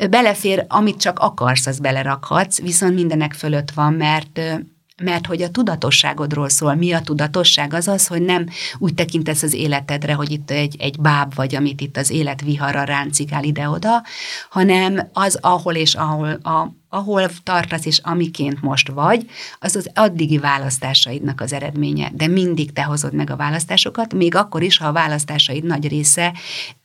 Belefér, 0.09 0.65
amit 0.67 0.99
csak 0.99 1.19
akarsz, 1.19 1.65
az 1.65 1.79
belerakhatsz, 1.79 2.61
viszont 2.61 2.93
mindenek 2.93 3.33
fölött 3.33 3.71
van, 3.71 3.93
mert 3.93 4.41
mert 5.01 5.25
hogy 5.25 5.41
a 5.41 5.49
tudatosságodról 5.49 6.49
szól. 6.49 6.75
Mi 6.75 6.91
a 6.91 7.01
tudatosság? 7.01 7.73
Az 7.73 7.88
az, 7.88 8.08
hogy 8.08 8.21
nem 8.21 8.45
úgy 8.77 8.93
tekintesz 8.93 9.43
az 9.43 9.53
életedre, 9.53 10.13
hogy 10.13 10.32
itt 10.32 10.51
egy, 10.51 10.75
egy 10.79 10.99
báb 10.99 11.36
vagy, 11.36 11.56
amit 11.56 11.82
itt 11.82 11.97
az 11.97 12.10
élet 12.10 12.41
viharra 12.41 12.84
ráncigál 12.84 13.43
ide-oda, 13.43 14.03
hanem 14.49 15.10
az, 15.13 15.38
ahol 15.41 15.75
és 15.75 15.95
ahol, 15.95 16.29
a, 16.29 16.71
ahol 16.89 17.29
tartasz 17.43 17.86
és 17.86 17.99
amiként 18.03 18.62
most 18.62 18.89
vagy, 18.89 19.29
az 19.60 19.75
az 19.75 19.89
addigi 19.93 20.38
választásaidnak 20.38 21.41
az 21.41 21.53
eredménye. 21.53 22.12
De 22.13 22.27
mindig 22.27 22.73
te 22.73 22.83
hozod 22.83 23.13
meg 23.13 23.29
a 23.29 23.35
választásokat, 23.35 24.13
még 24.13 24.35
akkor 24.35 24.63
is, 24.63 24.77
ha 24.77 24.87
a 24.87 24.91
választásaid 24.91 25.63
nagy 25.63 25.87
része 25.87 26.33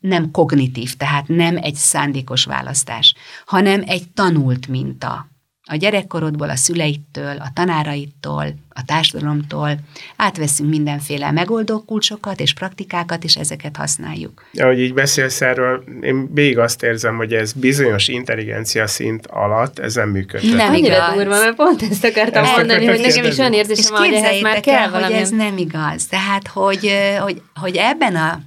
nem 0.00 0.30
kognitív, 0.30 0.94
tehát 0.94 1.28
nem 1.28 1.56
egy 1.56 1.74
szándékos 1.74 2.44
választás, 2.44 3.14
hanem 3.46 3.82
egy 3.86 4.08
tanult 4.14 4.68
minta 4.68 5.28
a 5.68 5.76
gyerekkorodból, 5.76 6.50
a 6.50 6.56
szüleittől, 6.56 7.36
a 7.36 7.50
tanáraitól, 7.54 8.54
a 8.68 8.84
társadalomtól 8.84 9.78
átveszünk 10.16 10.70
mindenféle 10.70 11.30
megoldó 11.30 11.80
kulcsokat 11.80 12.40
és 12.40 12.54
praktikákat, 12.54 13.24
és 13.24 13.36
ezeket 13.36 13.76
használjuk. 13.76 14.44
Ahogy 14.52 14.80
így 14.80 14.94
beszélsz 14.94 15.40
erről, 15.40 15.84
én 16.02 16.34
végig 16.34 16.58
azt 16.58 16.82
érzem, 16.82 17.16
hogy 17.16 17.32
ez 17.32 17.52
bizonyos 17.52 18.08
intelligencia 18.08 18.86
szint 18.86 19.26
alatt 19.26 19.78
ez 19.78 19.94
nem 19.94 20.08
működik. 20.08 20.54
Nem 20.54 20.74
igaz. 20.74 21.14
durva, 21.14 21.38
mert 21.38 21.56
pont 21.56 21.82
ezt 21.82 22.04
akartam 22.04 22.44
ezt 22.44 22.56
mondani, 22.56 22.86
hogy 22.86 23.00
nekem 23.00 23.24
is 23.24 23.38
olyan 23.38 23.52
érzésem, 23.52 23.96
hogy 23.96 24.12
ehhez 24.12 24.40
már 24.40 24.60
kell 24.60 24.94
el, 24.94 25.02
hogy 25.02 25.12
ez 25.12 25.30
nem 25.30 25.58
igaz. 25.58 26.06
Tehát, 26.06 26.46
hogy, 26.46 26.92
hogy, 27.20 27.42
hogy 27.54 27.76
ebben 27.76 28.16
a 28.16 28.40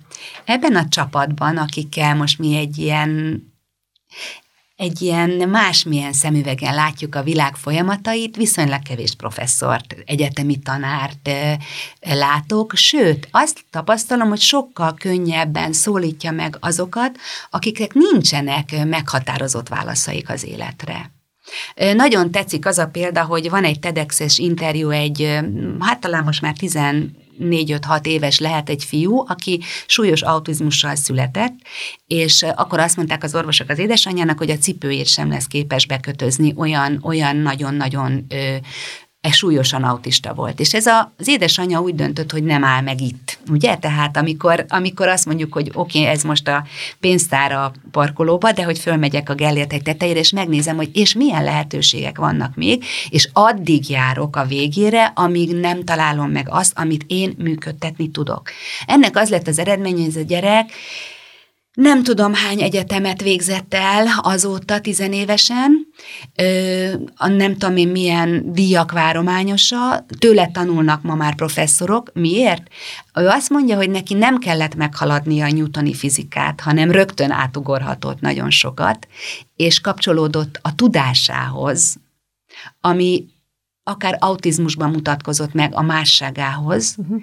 ebben 0.45 0.75
a 0.75 0.87
csapatban, 0.89 1.57
akikkel 1.57 2.15
most 2.15 2.39
mi 2.39 2.57
egy 2.57 2.77
ilyen 2.77 3.43
egy 4.81 5.01
ilyen 5.01 5.29
másmilyen 5.29 6.13
szemüvegen 6.13 6.73
látjuk 6.73 7.15
a 7.15 7.23
világ 7.23 7.55
folyamatait, 7.55 8.35
viszonylag 8.35 8.81
kevés 8.81 9.15
professzort, 9.15 9.95
egyetemi 10.05 10.59
tanárt 10.59 11.29
látok, 11.99 12.75
sőt, 12.75 13.27
azt 13.31 13.65
tapasztalom, 13.69 14.29
hogy 14.29 14.39
sokkal 14.39 14.93
könnyebben 14.93 15.73
szólítja 15.73 16.31
meg 16.31 16.57
azokat, 16.59 17.17
akiknek 17.49 17.93
nincsenek 17.93 18.85
meghatározott 18.85 19.67
válaszaik 19.67 20.29
az 20.29 20.45
életre. 20.45 21.11
Nagyon 21.95 22.31
tetszik 22.31 22.65
az 22.65 22.77
a 22.77 22.87
példa, 22.87 23.23
hogy 23.23 23.49
van 23.49 23.63
egy 23.63 23.79
TEDx-es 23.79 24.37
interjú 24.37 24.89
egy, 24.89 25.39
hát 25.79 25.99
talán 25.99 26.23
most 26.23 26.41
már 26.41 26.53
10 26.57 26.75
4-5-6 27.41 28.05
éves 28.05 28.39
lehet 28.39 28.69
egy 28.69 28.83
fiú, 28.83 29.23
aki 29.27 29.59
súlyos 29.85 30.21
autizmussal 30.21 30.95
született, 30.95 31.53
és 32.07 32.43
akkor 32.55 32.79
azt 32.79 32.95
mondták 32.95 33.23
az 33.23 33.35
orvosok 33.35 33.69
az 33.69 33.79
édesanyjának, 33.79 34.37
hogy 34.37 34.49
a 34.49 34.57
cipőjét 34.57 35.07
sem 35.07 35.29
lesz 35.29 35.47
képes 35.47 35.85
bekötözni, 35.85 36.53
olyan, 36.57 36.99
olyan 37.03 37.35
nagyon-nagyon 37.35 38.27
e 39.21 39.31
súlyosan 39.31 39.83
autista 39.83 40.33
volt. 40.33 40.59
És 40.59 40.73
ez 40.73 40.85
a, 40.85 41.13
az 41.17 41.27
édesanyja 41.27 41.81
úgy 41.81 41.95
döntött, 41.95 42.31
hogy 42.31 42.43
nem 42.43 42.63
áll 42.63 42.81
meg 42.81 43.01
itt. 43.01 43.39
Ugye? 43.49 43.75
Tehát 43.75 44.17
amikor, 44.17 44.65
amikor 44.67 45.07
azt 45.07 45.25
mondjuk, 45.25 45.53
hogy 45.53 45.71
oké, 45.73 45.99
okay, 45.99 46.11
ez 46.11 46.23
most 46.23 46.47
a 46.47 46.65
pénztár 46.99 47.51
a 47.51 47.71
parkolóba, 47.91 48.51
de 48.51 48.63
hogy 48.63 48.79
fölmegyek 48.79 49.29
a 49.29 49.35
Gellért 49.35 49.73
egy 49.73 49.81
tetejére, 49.81 50.19
és 50.19 50.31
megnézem, 50.31 50.75
hogy 50.75 50.89
és 50.93 51.13
milyen 51.13 51.43
lehetőségek 51.43 52.17
vannak 52.17 52.55
még, 52.55 52.83
és 53.09 53.29
addig 53.33 53.89
járok 53.89 54.35
a 54.35 54.45
végére, 54.45 55.11
amíg 55.15 55.55
nem 55.55 55.83
találom 55.83 56.31
meg 56.31 56.47
azt, 56.49 56.77
amit 56.77 57.03
én 57.07 57.33
működtetni 57.37 58.11
tudok. 58.11 58.49
Ennek 58.85 59.15
az 59.15 59.29
lett 59.29 59.47
az 59.47 59.59
eredmény, 59.59 59.95
hogy 59.95 60.07
ez 60.07 60.15
a 60.15 60.21
gyerek 60.21 60.71
nem 61.73 62.03
tudom, 62.03 62.33
hány 62.33 62.61
egyetemet 62.61 63.21
végzett 63.21 63.73
el 63.73 64.07
azóta 64.21 64.79
tizenévesen, 64.79 65.87
ö, 66.35 66.93
nem 67.17 67.57
tudom 67.57 67.77
én 67.77 67.87
milyen 67.87 68.53
díjak 68.53 68.91
várományosa, 68.91 70.05
tőle 70.19 70.47
tanulnak 70.47 71.01
ma 71.01 71.15
már 71.15 71.35
professzorok. 71.35 72.11
Miért? 72.13 72.67
Ő 73.15 73.27
azt 73.27 73.49
mondja, 73.49 73.75
hogy 73.75 73.89
neki 73.89 74.13
nem 74.13 74.37
kellett 74.37 74.75
meghaladni 74.75 75.41
a 75.41 75.51
newtoni 75.51 75.93
fizikát, 75.93 76.61
hanem 76.61 76.91
rögtön 76.91 77.31
átugorhatott 77.31 78.19
nagyon 78.19 78.49
sokat, 78.49 79.07
és 79.55 79.81
kapcsolódott 79.81 80.59
a 80.61 80.75
tudásához, 80.75 81.95
ami 82.81 83.25
akár 83.83 84.17
autizmusban 84.19 84.89
mutatkozott 84.89 85.53
meg 85.53 85.75
a 85.75 85.81
másságához, 85.81 86.95
uh-huh 86.97 87.21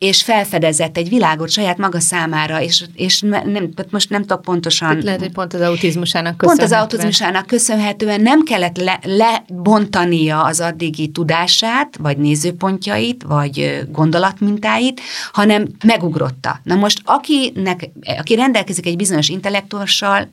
és 0.00 0.22
felfedezett 0.22 0.96
egy 0.96 1.08
világot 1.08 1.50
saját 1.50 1.78
maga 1.78 2.00
számára, 2.00 2.60
és, 2.62 2.84
és 2.94 3.20
nem, 3.20 3.70
most 3.90 4.10
nem 4.10 4.20
tudok 4.20 4.42
pontosan... 4.42 4.88
Tehát 4.88 5.04
lehet, 5.04 5.20
hogy 5.20 5.32
pont 5.32 5.54
az 5.54 5.60
autizmusának 5.60 6.36
köszönhetően. 6.36 6.68
Pont 6.68 6.90
az 6.90 6.98
autizmusának 7.00 7.46
köszönhetően 7.46 8.20
nem 8.20 8.42
kellett 8.42 8.76
le, 8.76 9.00
lebontania 9.02 10.44
az 10.44 10.60
addigi 10.60 11.08
tudását, 11.08 11.96
vagy 11.96 12.18
nézőpontjait, 12.18 13.22
vagy 13.22 13.86
gondolatmintáit, 13.90 15.00
hanem 15.32 15.66
megugrotta. 15.84 16.60
Na 16.62 16.74
most 16.74 17.00
akinek, 17.04 17.90
aki 18.18 18.34
rendelkezik 18.34 18.86
egy 18.86 18.96
bizonyos 18.96 19.28
intellektussal, 19.28 20.30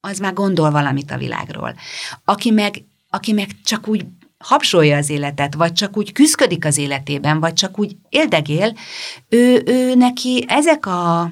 az 0.00 0.18
már 0.18 0.32
gondol 0.32 0.70
valamit 0.70 1.10
a 1.10 1.16
világról. 1.16 1.74
Aki 2.24 2.50
meg, 2.50 2.84
aki 3.10 3.32
meg 3.32 3.48
csak 3.64 3.88
úgy 3.88 4.04
habsolja 4.42 4.96
az 4.96 5.10
életet, 5.10 5.54
vagy 5.54 5.72
csak 5.72 5.96
úgy 5.96 6.12
küzdik 6.12 6.64
az 6.64 6.78
életében, 6.78 7.40
vagy 7.40 7.52
csak 7.52 7.78
úgy 7.78 7.96
éldegél, 8.08 8.74
ő, 9.28 9.62
ő 9.66 9.94
neki 9.94 10.44
ezek 10.48 10.86
a 10.86 11.30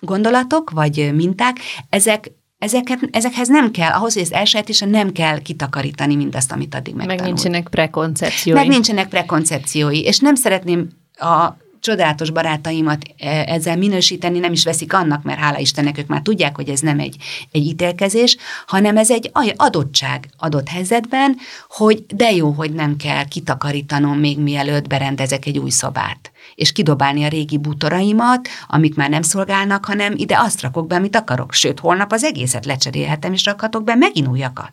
gondolatok, 0.00 0.70
vagy 0.70 1.10
minták, 1.14 1.56
ezek 1.88 2.30
Ezeket, 2.58 2.98
ezekhez 3.10 3.48
nem 3.48 3.70
kell, 3.70 3.92
ahhoz, 3.92 4.12
hogy 4.12 4.22
ezt 4.22 4.32
elsajátítsam, 4.32 4.90
nem 4.90 5.12
kell 5.12 5.42
kitakarítani 5.42 6.14
mindazt, 6.16 6.52
amit 6.52 6.74
addig 6.74 6.94
megtanult. 6.94 7.20
Meg 7.20 7.32
nincsenek 7.32 7.68
prekoncepciói. 7.68 8.56
Meg 8.56 8.68
nincsenek 8.68 9.08
prekoncepciói, 9.08 10.02
és 10.02 10.18
nem 10.18 10.34
szeretném 10.34 10.88
a 11.12 11.56
csodálatos 11.80 12.30
barátaimat 12.30 13.04
e, 13.18 13.44
ezzel 13.46 13.76
minősíteni 13.76 14.38
nem 14.38 14.52
is 14.52 14.64
veszik 14.64 14.92
annak, 14.92 15.22
mert 15.22 15.38
hála 15.38 15.58
Istennek 15.58 15.98
ők 15.98 16.06
már 16.06 16.22
tudják, 16.22 16.56
hogy 16.56 16.68
ez 16.68 16.80
nem 16.80 16.98
egy, 16.98 17.16
egy 17.52 17.64
ítélkezés, 17.64 18.36
hanem 18.66 18.96
ez 18.96 19.10
egy 19.10 19.30
adottság 19.56 20.28
adott 20.36 20.68
helyzetben, 20.68 21.36
hogy 21.68 22.04
de 22.06 22.32
jó, 22.32 22.50
hogy 22.50 22.72
nem 22.72 22.96
kell 22.96 23.24
kitakarítanom 23.24 24.18
még 24.18 24.38
mielőtt 24.38 24.86
berendezek 24.86 25.46
egy 25.46 25.58
új 25.58 25.70
szobát 25.70 26.30
és 26.54 26.72
kidobálni 26.72 27.24
a 27.24 27.28
régi 27.28 27.58
bútoraimat, 27.58 28.48
amik 28.68 28.94
már 28.94 29.08
nem 29.08 29.22
szolgálnak, 29.22 29.84
hanem 29.84 30.14
ide 30.16 30.38
azt 30.38 30.60
rakok 30.60 30.86
be, 30.86 30.94
amit 30.94 31.16
akarok. 31.16 31.52
Sőt, 31.52 31.80
holnap 31.80 32.12
az 32.12 32.24
egészet 32.24 32.66
lecserélhetem, 32.66 33.32
és 33.32 33.44
rakhatok 33.44 33.84
be 33.84 33.94
megint 33.94 34.28
újakat. 34.28 34.72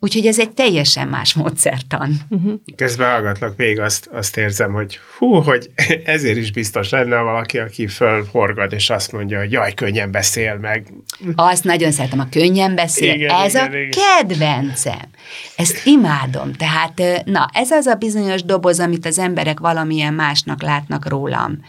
Úgyhogy 0.00 0.26
ez 0.26 0.38
egy 0.38 0.50
teljesen 0.50 1.08
más 1.08 1.34
módszertan. 1.34 2.16
Uh-huh. 2.28 2.60
Közben 2.76 3.10
hallgatlak 3.10 3.56
még 3.56 3.80
azt, 3.80 4.06
azt 4.06 4.36
érzem, 4.36 4.72
hogy 4.72 4.98
hú, 5.18 5.34
hogy 5.34 5.70
ezért 6.04 6.36
is 6.36 6.52
biztos 6.52 6.90
lenne 6.90 7.20
valaki, 7.20 7.58
aki 7.58 7.86
fölhorgad, 7.86 8.72
és 8.72 8.90
azt 8.90 9.12
mondja, 9.12 9.38
hogy 9.38 9.52
jaj, 9.52 9.74
könnyen 9.74 10.10
beszél 10.10 10.54
meg. 10.54 10.92
Azt 11.34 11.64
nagyon 11.64 11.90
szeretem, 11.90 12.20
a 12.20 12.28
könnyen 12.30 12.74
beszél. 12.74 13.14
Igen, 13.14 13.30
ez 13.30 13.54
igen, 13.54 13.72
a 13.72 13.76
igen. 13.76 13.90
kedvencem. 13.90 15.08
Ezt 15.56 15.86
imádom. 15.86 16.52
Tehát, 16.52 17.24
na, 17.24 17.50
ez 17.52 17.70
az 17.70 17.86
a 17.86 17.94
bizonyos 17.94 18.42
doboz, 18.42 18.80
amit 18.80 19.06
az 19.06 19.18
emberek 19.18 19.58
valamilyen 19.58 20.14
másnak 20.14 20.62
látnak 20.62 21.08
rólam. 21.08 21.60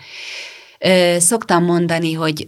Szoktam 1.18 1.64
mondani, 1.64 2.14
hogy 2.14 2.48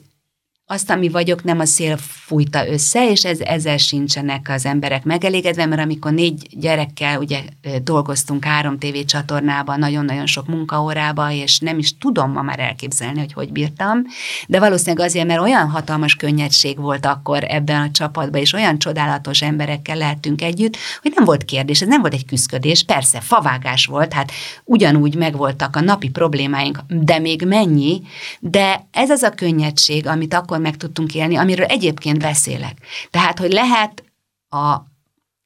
azt, 0.72 0.90
ami 0.90 1.10
vagyok, 1.10 1.44
nem 1.44 1.60
a 1.60 1.66
szél 1.66 1.98
fújta 1.98 2.68
össze, 2.68 3.10
és 3.10 3.26
ez, 3.26 3.40
ezzel 3.40 3.78
sincsenek 3.78 4.50
az 4.50 4.66
emberek 4.66 5.04
megelégedve, 5.04 5.66
mert 5.66 5.82
amikor 5.82 6.12
négy 6.12 6.48
gyerekkel 6.60 7.20
ugye 7.20 7.40
dolgoztunk 7.84 8.46
három 8.46 8.78
tévécsatornában, 8.78 9.80
nagyon-nagyon 9.80 10.26
sok 10.26 10.48
munkaórába, 10.48 11.32
és 11.32 11.60
nem 11.60 11.78
is 11.78 11.98
tudom 11.98 12.32
ma 12.32 12.42
már 12.42 12.60
elképzelni, 12.60 13.20
hogy 13.20 13.34
hogy 13.34 13.52
bírtam, 13.52 14.02
de 14.48 14.60
valószínűleg 14.60 15.06
azért, 15.06 15.28
mert 15.28 15.42
olyan 15.42 15.70
hatalmas 15.70 16.16
könnyedség 16.16 16.78
volt 16.78 17.06
akkor 17.06 17.44
ebben 17.48 17.82
a 17.82 17.92
csapatban, 17.92 18.42
és 18.42 18.54
olyan 18.54 18.80
csodálatos 18.80 19.42
emberekkel 19.42 19.98
lehetünk 19.98 20.42
együtt, 20.42 20.78
hogy 21.02 21.12
nem 21.16 21.26
volt 21.26 21.46
kérdés, 21.46 21.82
ez 21.82 21.88
nem 21.88 22.02
volt 22.02 22.14
egy 22.14 22.26
küzdködés, 22.26 22.84
persze, 22.84 23.20
favágás 23.20 23.86
volt, 23.86 24.14
hát 24.14 24.32
ugyanúgy 24.64 25.16
megvoltak 25.16 25.76
a 25.76 25.82
napi 25.82 26.10
problémáink, 26.10 26.80
de 26.88 27.20
még 27.20 27.44
mennyi, 27.46 28.02
de 28.40 28.88
ez 28.92 29.10
az 29.10 29.24
a 29.24 29.30
könnyedség, 29.30 30.08
amit 30.08 30.34
akkor 30.34 30.60
meg 30.62 30.78
tudtunk 30.78 31.16
élni, 31.16 31.36
amiről 31.36 31.66
egyébként 31.66 32.20
beszélek. 32.20 32.78
Tehát, 33.10 33.40
hogy 33.40 33.52
lehet 33.52 34.04
a 34.50 34.90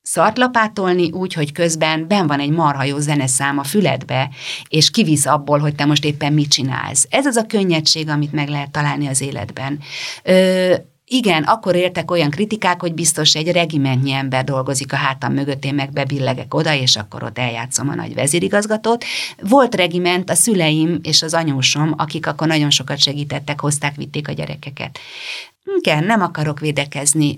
szart 0.01 0.37
lapátolni 0.37 1.11
úgy, 1.11 1.33
hogy 1.33 1.51
közben 1.51 2.07
ben 2.07 2.27
van 2.27 2.39
egy 2.39 2.49
marha 2.49 2.83
jó 2.83 2.97
zeneszám 2.97 3.57
a 3.57 3.63
füledbe, 3.63 4.29
és 4.69 4.91
kivisz 4.91 5.25
abból, 5.25 5.59
hogy 5.59 5.75
te 5.75 5.85
most 5.85 6.05
éppen 6.05 6.33
mit 6.33 6.49
csinálsz. 6.49 7.07
Ez 7.09 7.25
az 7.25 7.35
a 7.35 7.45
könnyedség, 7.45 8.09
amit 8.09 8.31
meg 8.31 8.49
lehet 8.49 8.71
találni 8.71 9.07
az 9.07 9.21
életben. 9.21 9.79
Ö, 10.23 10.75
igen, 11.07 11.43
akkor 11.43 11.75
értek 11.75 12.11
olyan 12.11 12.29
kritikák, 12.29 12.81
hogy 12.81 12.93
biztos 12.93 13.35
egy 13.35 13.51
regimentnyi 13.51 14.11
ember 14.11 14.43
dolgozik 14.43 14.93
a 14.93 14.95
hátam 14.95 15.33
mögött, 15.33 15.65
én 15.65 15.75
meg 15.75 15.91
bebillegek 15.91 16.53
oda, 16.53 16.73
és 16.73 16.95
akkor 16.95 17.23
ott 17.23 17.37
eljátszom 17.37 17.89
a 17.89 17.95
nagy 17.95 18.13
vezérigazgatót. 18.13 19.05
Volt 19.41 19.75
regiment, 19.75 20.29
a 20.29 20.35
szüleim 20.35 20.99
és 21.03 21.21
az 21.21 21.33
anyósom, 21.33 21.93
akik 21.97 22.27
akkor 22.27 22.47
nagyon 22.47 22.69
sokat 22.69 22.97
segítettek, 22.97 23.59
hozták, 23.59 23.95
vitték 23.95 24.27
a 24.27 24.31
gyerekeket. 24.31 24.99
Igen, 25.77 26.03
nem 26.03 26.21
akarok 26.21 26.59
védekezni. 26.59 27.37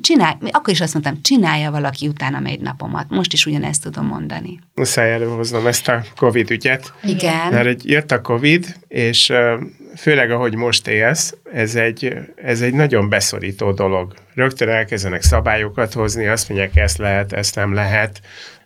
Csinálj, 0.00 0.34
akkor 0.50 0.72
is 0.72 0.80
azt 0.80 0.92
mondtam, 0.92 1.22
csinálja 1.22 1.70
valaki 1.70 2.08
utána 2.08 2.48
egy 2.48 2.60
napomat. 2.60 3.06
Most 3.08 3.32
is 3.32 3.46
ugyanezt 3.46 3.82
tudom 3.82 4.06
mondani. 4.06 4.58
Muszáj 4.74 5.12
előhoznom 5.12 5.66
ezt 5.66 5.88
a 5.88 6.02
Covid 6.16 6.50
ügyet. 6.50 6.92
Igen. 7.02 7.52
Mert 7.52 7.84
jött 7.84 8.10
a 8.10 8.20
Covid, 8.20 8.76
és 8.88 9.32
főleg 9.96 10.30
ahogy 10.30 10.54
most 10.54 10.88
élsz, 10.88 11.34
ez 11.52 11.74
egy, 11.74 12.14
ez 12.36 12.60
egy 12.60 12.74
nagyon 12.74 13.08
beszorító 13.08 13.72
dolog. 13.72 14.14
Rögtön 14.34 14.68
elkezdenek 14.68 15.22
szabályokat 15.22 15.92
hozni, 15.92 16.26
azt 16.26 16.48
mondják, 16.48 16.76
ezt 16.76 16.98
lehet, 16.98 17.32
ezt 17.32 17.54
nem 17.54 17.74
lehet. 17.74 18.20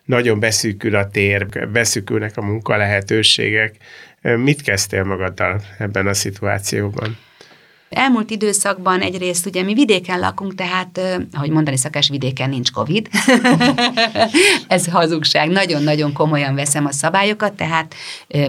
Nagyon 0.05 0.39
beszűkül 0.39 0.95
a 0.95 1.09
tér, 1.09 1.69
beszűkülnek 1.71 2.37
a 2.37 2.41
munkalehetőségek. 2.41 3.75
Mit 4.21 4.61
kezdtél 4.61 5.03
magaddal 5.03 5.61
ebben 5.77 6.07
a 6.07 6.13
szituációban? 6.13 7.17
Elmúlt 7.89 8.29
időszakban 8.29 9.01
egyrészt 9.01 9.45
ugye 9.45 9.63
mi 9.63 9.73
vidéken 9.73 10.19
lakunk, 10.19 10.55
tehát, 10.55 10.99
ahogy 11.33 11.49
mondani 11.49 11.77
szakás, 11.77 12.09
vidéken 12.09 12.49
nincs 12.49 12.71
Covid. 12.71 13.09
Ez 14.67 14.87
hazugság. 14.87 15.49
Nagyon-nagyon 15.49 16.13
komolyan 16.13 16.55
veszem 16.55 16.85
a 16.85 16.91
szabályokat, 16.91 17.53
tehát 17.53 17.95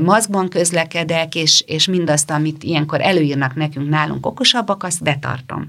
maszkban 0.03 0.49
közlekedek, 0.49 1.35
és, 1.35 1.65
és 1.67 1.87
mindazt, 1.87 2.31
amit 2.31 2.63
ilyenkor 2.63 3.01
előírnak 3.01 3.55
nekünk 3.55 3.89
nálunk 3.89 4.27
okosabbak, 4.27 4.83
azt 4.83 5.03
betartom. 5.03 5.69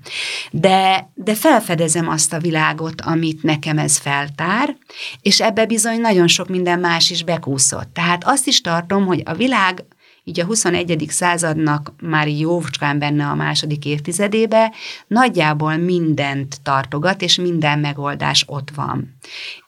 De, 0.51 1.09
de 1.13 1.36
felfedezem 1.36 2.09
azt 2.09 2.34
a 2.34 2.39
világot, 2.39 3.01
amit 3.01 3.43
nekem 3.43 3.78
ez 3.78 3.97
feltár, 3.97 4.76
és 5.22 5.41
ebbe 5.41 5.65
bizony 5.65 5.99
nagyon 5.99 6.28
sok 6.28 6.49
minden 6.49 6.80
más 6.80 7.09
is 7.09 7.24
bekúszott. 7.24 7.93
Tehát 7.93 8.24
azt 8.26 8.47
is 8.47 8.61
tartom, 8.61 9.05
hogy 9.05 9.22
a 9.26 9.34
világ 9.34 9.84
így 10.24 10.39
a 10.39 10.45
21. 10.45 11.05
századnak 11.09 11.93
már 12.01 12.28
jócskán 12.28 12.99
benne 12.99 13.26
a 13.26 13.36
második 13.36 13.86
évtizedébe, 13.86 14.74
nagyjából 15.07 15.78
mindent 15.78 16.61
tartogat, 16.61 17.22
és 17.22 17.36
minden 17.36 17.80
megoldás 17.80 18.43
ott 18.47 18.70
van. 18.76 19.15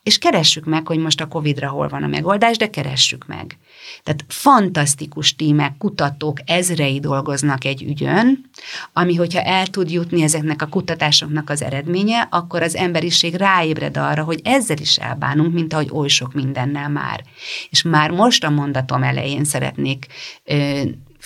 És 0.04 0.18
keressük 0.18 0.66
meg, 0.66 0.88
hogy 0.88 1.00
most 1.00 1.22
a 1.22 1.28
Covid-ra 1.28 1.70
hol 1.70 1.88
van 1.88 2.04
a 2.04 2.08
megoldás, 2.08 2.58
de 2.58 2.70
keressük 2.70 3.28
meg. 3.28 3.58
Tehát 4.04 4.26
fantasztikus 4.28 5.36
tímek, 5.36 5.78
kutatók 5.78 6.38
ezrei 6.46 7.00
dolgoznak 7.00 7.66
egy 7.66 7.84
ügyön, 7.84 8.50
ami, 8.94 9.16
hogyha 9.16 9.42
el 9.42 9.68
tud 9.68 9.92
jutni 9.92 10.22
ezeknek 10.22 10.62
a 10.62 10.68
kutatásoknak 10.68 11.50
az 11.50 11.62
eredménye, 11.62 12.28
akkor 12.30 12.62
az 12.62 12.76
emberiség 12.76 13.36
ráébred 13.36 13.98
arra, 13.98 14.24
hogy 14.24 14.40
ezzel 14.44 14.78
is 14.78 14.98
elbánunk, 14.98 15.54
mint 15.54 15.74
ahogy 15.74 15.90
oly 15.92 16.08
sok 16.08 16.34
mindennel 16.34 16.90
már. 16.90 17.24
És 17.70 17.82
már 17.82 18.12
most 18.12 18.44
a 18.44 18.50
mondatom 18.50 19.04
elején 19.04 19.44
szeretnék 19.44 20.06
ö, 20.44 20.82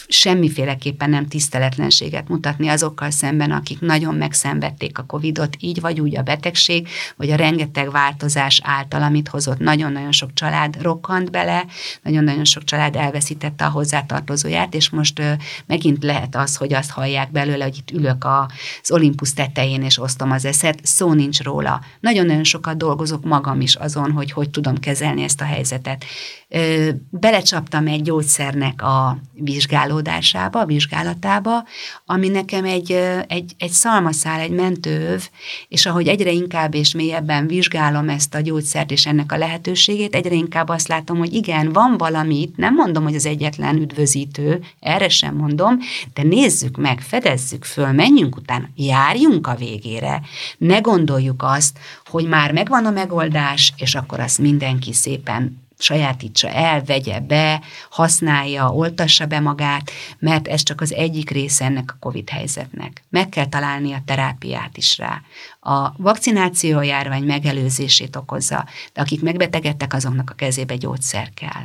semmiféleképpen 0.07 1.09
nem 1.09 1.27
tiszteletlenséget 1.27 2.27
mutatni 2.27 2.67
azokkal 2.67 3.09
szemben, 3.11 3.51
akik 3.51 3.79
nagyon 3.79 4.15
megszenvedték 4.15 4.97
a 4.97 5.03
Covidot, 5.03 5.55
így 5.59 5.81
vagy 5.81 5.99
úgy 5.99 6.17
a 6.17 6.21
betegség, 6.21 6.87
vagy 7.17 7.31
a 7.31 7.35
rengeteg 7.35 7.91
változás 7.91 8.61
által, 8.63 9.01
amit 9.01 9.27
hozott. 9.27 9.59
Nagyon-nagyon 9.59 10.11
sok 10.11 10.33
család 10.33 10.81
rokkant 10.81 11.31
bele, 11.31 11.65
nagyon-nagyon 12.01 12.45
sok 12.45 12.63
család 12.63 12.95
elveszítette 12.95 13.65
a 13.65 13.69
hozzátartozóját, 13.69 14.73
és 14.73 14.89
most 14.89 15.19
ö, 15.19 15.31
megint 15.65 16.03
lehet 16.03 16.35
az, 16.35 16.55
hogy 16.55 16.73
azt 16.73 16.91
hallják 16.91 17.31
belőle, 17.31 17.63
hogy 17.63 17.77
itt 17.77 17.91
ülök 17.91 18.25
az 18.25 18.91
Olympus 18.91 19.33
tetején, 19.33 19.83
és 19.83 19.99
osztom 19.99 20.31
az 20.31 20.45
eszet, 20.45 20.79
szó 20.83 21.13
nincs 21.13 21.41
róla. 21.41 21.81
Nagyon-nagyon 21.99 22.43
sokat 22.43 22.77
dolgozok 22.77 23.23
magam 23.23 23.61
is 23.61 23.75
azon, 23.75 24.11
hogy 24.11 24.31
hogy 24.31 24.49
tudom 24.49 24.77
kezelni 24.77 25.23
ezt 25.23 25.41
a 25.41 25.45
helyzetet. 25.45 26.05
Ö, 26.49 26.89
belecsaptam 27.09 27.87
egy 27.87 28.01
gyógyszernek 28.01 28.81
a 28.81 29.17
vizsgálatába, 29.33 29.94
vizsgálódásába, 29.95 30.65
vizsgálatába, 30.65 31.63
ami 32.05 32.27
nekem 32.27 32.65
egy, 32.65 32.91
egy, 33.27 33.55
egy 33.57 33.71
szalmaszál, 33.71 34.39
egy 34.39 34.51
mentőv, 34.51 35.29
és 35.67 35.85
ahogy 35.85 36.07
egyre 36.07 36.31
inkább 36.31 36.73
és 36.73 36.93
mélyebben 36.93 37.47
vizsgálom 37.47 38.09
ezt 38.09 38.35
a 38.35 38.41
gyógyszert 38.41 38.91
és 38.91 39.05
ennek 39.05 39.31
a 39.31 39.37
lehetőségét, 39.37 40.15
egyre 40.15 40.33
inkább 40.33 40.69
azt 40.69 40.87
látom, 40.87 41.17
hogy 41.17 41.33
igen, 41.33 41.71
van 41.71 41.97
valamit, 41.97 42.57
nem 42.57 42.73
mondom, 42.73 43.03
hogy 43.03 43.15
az 43.15 43.25
egyetlen 43.25 43.75
üdvözítő, 43.75 44.63
erre 44.79 45.09
sem 45.09 45.35
mondom, 45.35 45.77
de 46.13 46.23
nézzük 46.23 46.77
meg, 46.77 47.01
fedezzük 47.01 47.63
föl, 47.63 47.91
menjünk 47.91 48.35
utána, 48.35 48.69
járjunk 48.75 49.47
a 49.47 49.55
végére. 49.55 50.21
Ne 50.57 50.79
gondoljuk 50.79 51.43
azt, 51.43 51.79
hogy 52.05 52.27
már 52.27 52.51
megvan 52.51 52.85
a 52.85 52.91
megoldás, 52.91 53.73
és 53.77 53.95
akkor 53.95 54.19
azt 54.19 54.37
mindenki 54.37 54.93
szépen 54.93 55.64
sajátítsa 55.77 56.49
el, 56.49 56.83
vegye 56.83 57.19
be, 57.19 57.61
használja, 57.89 58.69
oltassa 58.69 59.25
be 59.25 59.39
magát, 59.39 59.91
mert 60.19 60.47
ez 60.47 60.63
csak 60.63 60.81
az 60.81 60.93
egyik 60.93 61.29
része 61.29 61.65
ennek 61.65 61.91
a 61.91 61.97
COVID 61.99 62.29
helyzetnek. 62.29 63.03
Meg 63.09 63.29
kell 63.29 63.47
találni 63.47 63.93
a 63.93 64.01
terápiát 64.05 64.77
is 64.77 64.97
rá. 64.97 65.21
A 65.59 65.93
vakcináció 65.97 66.81
járvány 66.81 67.23
megelőzését 67.23 68.15
okozza, 68.15 68.65
de 68.93 69.01
akik 69.01 69.21
megbetegedtek, 69.21 69.93
azoknak 69.93 70.29
a 70.29 70.33
kezébe 70.33 70.75
gyógyszer 70.75 71.29
kell. 71.33 71.63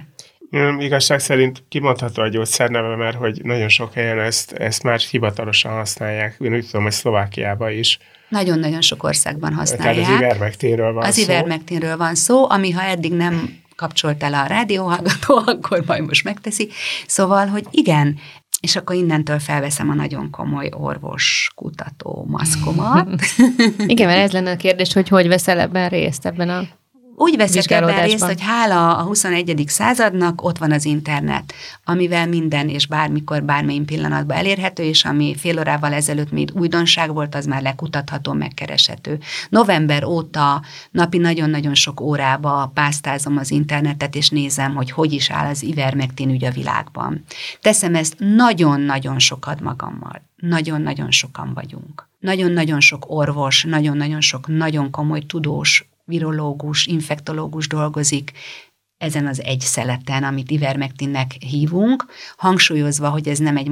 Igazság 0.79 1.21
szerint 1.21 1.63
kimondható 1.69 2.23
a 2.23 2.29
gyógyszerneve, 2.29 2.97
mert 2.97 3.17
hogy 3.17 3.41
nagyon 3.43 3.69
sok 3.69 3.93
helyen 3.93 4.19
ezt, 4.19 4.53
ezt 4.53 4.83
már 4.83 4.99
hivatalosan 4.99 5.73
használják. 5.73 6.37
Én 6.39 6.55
úgy 6.55 6.67
tudom, 6.67 6.83
hogy 6.83 6.93
Szlovákiában 6.93 7.73
is. 7.73 7.99
Nagyon-nagyon 8.29 8.81
sok 8.81 9.03
országban 9.03 9.55
használják. 9.55 9.95
Tehát 9.95 10.13
az 10.13 10.21
ivermektinről 10.21 10.93
van 10.93 11.05
az 11.05 11.15
szó. 11.15 11.23
Az 11.23 11.29
ivermektinről 11.29 11.97
van 11.97 12.15
szó, 12.15 12.51
ami 12.51 12.71
ha 12.71 12.83
eddig 12.83 13.13
nem 13.13 13.60
kapcsolt 13.81 14.22
el 14.22 14.35
a 14.35 14.47
rádióhallgató, 14.47 15.43
akkor 15.53 15.83
majd 15.87 16.07
most 16.07 16.24
megteszi. 16.24 16.68
Szóval, 17.07 17.47
hogy 17.47 17.66
igen, 17.70 18.18
és 18.61 18.76
akkor 18.76 18.97
innentől 18.97 19.39
felveszem 19.39 19.91
a 19.91 19.95
nagyon 19.95 20.31
komoly 20.31 20.70
orvos 20.72 21.51
kutató 21.55 22.24
maszkomat. 22.28 23.09
Igen, 23.87 24.07
mert 24.07 24.20
ez 24.20 24.33
lenne 24.33 24.51
a 24.51 24.57
kérdés, 24.57 24.93
hogy 24.93 25.09
hogy 25.09 25.28
veszel 25.28 25.61
ebben 25.61 25.89
részt, 25.89 26.26
ebben 26.26 26.49
a 26.49 26.62
úgy 27.21 27.37
veszek 27.37 27.71
ebben 27.71 28.03
részt, 28.03 28.25
hogy 28.25 28.41
hála 28.41 28.97
a 28.97 29.03
21. 29.03 29.64
századnak 29.66 30.43
ott 30.43 30.59
van 30.59 30.73
az 30.73 30.85
internet, 30.85 31.53
amivel 31.85 32.27
minden 32.27 32.68
és 32.68 32.87
bármikor, 32.87 33.43
bármilyen 33.43 33.85
pillanatban 33.85 34.37
elérhető, 34.37 34.83
és 34.83 35.05
ami 35.05 35.35
fél 35.37 35.59
órával 35.59 35.93
ezelőtt 35.93 36.31
még 36.31 36.51
újdonság 36.55 37.12
volt, 37.12 37.35
az 37.35 37.47
már 37.47 37.62
lekutatható, 37.62 38.33
megkereshető. 38.33 39.18
November 39.49 40.05
óta 40.05 40.62
napi 40.91 41.18
nagyon-nagyon 41.18 41.75
sok 41.75 42.01
órába 42.01 42.71
pásztázom 42.75 43.37
az 43.37 43.51
internetet, 43.51 44.14
és 44.14 44.29
nézem, 44.29 44.75
hogy 44.75 44.91
hogy 44.91 45.12
is 45.12 45.31
áll 45.31 45.49
az 45.49 45.62
ivermektin 45.62 46.31
ügy 46.31 46.45
a 46.45 46.51
világban. 46.51 47.25
Teszem 47.61 47.95
ezt 47.95 48.14
nagyon-nagyon 48.18 49.18
sokat 49.18 49.61
magammal. 49.61 50.23
Nagyon-nagyon 50.37 51.11
sokan 51.11 51.55
vagyunk. 51.55 52.09
Nagyon-nagyon 52.18 52.81
sok 52.81 53.05
orvos, 53.09 53.64
nagyon-nagyon 53.64 54.21
sok 54.21 54.47
nagyon 54.47 54.91
komoly 54.91 55.21
tudós 55.21 55.89
virológus, 56.11 56.87
infektológus 56.87 57.69
dolgozik, 57.69 58.33
ezen 59.01 59.27
az 59.27 59.43
egy 59.45 59.61
szeleten, 59.61 60.25
amit 60.25 60.51
ivermektinnek 60.51 61.33
hívunk, 61.33 62.07
hangsúlyozva, 62.37 63.09
hogy 63.09 63.29
ez 63.29 63.39
nem 63.39 63.57
egy 63.57 63.69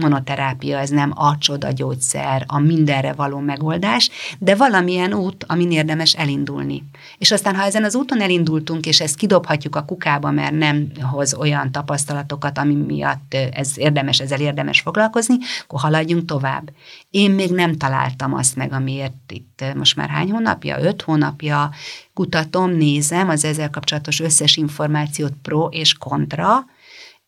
monoterápia, 0.00 0.78
ez 0.78 0.90
nem 0.90 1.12
a 1.14 1.38
csoda 1.38 1.70
gyógyszer, 1.70 2.44
a 2.46 2.58
mindenre 2.58 3.12
való 3.12 3.38
megoldás, 3.38 4.10
de 4.38 4.54
valamilyen 4.54 5.14
út, 5.14 5.44
amin 5.48 5.70
érdemes 5.72 6.14
elindulni. 6.14 6.84
És 7.18 7.30
aztán, 7.30 7.56
ha 7.56 7.62
ezen 7.62 7.84
az 7.84 7.94
úton 7.94 8.20
elindultunk, 8.20 8.86
és 8.86 9.00
ezt 9.00 9.16
kidobhatjuk 9.16 9.76
a 9.76 9.84
kukába, 9.84 10.30
mert 10.30 10.52
nem 10.52 10.92
hoz 11.00 11.34
olyan 11.34 11.72
tapasztalatokat, 11.72 12.58
ami 12.58 12.74
miatt 12.74 13.34
ez 13.52 13.78
érdemes, 13.78 14.20
ezzel 14.20 14.40
érdemes 14.40 14.80
foglalkozni, 14.80 15.36
akkor 15.62 15.80
haladjunk 15.80 16.24
tovább. 16.24 16.70
Én 17.10 17.30
még 17.30 17.50
nem 17.50 17.76
találtam 17.76 18.34
azt 18.34 18.56
meg, 18.56 18.72
amiért 18.72 19.32
itt 19.32 19.53
most 19.74 19.96
már 19.96 20.08
hány 20.08 20.30
hónapja, 20.30 20.80
öt 20.80 21.02
hónapja 21.02 21.70
kutatom, 22.14 22.70
nézem 22.70 23.28
az 23.28 23.44
ezzel 23.44 23.70
kapcsolatos 23.70 24.20
összes 24.20 24.56
információt 24.56 25.32
pro 25.42 25.66
és 25.66 25.94
kontra, 25.94 26.64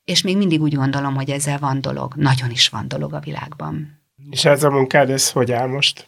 és 0.05 0.23
még 0.23 0.37
mindig 0.37 0.63
úgy 0.63 0.75
gondolom, 0.75 1.15
hogy 1.15 1.31
ezzel 1.31 1.59
van 1.59 1.81
dolog. 1.81 2.15
Nagyon 2.15 2.51
is 2.51 2.69
van 2.69 2.89
dolog 2.89 3.13
a 3.13 3.21
világban. 3.21 4.01
És 4.31 4.45
ez 4.45 4.63
a 4.63 4.71
munkád, 4.71 5.11
ez 5.11 5.31
hogy 5.31 5.53
áll 5.53 5.67
most? 5.67 6.07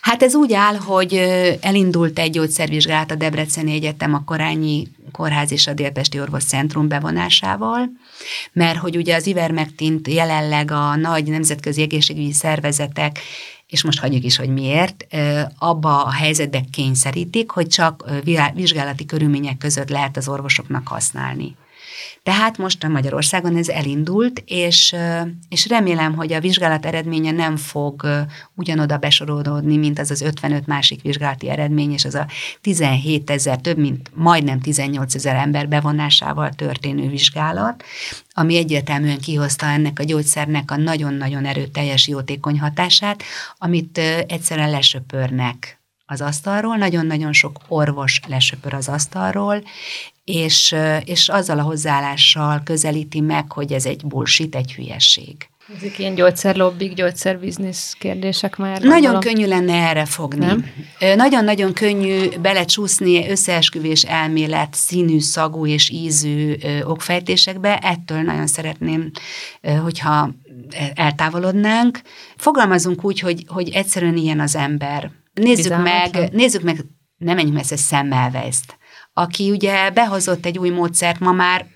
Hát 0.00 0.22
ez 0.22 0.34
úgy 0.34 0.52
áll, 0.52 0.76
hogy 0.76 1.14
elindult 1.60 2.18
egy 2.18 2.30
gyógyszervizsgálat 2.30 3.10
a 3.10 3.14
Debreceni 3.14 3.72
Egyetem 3.72 4.14
a 4.14 4.24
Korányi 4.24 4.88
Kórház 5.12 5.52
és 5.52 5.66
a 5.66 5.72
Délpesti 5.72 6.20
Orvos 6.20 6.44
Centrum 6.44 6.88
bevonásával, 6.88 7.90
mert 8.52 8.78
hogy 8.78 8.96
ugye 8.96 9.14
az 9.14 9.26
ivermektint 9.26 10.08
jelenleg 10.08 10.70
a 10.70 10.96
nagy 10.96 11.24
nemzetközi 11.24 11.82
egészségügyi 11.82 12.32
szervezetek 12.32 13.18
és 13.68 13.84
most 13.84 13.98
hagyjuk 13.98 14.24
is, 14.24 14.36
hogy 14.36 14.48
miért, 14.48 15.06
abba 15.58 16.04
a 16.04 16.10
helyzetbe 16.10 16.60
kényszerítik, 16.72 17.50
hogy 17.50 17.66
csak 17.66 18.10
vizsgálati 18.54 19.06
körülmények 19.06 19.58
között 19.58 19.88
lehet 19.88 20.16
az 20.16 20.28
orvosoknak 20.28 20.88
használni. 20.88 21.56
Tehát 22.28 22.58
most 22.58 22.84
a 22.84 22.88
Magyarországon 22.88 23.56
ez 23.56 23.68
elindult, 23.68 24.42
és, 24.46 24.94
és 25.48 25.68
remélem, 25.68 26.14
hogy 26.14 26.32
a 26.32 26.40
vizsgálat 26.40 26.86
eredménye 26.86 27.30
nem 27.30 27.56
fog 27.56 28.08
ugyanoda 28.54 28.96
besorolódni, 28.96 29.76
mint 29.76 29.98
az 29.98 30.10
az 30.10 30.20
55 30.20 30.66
másik 30.66 31.02
vizsgálati 31.02 31.50
eredmény, 31.50 31.92
és 31.92 32.04
az 32.04 32.14
a 32.14 32.26
17 32.60 33.30
ezer, 33.30 33.60
több 33.60 33.78
mint 33.78 34.10
majdnem 34.14 34.60
18 34.60 35.14
ezer 35.14 35.36
ember 35.36 35.68
bevonásával 35.68 36.50
történő 36.50 37.08
vizsgálat, 37.08 37.82
ami 38.30 38.56
egyértelműen 38.56 39.20
kihozta 39.20 39.66
ennek 39.66 39.98
a 39.98 40.04
gyógyszernek 40.04 40.70
a 40.70 40.76
nagyon-nagyon 40.76 41.44
erőteljes 41.44 42.08
jótékony 42.08 42.60
hatását, 42.60 43.22
amit 43.58 43.98
egyszerűen 44.26 44.70
lesöpörnek 44.70 45.80
az 46.06 46.20
asztalról, 46.20 46.76
nagyon-nagyon 46.76 47.32
sok 47.32 47.58
orvos 47.68 48.20
lesöpör 48.26 48.74
az 48.74 48.88
asztalról, 48.88 49.62
és, 50.28 50.74
és 51.04 51.28
azzal 51.28 51.58
a 51.58 51.62
hozzáállással 51.62 52.60
közelíti 52.64 53.20
meg, 53.20 53.52
hogy 53.52 53.72
ez 53.72 53.86
egy 53.86 54.06
bullshit, 54.06 54.54
egy 54.54 54.72
hülyeség. 54.72 55.48
Ezek 55.76 55.98
ilyen 55.98 56.14
gyógyszerlobbik, 56.14 56.92
gyógyszerbiznisz 56.92 57.96
kérdések 57.98 58.56
már? 58.56 58.80
Nagyon 58.80 59.12
gondolom. 59.12 59.20
könnyű 59.20 59.46
lenne 59.46 59.88
erre 59.88 60.04
fogni. 60.04 60.46
Nagyon-nagyon 61.16 61.72
könnyű 61.72 62.28
belecsúszni 62.40 63.30
összeesküvés 63.30 64.02
elmélet 64.02 64.74
színű, 64.74 65.20
szagú 65.20 65.66
és 65.66 65.90
ízű 65.90 66.56
okfejtésekbe. 66.82 67.78
Ettől 67.78 68.22
nagyon 68.22 68.46
szeretném, 68.46 69.10
hogyha 69.82 70.30
eltávolodnánk. 70.94 72.00
Fogalmazunk 72.36 73.04
úgy, 73.04 73.20
hogy, 73.20 73.44
hogy 73.48 73.68
egyszerűen 73.68 74.16
ilyen 74.16 74.40
az 74.40 74.56
ember. 74.56 75.10
Nézzük 75.34 75.82
meg, 75.82 76.32
nézzük 76.32 76.62
meg, 76.62 76.84
nem 77.16 77.34
menjünk 77.34 77.56
messze 77.56 77.76
Semmelweis-t, 77.76 78.77
aki 79.18 79.50
ugye 79.50 79.90
behozott 79.90 80.46
egy 80.46 80.58
új 80.58 80.68
módszert, 80.70 81.20
ma 81.20 81.32
már 81.32 81.66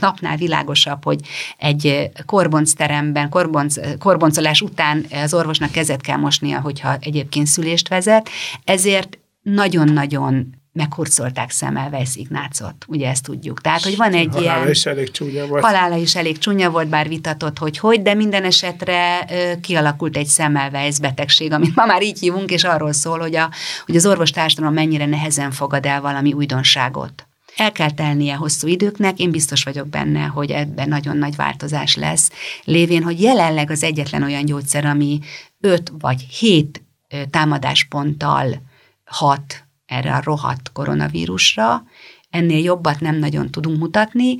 napnál 0.00 0.36
világosabb, 0.36 1.04
hogy 1.04 1.20
egy 1.58 2.10
korboncteremben, 2.26 3.28
korbonc, 3.28 3.98
korboncolás 3.98 4.60
után 4.60 5.06
az 5.10 5.34
orvosnak 5.34 5.70
kezet 5.70 6.00
kell 6.00 6.16
mosnia, 6.16 6.60
hogyha 6.60 6.96
egyébként 7.00 7.46
szülést 7.46 7.88
vezet, 7.88 8.28
ezért 8.64 9.18
nagyon-nagyon 9.42 10.59
meghurcolták 10.72 11.50
Semmelweis 11.50 12.16
Ignácot, 12.16 12.74
ugye 12.86 13.08
ezt 13.08 13.24
tudjuk. 13.24 13.60
Tehát, 13.60 13.82
hogy 13.82 13.96
van 13.96 14.12
egy 14.12 14.26
halála 14.26 14.40
ilyen... 14.40 14.52
Halála 14.54 14.70
is 14.70 14.86
elég 14.86 15.10
csúnya 15.10 15.46
volt. 15.46 15.64
Halála 15.64 15.96
is 15.96 16.16
elég 16.16 16.38
csúnya 16.38 16.70
volt, 16.70 16.88
bár 16.88 17.08
vitatott, 17.08 17.58
hogy 17.58 17.78
hogy, 17.78 18.02
de 18.02 18.14
minden 18.14 18.44
esetre 18.44 19.26
kialakult 19.60 20.16
egy 20.16 20.28
Semmelweis 20.28 20.98
betegség, 20.98 21.52
amit 21.52 21.74
ma 21.74 21.84
már 21.84 22.02
így 22.02 22.18
hívunk, 22.18 22.50
és 22.50 22.64
arról 22.64 22.92
szól, 22.92 23.18
hogy, 23.18 23.36
a, 23.36 23.50
hogy 23.86 23.96
az 23.96 24.06
orvostársadalom 24.06 24.74
mennyire 24.74 25.06
nehezen 25.06 25.50
fogad 25.50 25.86
el 25.86 26.00
valami 26.00 26.32
újdonságot. 26.32 27.24
El 27.56 27.72
kell 27.72 27.90
telnie 27.90 28.34
hosszú 28.34 28.68
időknek, 28.68 29.18
én 29.18 29.30
biztos 29.30 29.62
vagyok 29.62 29.88
benne, 29.88 30.24
hogy 30.24 30.50
ebben 30.50 30.88
nagyon 30.88 31.16
nagy 31.16 31.36
változás 31.36 31.96
lesz, 31.96 32.30
lévén, 32.64 33.02
hogy 33.02 33.20
jelenleg 33.20 33.70
az 33.70 33.82
egyetlen 33.82 34.22
olyan 34.22 34.44
gyógyszer, 34.44 34.84
ami 34.84 35.18
öt 35.60 35.92
vagy 35.98 36.20
hét 36.20 36.82
támadásponttal 37.30 38.62
hat 39.04 39.64
erre 39.90 40.14
a 40.14 40.20
rohadt 40.24 40.72
koronavírusra, 40.72 41.84
ennél 42.30 42.62
jobbat 42.62 43.00
nem 43.00 43.16
nagyon 43.16 43.50
tudunk 43.50 43.78
mutatni. 43.78 44.36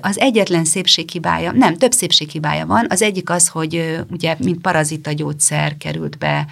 Az 0.00 0.18
egyetlen 0.18 0.64
szépséghibája, 0.64 1.52
nem, 1.52 1.76
több 1.76 1.92
szépséghibája 1.92 2.66
van. 2.66 2.86
Az 2.88 3.02
egyik 3.02 3.30
az, 3.30 3.48
hogy 3.48 4.04
ugye, 4.10 4.36
mint 4.38 4.60
parazita 4.60 5.12
gyógyszer 5.12 5.76
került 5.76 6.18
be 6.18 6.46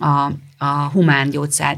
a, 0.00 0.30
a 0.58 0.88
humán 0.92 1.30
gyógyszer, 1.30 1.76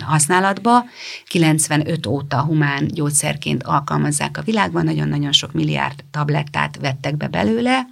használatba. 0.00 0.84
95 1.26 2.06
óta 2.06 2.42
humán 2.42 2.86
gyógyszerként 2.86 3.62
alkalmazzák 3.62 4.38
a 4.38 4.42
világban, 4.42 4.84
nagyon-nagyon 4.84 5.32
sok 5.32 5.52
milliárd 5.52 6.04
tablettát 6.10 6.78
vettek 6.80 7.16
be 7.16 7.28
belőle, 7.28 7.86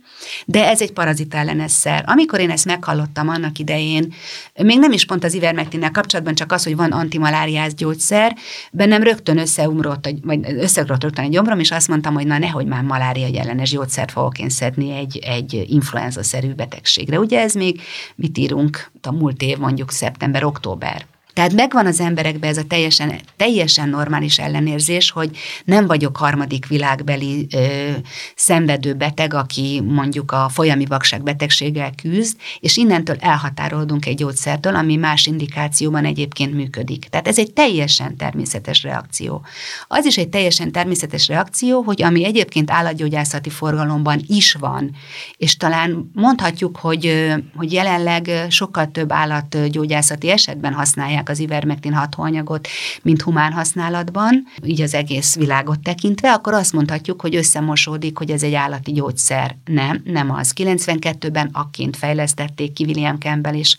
de 0.46 0.68
ez 0.68 0.80
egy 0.80 0.92
parazitellenes 0.92 1.70
szer. 1.70 2.04
Amikor 2.06 2.40
én 2.40 2.50
ezt 2.50 2.64
meghallottam 2.64 3.28
annak 3.28 3.58
idején, 3.58 4.14
még 4.62 4.78
nem 4.78 4.92
is 4.92 5.06
pont 5.06 5.24
az 5.24 5.34
ivermektinnel 5.34 5.90
kapcsolatban, 5.90 6.34
csak 6.34 6.52
az, 6.52 6.64
hogy 6.64 6.76
van 6.76 6.92
antimaláriás 6.92 7.74
gyógyszer, 7.74 8.36
bennem 8.72 9.02
rögtön 9.02 9.38
összeumrott, 9.38 10.08
vagy 10.22 10.38
összeugrott 10.44 11.02
rögtön 11.02 11.24
egy 11.24 11.30
gyomrom, 11.30 11.60
és 11.60 11.70
azt 11.70 11.88
mondtam, 11.88 12.14
hogy 12.14 12.26
na 12.26 12.38
nehogy 12.38 12.66
már 12.66 12.82
malária 12.82 13.40
ellenes 13.40 13.70
gyógyszert 13.70 14.10
fogok 14.10 14.38
én 14.38 14.48
szedni 14.48 14.90
egy, 14.90 15.18
egy 15.18 15.64
influenza-szerű 15.68 16.52
betegségre. 16.52 17.18
Ugye 17.18 17.40
ez 17.40 17.54
még, 17.54 17.80
mit 18.14 18.38
írunk, 18.38 18.90
a 19.02 19.12
múlt 19.12 19.42
év 19.42 19.58
mondjuk 19.58 19.90
szeptember-október. 19.90 21.06
Tehát 21.38 21.52
megvan 21.52 21.86
az 21.86 22.00
emberekben 22.00 22.50
ez 22.50 22.56
a 22.56 22.62
teljesen, 22.62 23.20
teljesen 23.36 23.88
normális 23.88 24.38
ellenérzés, 24.38 25.10
hogy 25.10 25.30
nem 25.64 25.86
vagyok 25.86 26.16
harmadik 26.16 26.66
világbeli 26.66 27.46
ö, 27.54 27.90
szenvedő 28.34 28.94
beteg, 28.94 29.34
aki 29.34 29.82
mondjuk 29.84 30.32
a 30.32 30.48
folyami 30.48 30.86
vakság 30.86 31.22
betegséggel 31.22 31.92
küzd, 32.02 32.36
és 32.60 32.76
innentől 32.76 33.16
elhatárolódunk 33.20 34.06
egy 34.06 34.14
gyógyszertől, 34.14 34.74
ami 34.74 34.96
más 34.96 35.26
indikációban 35.26 36.04
egyébként 36.04 36.54
működik. 36.54 37.04
Tehát 37.04 37.28
ez 37.28 37.38
egy 37.38 37.52
teljesen 37.52 38.16
természetes 38.16 38.82
reakció. 38.82 39.44
Az 39.88 40.04
is 40.04 40.16
egy 40.16 40.28
teljesen 40.28 40.72
természetes 40.72 41.28
reakció, 41.28 41.82
hogy 41.82 42.02
ami 42.02 42.24
egyébként 42.24 42.70
állatgyógyászati 42.70 43.50
forgalomban 43.50 44.20
is 44.26 44.52
van, 44.52 44.90
és 45.36 45.56
talán 45.56 46.10
mondhatjuk, 46.14 46.76
hogy, 46.76 47.34
hogy 47.56 47.72
jelenleg 47.72 48.30
sokkal 48.48 48.90
több 48.90 49.12
állatgyógyászati 49.12 50.30
esetben 50.30 50.72
használják 50.72 51.26
használják 51.28 51.30
az 51.30 51.38
ivermektin 51.38 51.92
hatóanyagot, 51.92 52.68
mint 53.02 53.22
humán 53.22 53.52
használatban, 53.52 54.46
így 54.64 54.80
az 54.80 54.94
egész 54.94 55.36
világot 55.36 55.80
tekintve, 55.80 56.32
akkor 56.32 56.54
azt 56.54 56.72
mondhatjuk, 56.72 57.20
hogy 57.20 57.36
összemosódik, 57.36 58.18
hogy 58.18 58.30
ez 58.30 58.42
egy 58.42 58.54
állati 58.54 58.92
gyógyszer. 58.92 59.56
Nem, 59.64 60.00
nem 60.04 60.30
az. 60.30 60.52
92-ben 60.56 61.50
akként 61.52 61.96
fejlesztették 61.96 62.72
ki 62.72 62.84
William 62.84 63.18
Campbell 63.18 63.54
és 63.54 63.76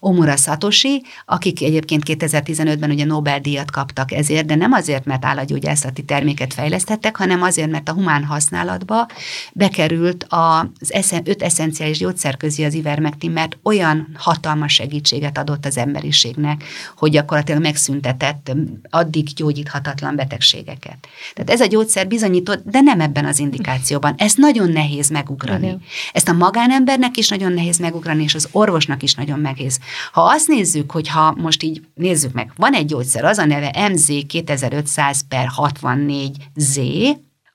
Omura 0.00 0.36
Satoshi, 0.36 1.02
akik 1.24 1.62
egyébként 1.62 2.02
2015-ben 2.06 2.90
ugye 2.90 3.04
Nobel-díjat 3.04 3.70
kaptak 3.70 4.12
ezért, 4.12 4.46
de 4.46 4.54
nem 4.54 4.72
azért, 4.72 5.04
mert 5.04 5.24
állatgyógyászati 5.24 6.02
terméket 6.02 6.54
fejlesztettek, 6.54 7.16
hanem 7.16 7.42
azért, 7.42 7.70
mert 7.70 7.88
a 7.88 7.92
humán 7.92 8.24
használatba 8.24 9.06
bekerült 9.52 10.26
az 10.28 10.92
eszen, 10.92 11.22
öt 11.24 11.42
eszenciális 11.42 11.98
gyógyszer 11.98 12.36
közé 12.36 12.64
az 12.64 12.74
ivermektin, 12.74 13.30
mert 13.30 13.58
olyan 13.62 14.08
hatalmas 14.14 14.72
segítséget 14.72 15.38
adott 15.38 15.66
az 15.66 15.76
emberiségnek, 15.76 16.64
hogy 16.96 17.10
gyakorlatilag 17.10 17.62
megszüntetett 17.62 18.52
addig 18.90 19.26
gyógyíthatatlan 19.34 20.16
betegségeket. 20.16 21.08
Tehát 21.34 21.50
ez 21.50 21.60
a 21.60 21.66
gyógyszer 21.66 22.08
bizonyított, 22.08 22.62
de 22.64 22.80
nem 22.80 23.00
ebben 23.00 23.24
az 23.24 23.38
indikációban. 23.38 24.14
Ezt 24.16 24.36
nagyon 24.36 24.68
nehéz 24.70 25.10
megugrani. 25.10 25.66
Igen. 25.66 25.82
Ezt 26.12 26.28
a 26.28 26.32
magánembernek 26.32 27.16
is 27.16 27.28
nagyon 27.28 27.52
nehéz 27.52 27.78
megugrani, 27.78 28.22
és 28.22 28.34
az 28.34 28.48
orvosnak 28.52 29.02
is 29.02 29.14
nagyon 29.14 29.40
nehéz. 29.40 29.78
Ha 30.12 30.22
azt 30.22 30.48
nézzük, 30.48 30.90
hogy 30.90 31.08
ha 31.08 31.34
most 31.36 31.62
így 31.62 31.82
nézzük 31.94 32.32
meg, 32.32 32.52
van 32.56 32.74
egy 32.74 32.86
gyógyszer, 32.86 33.24
az 33.24 33.38
a 33.38 33.44
neve 33.44 33.88
MZ 33.88 34.12
2500 34.26 35.24
per 35.28 35.46
64 35.46 36.36
Z, 36.54 36.80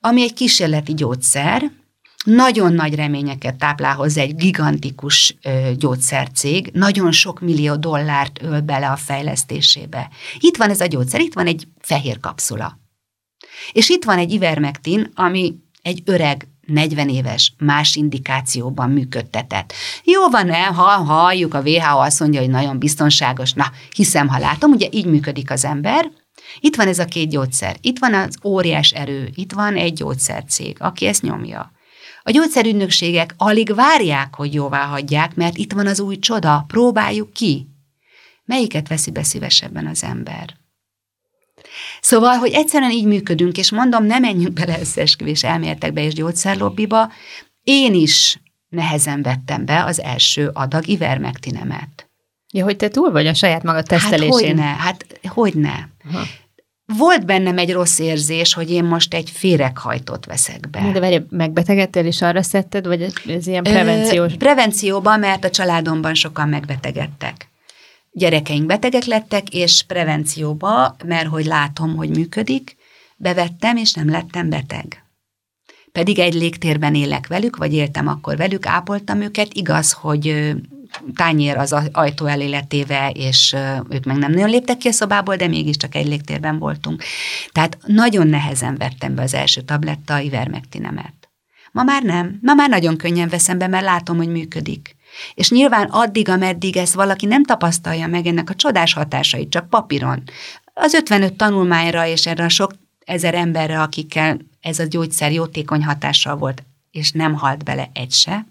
ami 0.00 0.22
egy 0.22 0.34
kísérleti 0.34 0.94
gyógyszer, 0.94 1.70
nagyon 2.26 2.72
nagy 2.72 2.94
reményeket 2.94 3.54
táplál 3.54 3.94
hozzá 3.94 4.22
egy 4.22 4.36
gigantikus 4.36 5.36
gyógyszercég, 5.76 6.70
nagyon 6.72 7.12
sok 7.12 7.40
millió 7.40 7.76
dollárt 7.76 8.42
öl 8.42 8.60
bele 8.60 8.90
a 8.90 8.96
fejlesztésébe. 8.96 10.08
Itt 10.38 10.56
van 10.56 10.70
ez 10.70 10.80
a 10.80 10.86
gyógyszer, 10.86 11.20
itt 11.20 11.34
van 11.34 11.46
egy 11.46 11.68
fehér 11.80 12.20
kapszula. 12.20 12.78
És 13.72 13.88
itt 13.88 14.04
van 14.04 14.18
egy 14.18 14.32
ivermektin, 14.32 15.10
ami 15.14 15.54
egy 15.82 16.02
öreg 16.04 16.48
40 16.66 17.08
éves, 17.08 17.52
más 17.58 17.96
indikációban 17.96 18.90
működtetett. 18.90 19.72
Jó 20.04 20.28
van 20.28 20.50
el, 20.50 20.72
ha 20.72 20.82
halljuk, 20.82 21.54
a 21.54 21.60
WHO 21.60 21.98
azt 21.98 22.20
mondja, 22.20 22.40
hogy 22.40 22.50
nagyon 22.50 22.78
biztonságos, 22.78 23.52
na, 23.52 23.70
hiszem, 23.94 24.28
ha 24.28 24.38
látom, 24.38 24.70
ugye 24.70 24.88
így 24.90 25.06
működik 25.06 25.50
az 25.50 25.64
ember, 25.64 26.10
itt 26.60 26.76
van 26.76 26.88
ez 26.88 26.98
a 26.98 27.04
két 27.04 27.30
gyógyszer, 27.30 27.76
itt 27.80 27.98
van 27.98 28.14
az 28.14 28.38
óriás 28.44 28.90
erő, 28.90 29.30
itt 29.34 29.52
van 29.52 29.76
egy 29.76 29.92
gyógyszercég, 29.92 30.76
aki 30.80 31.06
ezt 31.06 31.22
nyomja. 31.22 31.72
A 32.28 32.30
gyógyszerügynökségek 32.30 33.34
alig 33.36 33.74
várják, 33.74 34.34
hogy 34.34 34.54
jóvá 34.54 34.84
hagyják, 34.84 35.34
mert 35.34 35.56
itt 35.56 35.72
van 35.72 35.86
az 35.86 36.00
új 36.00 36.18
csoda, 36.18 36.64
próbáljuk 36.66 37.32
ki. 37.32 37.66
Melyiket 38.44 38.88
veszi 38.88 39.10
be 39.10 39.22
szívesebben 39.22 39.86
az 39.86 40.02
ember? 40.02 40.56
Szóval, 42.00 42.36
hogy 42.36 42.52
egyszerűen 42.52 42.90
így 42.90 43.04
működünk, 43.04 43.56
és 43.56 43.70
mondom, 43.70 44.04
nem 44.04 44.20
menjünk 44.20 44.52
bele 44.52 44.80
összeesküvés 44.80 45.44
elméletekbe 45.44 46.02
és 46.02 46.14
gyógyszerlobbiba, 46.14 47.12
én 47.62 47.94
is 47.94 48.40
nehezen 48.68 49.22
vettem 49.22 49.64
be 49.64 49.84
az 49.84 50.00
első 50.00 50.50
adag 50.52 50.88
ivermektinemet. 50.88 52.08
Ja, 52.52 52.64
hogy 52.64 52.76
te 52.76 52.88
túl 52.88 53.10
vagy 53.10 53.26
a 53.26 53.34
saját 53.34 53.62
magad 53.62 53.84
tesztelésén. 53.84 54.30
Hát 54.30 54.46
hogyne, 54.46 54.62
hát 54.62 55.20
hogyne. 55.28 55.88
Aha 56.12 56.24
volt 56.86 57.26
bennem 57.26 57.58
egy 57.58 57.72
rossz 57.72 57.98
érzés, 57.98 58.54
hogy 58.54 58.70
én 58.70 58.84
most 58.84 59.14
egy 59.14 59.30
féreghajtót 59.30 60.26
veszek 60.26 60.70
be. 60.70 60.90
De 60.92 61.00
várj, 61.00 61.18
megbetegedtél 61.30 62.04
és 62.04 62.22
arra 62.22 62.42
szedted, 62.42 62.86
vagy 62.86 63.12
ez 63.28 63.46
ilyen 63.46 63.62
prevenciós? 63.62 64.32
Ö, 64.32 64.36
prevencióban, 64.36 65.18
mert 65.18 65.44
a 65.44 65.50
családomban 65.50 66.14
sokan 66.14 66.48
megbetegedtek. 66.48 67.48
Gyerekeink 68.10 68.66
betegek 68.66 69.04
lettek, 69.04 69.48
és 69.48 69.82
prevencióba, 69.82 70.96
mert 71.04 71.28
hogy 71.28 71.44
látom, 71.44 71.96
hogy 71.96 72.08
működik, 72.08 72.76
bevettem, 73.16 73.76
és 73.76 73.92
nem 73.92 74.10
lettem 74.10 74.48
beteg. 74.48 75.04
Pedig 75.92 76.18
egy 76.18 76.34
légtérben 76.34 76.94
élek 76.94 77.26
velük, 77.26 77.56
vagy 77.56 77.72
éltem 77.72 78.08
akkor 78.08 78.36
velük, 78.36 78.66
ápoltam 78.66 79.20
őket, 79.20 79.52
igaz, 79.52 79.92
hogy 79.92 80.54
tányér 81.14 81.56
az 81.56 81.74
ajtó 81.92 82.26
elé 82.26 82.48
letéve, 82.48 83.10
és 83.10 83.56
ők 83.90 84.04
meg 84.04 84.16
nem 84.16 84.30
nagyon 84.30 84.50
léptek 84.50 84.76
ki 84.76 84.88
a 84.88 84.92
szobából, 84.92 85.36
de 85.36 85.46
mégiscsak 85.46 85.94
egy 85.94 86.06
légtérben 86.06 86.58
voltunk. 86.58 87.02
Tehát 87.52 87.78
nagyon 87.86 88.26
nehezen 88.26 88.76
vettem 88.76 89.14
be 89.14 89.22
az 89.22 89.34
első 89.34 89.60
tabletta 89.60 90.18
ivermektinemet. 90.18 91.14
Ma 91.72 91.82
már 91.82 92.02
nem. 92.02 92.38
Ma 92.42 92.54
már 92.54 92.68
nagyon 92.68 92.96
könnyen 92.96 93.28
veszem 93.28 93.58
be, 93.58 93.66
mert 93.66 93.84
látom, 93.84 94.16
hogy 94.16 94.28
működik. 94.28 94.96
És 95.34 95.50
nyilván 95.50 95.88
addig, 95.90 96.28
ameddig 96.28 96.76
ezt 96.76 96.94
valaki 96.94 97.26
nem 97.26 97.44
tapasztalja 97.44 98.06
meg 98.06 98.26
ennek 98.26 98.50
a 98.50 98.54
csodás 98.54 98.92
hatásait, 98.92 99.50
csak 99.50 99.68
papíron, 99.68 100.22
az 100.74 100.94
55 100.94 101.34
tanulmányra 101.34 102.06
és 102.06 102.26
erre 102.26 102.44
a 102.44 102.48
sok 102.48 102.72
ezer 103.04 103.34
emberre, 103.34 103.80
akikkel 103.80 104.38
ez 104.60 104.78
a 104.78 104.86
gyógyszer 104.86 105.32
jótékony 105.32 105.84
hatással 105.84 106.36
volt, 106.36 106.62
és 106.90 107.12
nem 107.12 107.34
halt 107.34 107.64
bele 107.64 107.90
egy 107.92 108.12
se, 108.12 108.46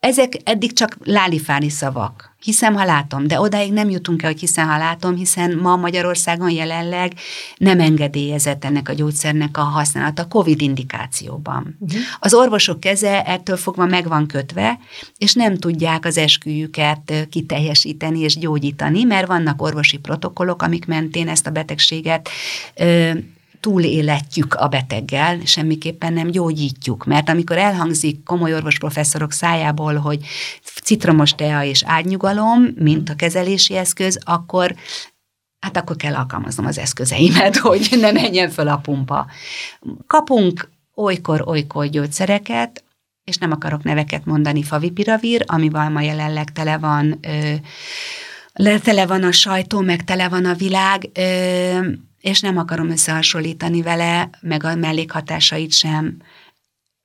ezek 0.00 0.32
eddig 0.44 0.72
csak 0.72 0.96
lálifáni 1.04 1.68
szavak. 1.68 2.34
Hiszem, 2.40 2.74
ha 2.74 2.84
látom, 2.84 3.26
de 3.26 3.40
odáig 3.40 3.72
nem 3.72 3.90
jutunk 3.90 4.22
el, 4.22 4.30
hogy 4.30 4.40
hiszem, 4.40 4.68
ha 4.68 4.78
látom, 4.78 5.16
hiszen 5.16 5.56
ma 5.56 5.76
Magyarországon 5.76 6.50
jelenleg 6.50 7.12
nem 7.56 7.80
engedélyezett 7.80 8.64
ennek 8.64 8.88
a 8.88 8.92
gyógyszernek 8.92 9.56
a 9.56 9.62
használata 9.62 10.28
COVID 10.28 10.60
indikációban. 10.60 11.76
Uh-huh. 11.80 12.00
Az 12.18 12.34
orvosok 12.34 12.80
keze 12.80 13.22
ettől 13.22 13.56
fogva 13.56 13.86
meg 13.86 14.08
van 14.08 14.26
kötve, 14.26 14.78
és 15.18 15.34
nem 15.34 15.56
tudják 15.56 16.04
az 16.04 16.18
esküjüket 16.18 17.26
kiteljesíteni 17.30 18.18
és 18.20 18.38
gyógyítani, 18.38 19.02
mert 19.02 19.26
vannak 19.26 19.62
orvosi 19.62 19.96
protokollok, 19.96 20.62
amik 20.62 20.86
mentén 20.86 21.28
ezt 21.28 21.46
a 21.46 21.50
betegséget 21.50 22.28
ö, 22.74 23.10
túléletjük 23.66 24.54
a 24.54 24.68
beteggel, 24.68 25.40
semmiképpen 25.44 26.12
nem 26.12 26.30
gyógyítjuk. 26.30 27.04
Mert 27.04 27.28
amikor 27.28 27.58
elhangzik 27.58 28.22
komoly 28.22 28.54
orvosprofesszorok 28.54 29.32
szájából, 29.32 29.96
hogy 29.96 30.24
citromos 30.82 31.34
tea 31.34 31.64
és 31.64 31.82
ágynyugalom, 31.86 32.66
mint 32.74 33.08
a 33.08 33.14
kezelési 33.14 33.76
eszköz, 33.76 34.18
akkor 34.24 34.74
hát 35.58 35.76
akkor 35.76 35.96
kell 35.96 36.14
alkalmaznom 36.14 36.66
az 36.66 36.78
eszközeimet, 36.78 37.56
hogy 37.66 37.88
ne 38.00 38.12
menjen 38.12 38.50
föl 38.50 38.68
a 38.68 38.76
pumpa. 38.76 39.26
Kapunk 40.06 40.70
olykor-olykor 40.94 41.86
gyógyszereket, 41.86 42.84
és 43.24 43.36
nem 43.36 43.52
akarok 43.52 43.82
neveket 43.82 44.24
mondani, 44.24 44.62
favipiravir, 44.62 45.44
amivel 45.46 45.90
ma 45.90 46.00
jelenleg 46.00 46.52
tele 46.52 46.78
van, 46.78 47.18
ö, 47.20 48.78
tele 48.78 49.06
van 49.06 49.22
a 49.22 49.32
sajtó, 49.32 49.80
meg 49.80 50.04
tele 50.04 50.28
van 50.28 50.44
a 50.44 50.54
világ, 50.54 51.10
ö, 51.14 51.78
és 52.26 52.40
nem 52.40 52.58
akarom 52.58 52.90
összehasonlítani 52.90 53.82
vele, 53.82 54.30
meg 54.40 54.64
a 54.64 54.74
mellékhatásait 54.74 55.72
sem. 55.72 56.16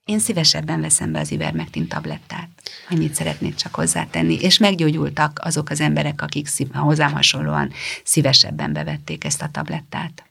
Én 0.06 0.20
szívesebben 0.20 0.82
veszem 0.82 1.12
be 1.12 1.20
az 1.20 1.32
ivermectin 1.32 1.88
tablettát. 1.88 2.50
Annyit 2.90 3.16
szeretnék 3.16 3.56
csak 3.56 3.76
hozzátenni. 3.76 4.38
És 4.42 4.58
meggyógyultak 4.58 5.40
azok 5.44 5.70
az 5.70 5.82
emberek, 5.82 6.22
akik 6.22 6.48
szív, 6.48 6.68
hozzám 6.74 7.12
hasonlóan 7.12 7.72
szívesebben 8.04 8.74
bevették 8.74 9.24
ezt 9.24 9.42
a 9.42 9.50
tablettát. 9.52 10.24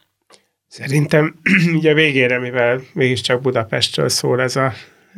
Szerintem 0.68 1.34
ugye 1.78 1.94
végére, 1.94 2.38
mivel 2.38 2.80
mégiscsak 2.92 3.40
Budapestről 3.40 4.08
szól 4.08 4.40
ez 4.40 4.56
a 4.56 4.72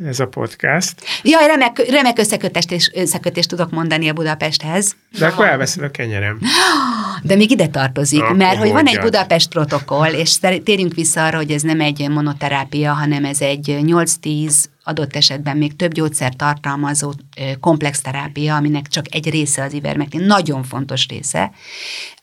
ez 0.05 0.19
a 0.19 0.27
podcast. 0.27 0.93
Jaj, 1.23 1.47
remek, 1.47 1.89
remek 1.89 2.17
összekötést, 2.17 2.71
és, 2.71 2.91
összekötést 2.93 3.49
tudok 3.49 3.71
mondani 3.71 4.09
a 4.09 4.13
Budapesthez. 4.13 4.95
De 5.19 5.25
akkor 5.25 5.45
elveszed 5.45 5.83
a 5.83 5.91
kenyerem. 5.91 6.39
De 7.23 7.35
még 7.35 7.51
ide 7.51 7.67
tartozik, 7.67 8.21
Na, 8.21 8.33
mert 8.33 8.57
hogy 8.57 8.71
van 8.71 8.87
egy 8.87 8.99
Budapest 8.99 9.49
protokoll, 9.49 10.11
és 10.11 10.37
térjünk 10.39 10.93
vissza 10.93 11.25
arra, 11.25 11.37
hogy 11.37 11.51
ez 11.51 11.61
nem 11.61 11.81
egy 11.81 12.09
monoterápia, 12.09 12.93
hanem 12.93 13.25
ez 13.25 13.41
egy 13.41 13.77
8-10 13.81 14.65
adott 14.83 15.15
esetben 15.15 15.57
még 15.57 15.75
több 15.75 15.93
gyógyszer 15.93 16.35
tartalmazó 16.35 17.13
komplex 17.59 18.01
terápia, 18.01 18.55
aminek 18.55 18.87
csak 18.87 19.05
egy 19.09 19.29
része 19.29 19.63
az 19.63 19.73
ivermectin, 19.73 20.21
nagyon 20.21 20.63
fontos 20.63 21.07
része, 21.07 21.51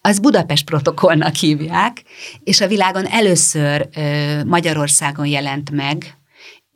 az 0.01 0.19
Budapest 0.19 0.65
protokollnak 0.65 1.35
hívják, 1.35 2.03
és 2.45 2.61
a 2.61 2.67
világon 2.67 3.07
először 3.07 3.89
Magyarországon 4.47 5.27
jelent 5.27 5.71
meg 5.71 6.20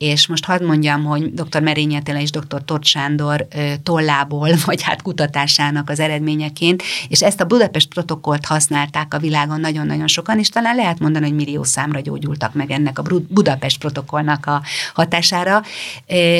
és 0.05 0.27
most 0.27 0.45
hadd 0.45 0.63
mondjam, 0.63 1.03
hogy 1.03 1.33
dr. 1.33 1.61
Merényi 1.61 1.95
Attila 1.95 2.19
és 2.19 2.29
dr. 2.29 2.63
Tott 2.65 2.85
Sándor 2.85 3.47
tollából, 3.83 4.49
vagy 4.65 4.81
hát 4.81 5.01
kutatásának 5.01 5.89
az 5.89 5.99
eredményeként, 5.99 6.83
és 7.07 7.21
ezt 7.21 7.41
a 7.41 7.45
Budapest 7.45 7.87
protokollt 7.89 8.45
használták 8.45 9.13
a 9.13 9.19
világon 9.19 9.59
nagyon-nagyon 9.59 10.07
sokan, 10.07 10.39
és 10.39 10.49
talán 10.49 10.75
lehet 10.75 10.99
mondani, 10.99 11.25
hogy 11.25 11.35
millió 11.35 11.63
számra 11.63 11.99
gyógyultak 11.99 12.53
meg 12.53 12.71
ennek 12.71 12.99
a 12.99 13.03
Budapest 13.29 13.79
protokollnak 13.79 14.45
a 14.45 14.61
hatására, 14.93 15.61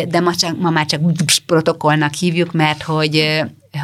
de 0.08 0.20
ma, 0.20 0.36
csak, 0.36 0.60
ma 0.60 0.70
már 0.70 0.86
csak 0.86 1.02
protokollnak 1.46 2.14
hívjuk, 2.14 2.52
mert 2.52 2.84
hogy, 2.84 3.42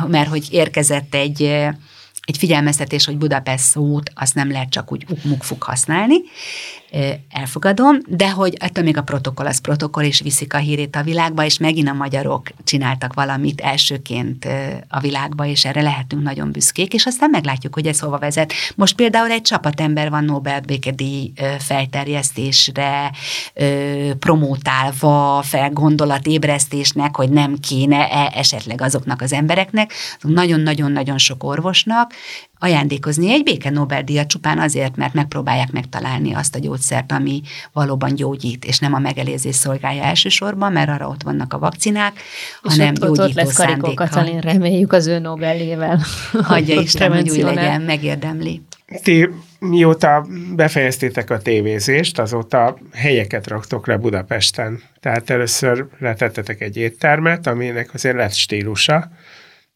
mert 0.08 0.30
hogy 0.30 0.48
érkezett 0.52 1.16
egy 1.16 1.70
egy 2.26 2.38
figyelmeztetés, 2.38 3.06
hogy 3.06 3.18
Budapest 3.18 3.64
szót 3.64 4.12
azt 4.16 4.36
nem 4.36 4.52
lehet 4.52 4.70
csak 4.70 4.92
úgy 4.92 5.06
ukmukfuk 5.10 5.64
használni, 5.64 6.16
elfogadom, 7.30 7.98
de 8.08 8.32
hogy 8.32 8.56
ettől 8.60 8.84
még 8.84 8.98
a 8.98 9.02
protokoll 9.02 9.46
az 9.46 9.62
protokoll, 9.62 10.04
és 10.04 10.22
viszik 10.22 10.54
a 10.54 10.58
hírét 10.58 10.96
a 10.96 11.04
világba, 11.04 11.46
és 11.46 11.58
megint 11.58 11.88
a 11.90 11.94
magyarok 11.94 12.50
csináltak 12.64 13.14
valamit 13.14 13.62
elsőként 13.62 14.48
a 14.88 15.00
világba, 15.00 15.46
és 15.46 15.66
erre 15.66 15.82
lehetünk 15.82 16.24
nagyon 16.24 16.52
büszkék, 16.52 16.94
és 16.94 17.06
aztán 17.06 17.30
meglátjuk, 17.30 17.74
hogy 17.74 17.88
ez 17.88 18.00
hova 18.00 18.18
vezet. 18.18 18.54
Most 18.76 18.96
például 18.96 19.32
egy 19.32 19.42
csapatember 19.42 20.10
van 20.10 20.24
Nobel 20.24 20.60
békedíj 20.60 21.34
felterjesztésre 21.60 23.12
promótálva 24.20 25.42
fel 25.42 25.70
gondolatébresztésnek, 25.70 27.16
hogy 27.16 27.30
nem 27.30 27.56
kéne 27.58 28.10
-e 28.10 28.32
esetleg 28.36 28.82
azoknak 28.82 29.22
az 29.22 29.34
embereknek, 29.34 29.94
nagyon-nagyon-nagyon 30.22 31.18
sok 31.18 31.44
orvosnak, 31.44 32.14
ajándékozni 32.62 33.32
egy 33.32 33.44
béke 33.44 33.70
Nobel-díjat 33.70 34.28
csupán 34.28 34.60
azért, 34.60 34.96
mert 34.96 35.14
megpróbálják 35.14 35.72
megtalálni 35.72 36.34
azt 36.34 36.56
a 36.56 36.60
gyógyszert, 36.60 37.12
ami 37.12 37.42
valóban 37.74 38.16
gyógyít, 38.16 38.66
és 38.66 38.80
nem 38.80 38.94
a 38.94 39.00
megelőzés 39.00 39.56
szolgálja 39.56 40.04
elsősorban, 40.04 40.72
mert 40.72 40.90
arra 40.90 41.08
ott 41.08 41.24
vannak 41.24 41.54
a 41.54 41.60
vakcinák, 41.60 42.14
és 42.64 42.72
hanem 42.72 42.88
ott, 42.88 43.00
gyógyító 43.00 43.24
ott 43.24 43.34
lesz 43.34 43.56
Karikó 43.56 43.94
Katalin, 43.94 44.40
reméljük 44.40 44.94
az 44.94 45.08
ő 45.08 45.20
Nobel-ével. 45.20 46.00
Hagyja 46.42 46.82
Isten, 46.88 47.14
hogy 47.14 47.30
úgy 47.30 47.42
legyen, 47.42 47.82
megérdemli. 47.82 48.62
Ti 49.04 49.30
mióta 49.60 50.28
befejeztétek 50.56 51.30
a 51.30 51.42
tévézést, 51.42 52.20
azóta 52.20 52.78
helyeket 52.94 53.48
raktok 53.48 53.88
le 53.88 53.98
Budapesten. 53.98 54.82
Tehát 55.00 55.30
először 55.30 55.86
letettetek 56.00 56.62
egy 56.62 56.78
éttermet, 56.78 57.48
aminek 57.48 57.94
azért 57.94 58.16
lett 58.16 58.34
stílusa, 58.34 59.12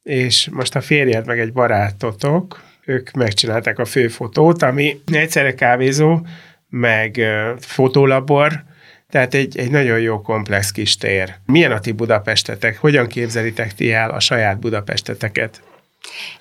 és 0.03 0.49
most 0.51 0.75
a 0.75 0.81
férjed 0.81 1.25
meg 1.25 1.39
egy 1.39 1.53
barátotok, 1.53 2.63
ők 2.85 3.11
megcsinálták 3.11 3.79
a 3.79 3.85
főfotót, 3.85 4.61
ami 4.61 5.01
egyszerre 5.05 5.53
kávézó, 5.53 6.19
meg 6.69 7.21
fotólabor, 7.59 8.63
tehát 9.09 9.33
egy, 9.33 9.57
egy 9.57 9.71
nagyon 9.71 9.99
jó 9.99 10.21
komplex 10.21 10.71
kis 10.71 10.97
tér. 10.97 11.35
Milyen 11.45 11.71
a 11.71 11.79
ti 11.79 11.91
Budapestetek? 11.91 12.77
Hogyan 12.77 13.07
képzelitek 13.07 13.73
ti 13.73 13.93
el 13.93 14.09
a 14.09 14.19
saját 14.19 14.59
Budapesteteket? 14.59 15.61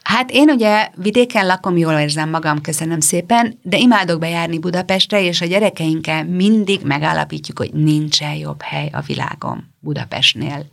Hát 0.02 0.30
én 0.30 0.50
ugye 0.50 0.88
vidéken 0.94 1.46
lakom, 1.46 1.76
jól 1.76 1.98
érzem 1.98 2.30
magam, 2.30 2.60
köszönöm 2.60 3.00
szépen, 3.00 3.58
de 3.62 3.76
imádok 3.76 4.20
bejárni 4.20 4.58
Budapestre, 4.58 5.22
és 5.22 5.40
a 5.40 5.46
gyerekeinkkel 5.46 6.24
mindig 6.24 6.80
megállapítjuk, 6.84 7.58
hogy 7.58 7.72
nincsen 7.72 8.34
jobb 8.34 8.62
hely 8.62 8.88
a 8.92 9.00
világon 9.00 9.74
Budapestnél 9.80 10.66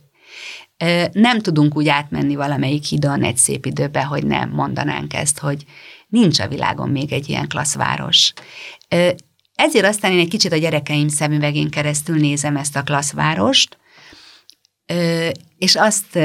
nem 1.12 1.40
tudunk 1.40 1.76
úgy 1.76 1.88
átmenni 1.88 2.34
valamelyik 2.34 2.84
hidon 2.84 3.22
egy 3.22 3.36
szép 3.36 3.66
időbe, 3.66 4.02
hogy 4.04 4.26
nem 4.26 4.50
mondanánk 4.50 5.14
ezt, 5.14 5.38
hogy 5.38 5.64
nincs 6.08 6.40
a 6.40 6.48
világon 6.48 6.90
még 6.90 7.12
egy 7.12 7.28
ilyen 7.28 7.48
klassz 7.48 7.74
város. 7.74 8.32
Ezért 9.54 9.86
aztán 9.86 10.12
én 10.12 10.18
egy 10.18 10.28
kicsit 10.28 10.52
a 10.52 10.56
gyerekeim 10.56 11.08
szemüvegén 11.08 11.70
keresztül 11.70 12.16
nézem 12.16 12.56
ezt 12.56 12.76
a 12.76 12.82
klasszvárost, 12.82 13.78
és 15.58 15.74
azt 15.74 16.18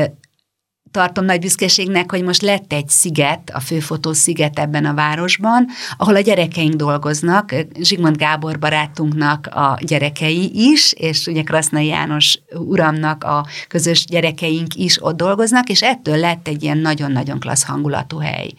tartom 0.92 1.26
nagy 1.26 1.40
büszkeségnek, 1.40 2.12
hogy 2.12 2.24
most 2.24 2.42
lett 2.42 2.74
egy 2.74 2.90
sziget, 2.90 3.52
a 3.54 3.60
főfotó 3.60 4.14
sziget 4.14 4.60
ebben 4.60 4.86
a 4.86 4.94
városban, 4.94 5.68
ahol 5.98 6.16
a 6.16 6.20
gyerekeink 6.20 6.74
dolgoznak, 6.74 7.56
Zsigmond 7.82 8.18
Gábor 8.18 8.60
barátunknak 8.60 9.48
a 9.48 9.78
gyerekei 9.82 10.52
is, 10.54 10.94
és 10.94 11.28
ugye 11.28 11.42
Krasznai 11.42 11.86
János 11.86 12.40
uramnak 12.54 13.24
a 13.24 13.46
közös 13.68 14.06
gyerekeink 14.06 14.76
is 14.76 15.04
ott 15.04 15.16
dolgoznak, 15.18 15.70
és 15.70 15.82
ettől 15.82 16.18
lett 16.18 16.48
egy 16.48 16.64
ilyen 16.64 16.78
nagyon-nagyon 16.78 17.40
klassz 17.40 17.64
hangulatú 17.64 18.18
hely. 18.18 18.50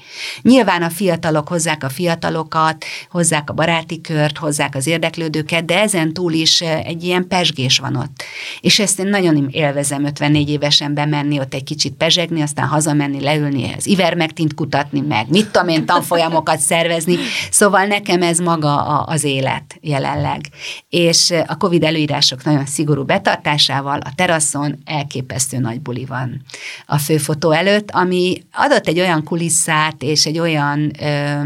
Nyilván 0.43 0.83
a 0.83 0.91
fiatalok 0.91 1.49
hozzák 1.49 1.85
a 1.85 1.89
fiatalokat, 1.89 2.85
hozzák 3.11 3.51
a 3.51 3.53
baráti 3.53 4.01
kört, 4.01 4.39
hozzák 4.39 4.75
az 4.75 4.87
érdeklődőket, 4.87 5.65
de 5.65 5.81
ezen 5.81 6.13
túl 6.13 6.33
is 6.33 6.61
egy 6.61 7.05
ilyen 7.05 7.29
pesgés 7.29 7.79
van 7.79 7.97
ott. 7.97 8.23
És 8.61 8.79
ezt 8.79 8.99
én 8.99 9.07
nagyon 9.07 9.49
élvezem 9.51 10.05
54 10.05 10.51
évesen 10.51 10.95
bemenni, 10.95 11.39
ott 11.39 11.55
egy 11.55 11.65
kicsit 11.65 11.93
pesgés 11.93 12.17
rezsegni, 12.19 12.43
aztán 12.43 12.67
hazamenni, 12.67 13.21
leülni, 13.21 13.75
az 13.77 13.87
ivermektint 13.87 14.55
kutatni, 14.55 15.01
meg 15.01 15.29
mit 15.29 15.51
tudom 15.51 15.69
én, 15.69 15.87
tanfolyamokat 15.87 16.59
szervezni. 16.59 17.17
Szóval 17.51 17.87
nekem 17.87 18.23
ez 18.23 18.39
maga 18.39 18.83
a, 18.85 19.05
az 19.07 19.25
élet 19.25 19.79
jelenleg. 19.81 20.41
És 20.89 21.33
a 21.47 21.57
Covid 21.57 21.83
előírások 21.83 22.45
nagyon 22.45 22.67
szigorú 22.67 23.05
betartásával 23.05 23.99
a 24.01 24.13
teraszon 24.15 24.79
elképesztő 24.85 25.59
nagy 25.59 25.81
buli 25.81 26.05
van 26.05 26.43
a 26.87 26.99
főfotó 26.99 27.51
előtt, 27.51 27.91
ami 27.91 28.43
adott 28.53 28.87
egy 28.87 29.01
olyan 29.01 29.25
kulisszát 29.25 30.03
és 30.03 30.27
egy 30.27 30.39
olyan 30.39 30.93
ö, 31.01 31.41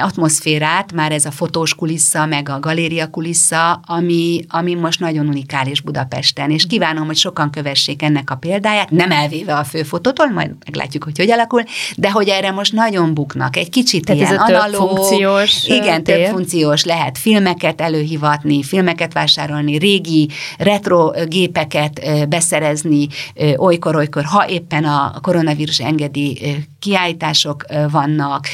atmoszférát, 0.00 0.92
már 0.92 1.12
ez 1.12 1.24
a 1.24 1.30
fotós 1.30 1.74
kulissza, 1.74 2.26
meg 2.26 2.48
a 2.48 2.60
galéria 2.60 3.10
kulissza, 3.10 3.72
ami, 3.72 4.44
ami 4.48 4.74
most 4.74 5.00
nagyon 5.00 5.28
unikális 5.28 5.80
Budapesten, 5.80 6.50
és 6.50 6.66
kívánom, 6.66 7.06
hogy 7.06 7.16
sokan 7.16 7.50
kövessék 7.50 8.02
ennek 8.02 8.30
a 8.30 8.36
példáját, 8.36 8.90
nem 8.90 9.10
elvéve 9.10 9.54
a 9.56 9.64
főfotótól, 9.64 10.30
majd 10.30 10.50
meglátjuk, 10.64 11.04
hogy 11.04 11.18
hogy 11.18 11.30
alakul, 11.30 11.62
de 11.96 12.10
hogy 12.10 12.28
erre 12.28 12.50
most 12.50 12.72
nagyon 12.72 13.14
buknak, 13.14 13.56
egy 13.56 13.68
kicsit 13.68 14.04
Tehát 14.04 14.20
ilyen 14.20 14.32
ez 14.32 14.38
a 14.38 14.44
analóg, 14.44 14.96
funkciós 14.96 15.66
igen, 15.66 16.04
tér. 16.04 16.16
több 16.16 16.26
funkciós, 16.26 16.84
lehet 16.84 17.18
filmeket 17.18 17.80
előhivatni, 17.80 18.62
filmeket 18.62 19.12
vásárolni, 19.12 19.78
régi 19.78 20.28
retro 20.58 21.10
gépeket 21.26 22.00
beszerezni, 22.28 23.08
olykor-olykor, 23.56 24.24
ha 24.24 24.48
éppen 24.48 24.84
a 24.84 25.12
koronavírus 25.22 25.80
engedi 25.80 26.56
kiállítások 26.78 27.64
vannak, 27.90 28.46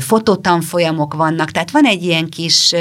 fototanfolyamok 0.00 0.76
vannak, 1.14 1.50
tehát 1.50 1.70
van 1.70 1.84
egy 1.84 2.02
ilyen 2.02 2.28
kis 2.28 2.74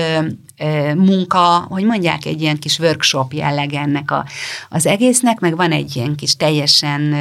munka, 0.95 1.65
hogy 1.69 1.83
mondják, 1.83 2.25
egy 2.25 2.41
ilyen 2.41 2.59
kis 2.59 2.79
workshop 2.79 3.33
jelleg 3.33 3.73
ennek 3.73 4.11
a, 4.11 4.25
az 4.69 4.85
egésznek, 4.85 5.39
meg 5.39 5.55
van 5.55 5.71
egy 5.71 5.95
ilyen 5.95 6.15
kis 6.15 6.35
teljesen 6.35 7.15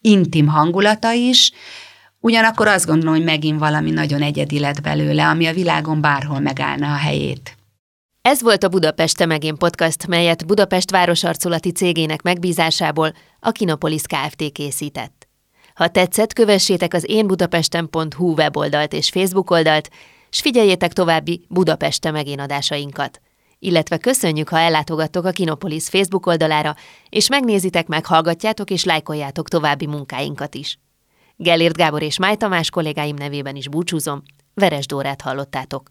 intim 0.00 0.46
hangulata 0.46 1.12
is, 1.12 1.52
ugyanakkor 2.20 2.66
azt 2.66 2.86
gondolom, 2.86 3.14
hogy 3.14 3.24
megint 3.24 3.58
valami 3.58 3.90
nagyon 3.90 4.22
egyedi 4.22 4.58
lett 4.58 4.80
belőle, 4.80 5.28
ami 5.28 5.46
a 5.46 5.52
világon 5.52 6.00
bárhol 6.00 6.40
megállna 6.40 6.92
a 6.92 6.96
helyét. 6.96 7.56
Ez 8.22 8.42
volt 8.42 8.64
a 8.64 8.68
Budapest 8.68 9.26
Megén 9.26 9.56
podcast, 9.56 10.06
melyet 10.06 10.46
Budapest 10.46 10.90
városarculati 10.90 11.70
cégének 11.70 12.22
megbízásából 12.22 13.14
a 13.40 13.50
Kinopolis 13.50 14.02
Kft. 14.02 14.52
készített. 14.52 15.23
Ha 15.74 15.88
tetszett, 15.88 16.32
kövessétek 16.32 16.94
az 16.94 17.04
énbudapesten.hu 17.08 18.34
weboldalt 18.34 18.92
és 18.92 19.08
Facebook 19.08 19.50
oldalt, 19.50 19.90
s 20.30 20.40
figyeljétek 20.40 20.92
további 20.92 21.44
Budapeste 21.48 22.10
megénadásainkat. 22.10 23.20
Illetve 23.58 23.98
köszönjük, 23.98 24.48
ha 24.48 24.58
ellátogattok 24.58 25.24
a 25.24 25.30
Kinopolis 25.30 25.88
Facebook 25.88 26.26
oldalára, 26.26 26.76
és 27.08 27.28
megnézitek, 27.28 27.86
meghallgatjátok 27.86 28.70
és 28.70 28.84
lájkoljátok 28.84 29.48
további 29.48 29.86
munkáinkat 29.86 30.54
is. 30.54 30.78
Gellért 31.36 31.76
Gábor 31.76 32.02
és 32.02 32.18
Máj 32.18 32.36
Tamás 32.36 32.70
kollégáim 32.70 33.16
nevében 33.16 33.56
is 33.56 33.68
búcsúzom, 33.68 34.22
Veres 34.54 34.86
Dórát 34.86 35.20
hallottátok. 35.20 35.90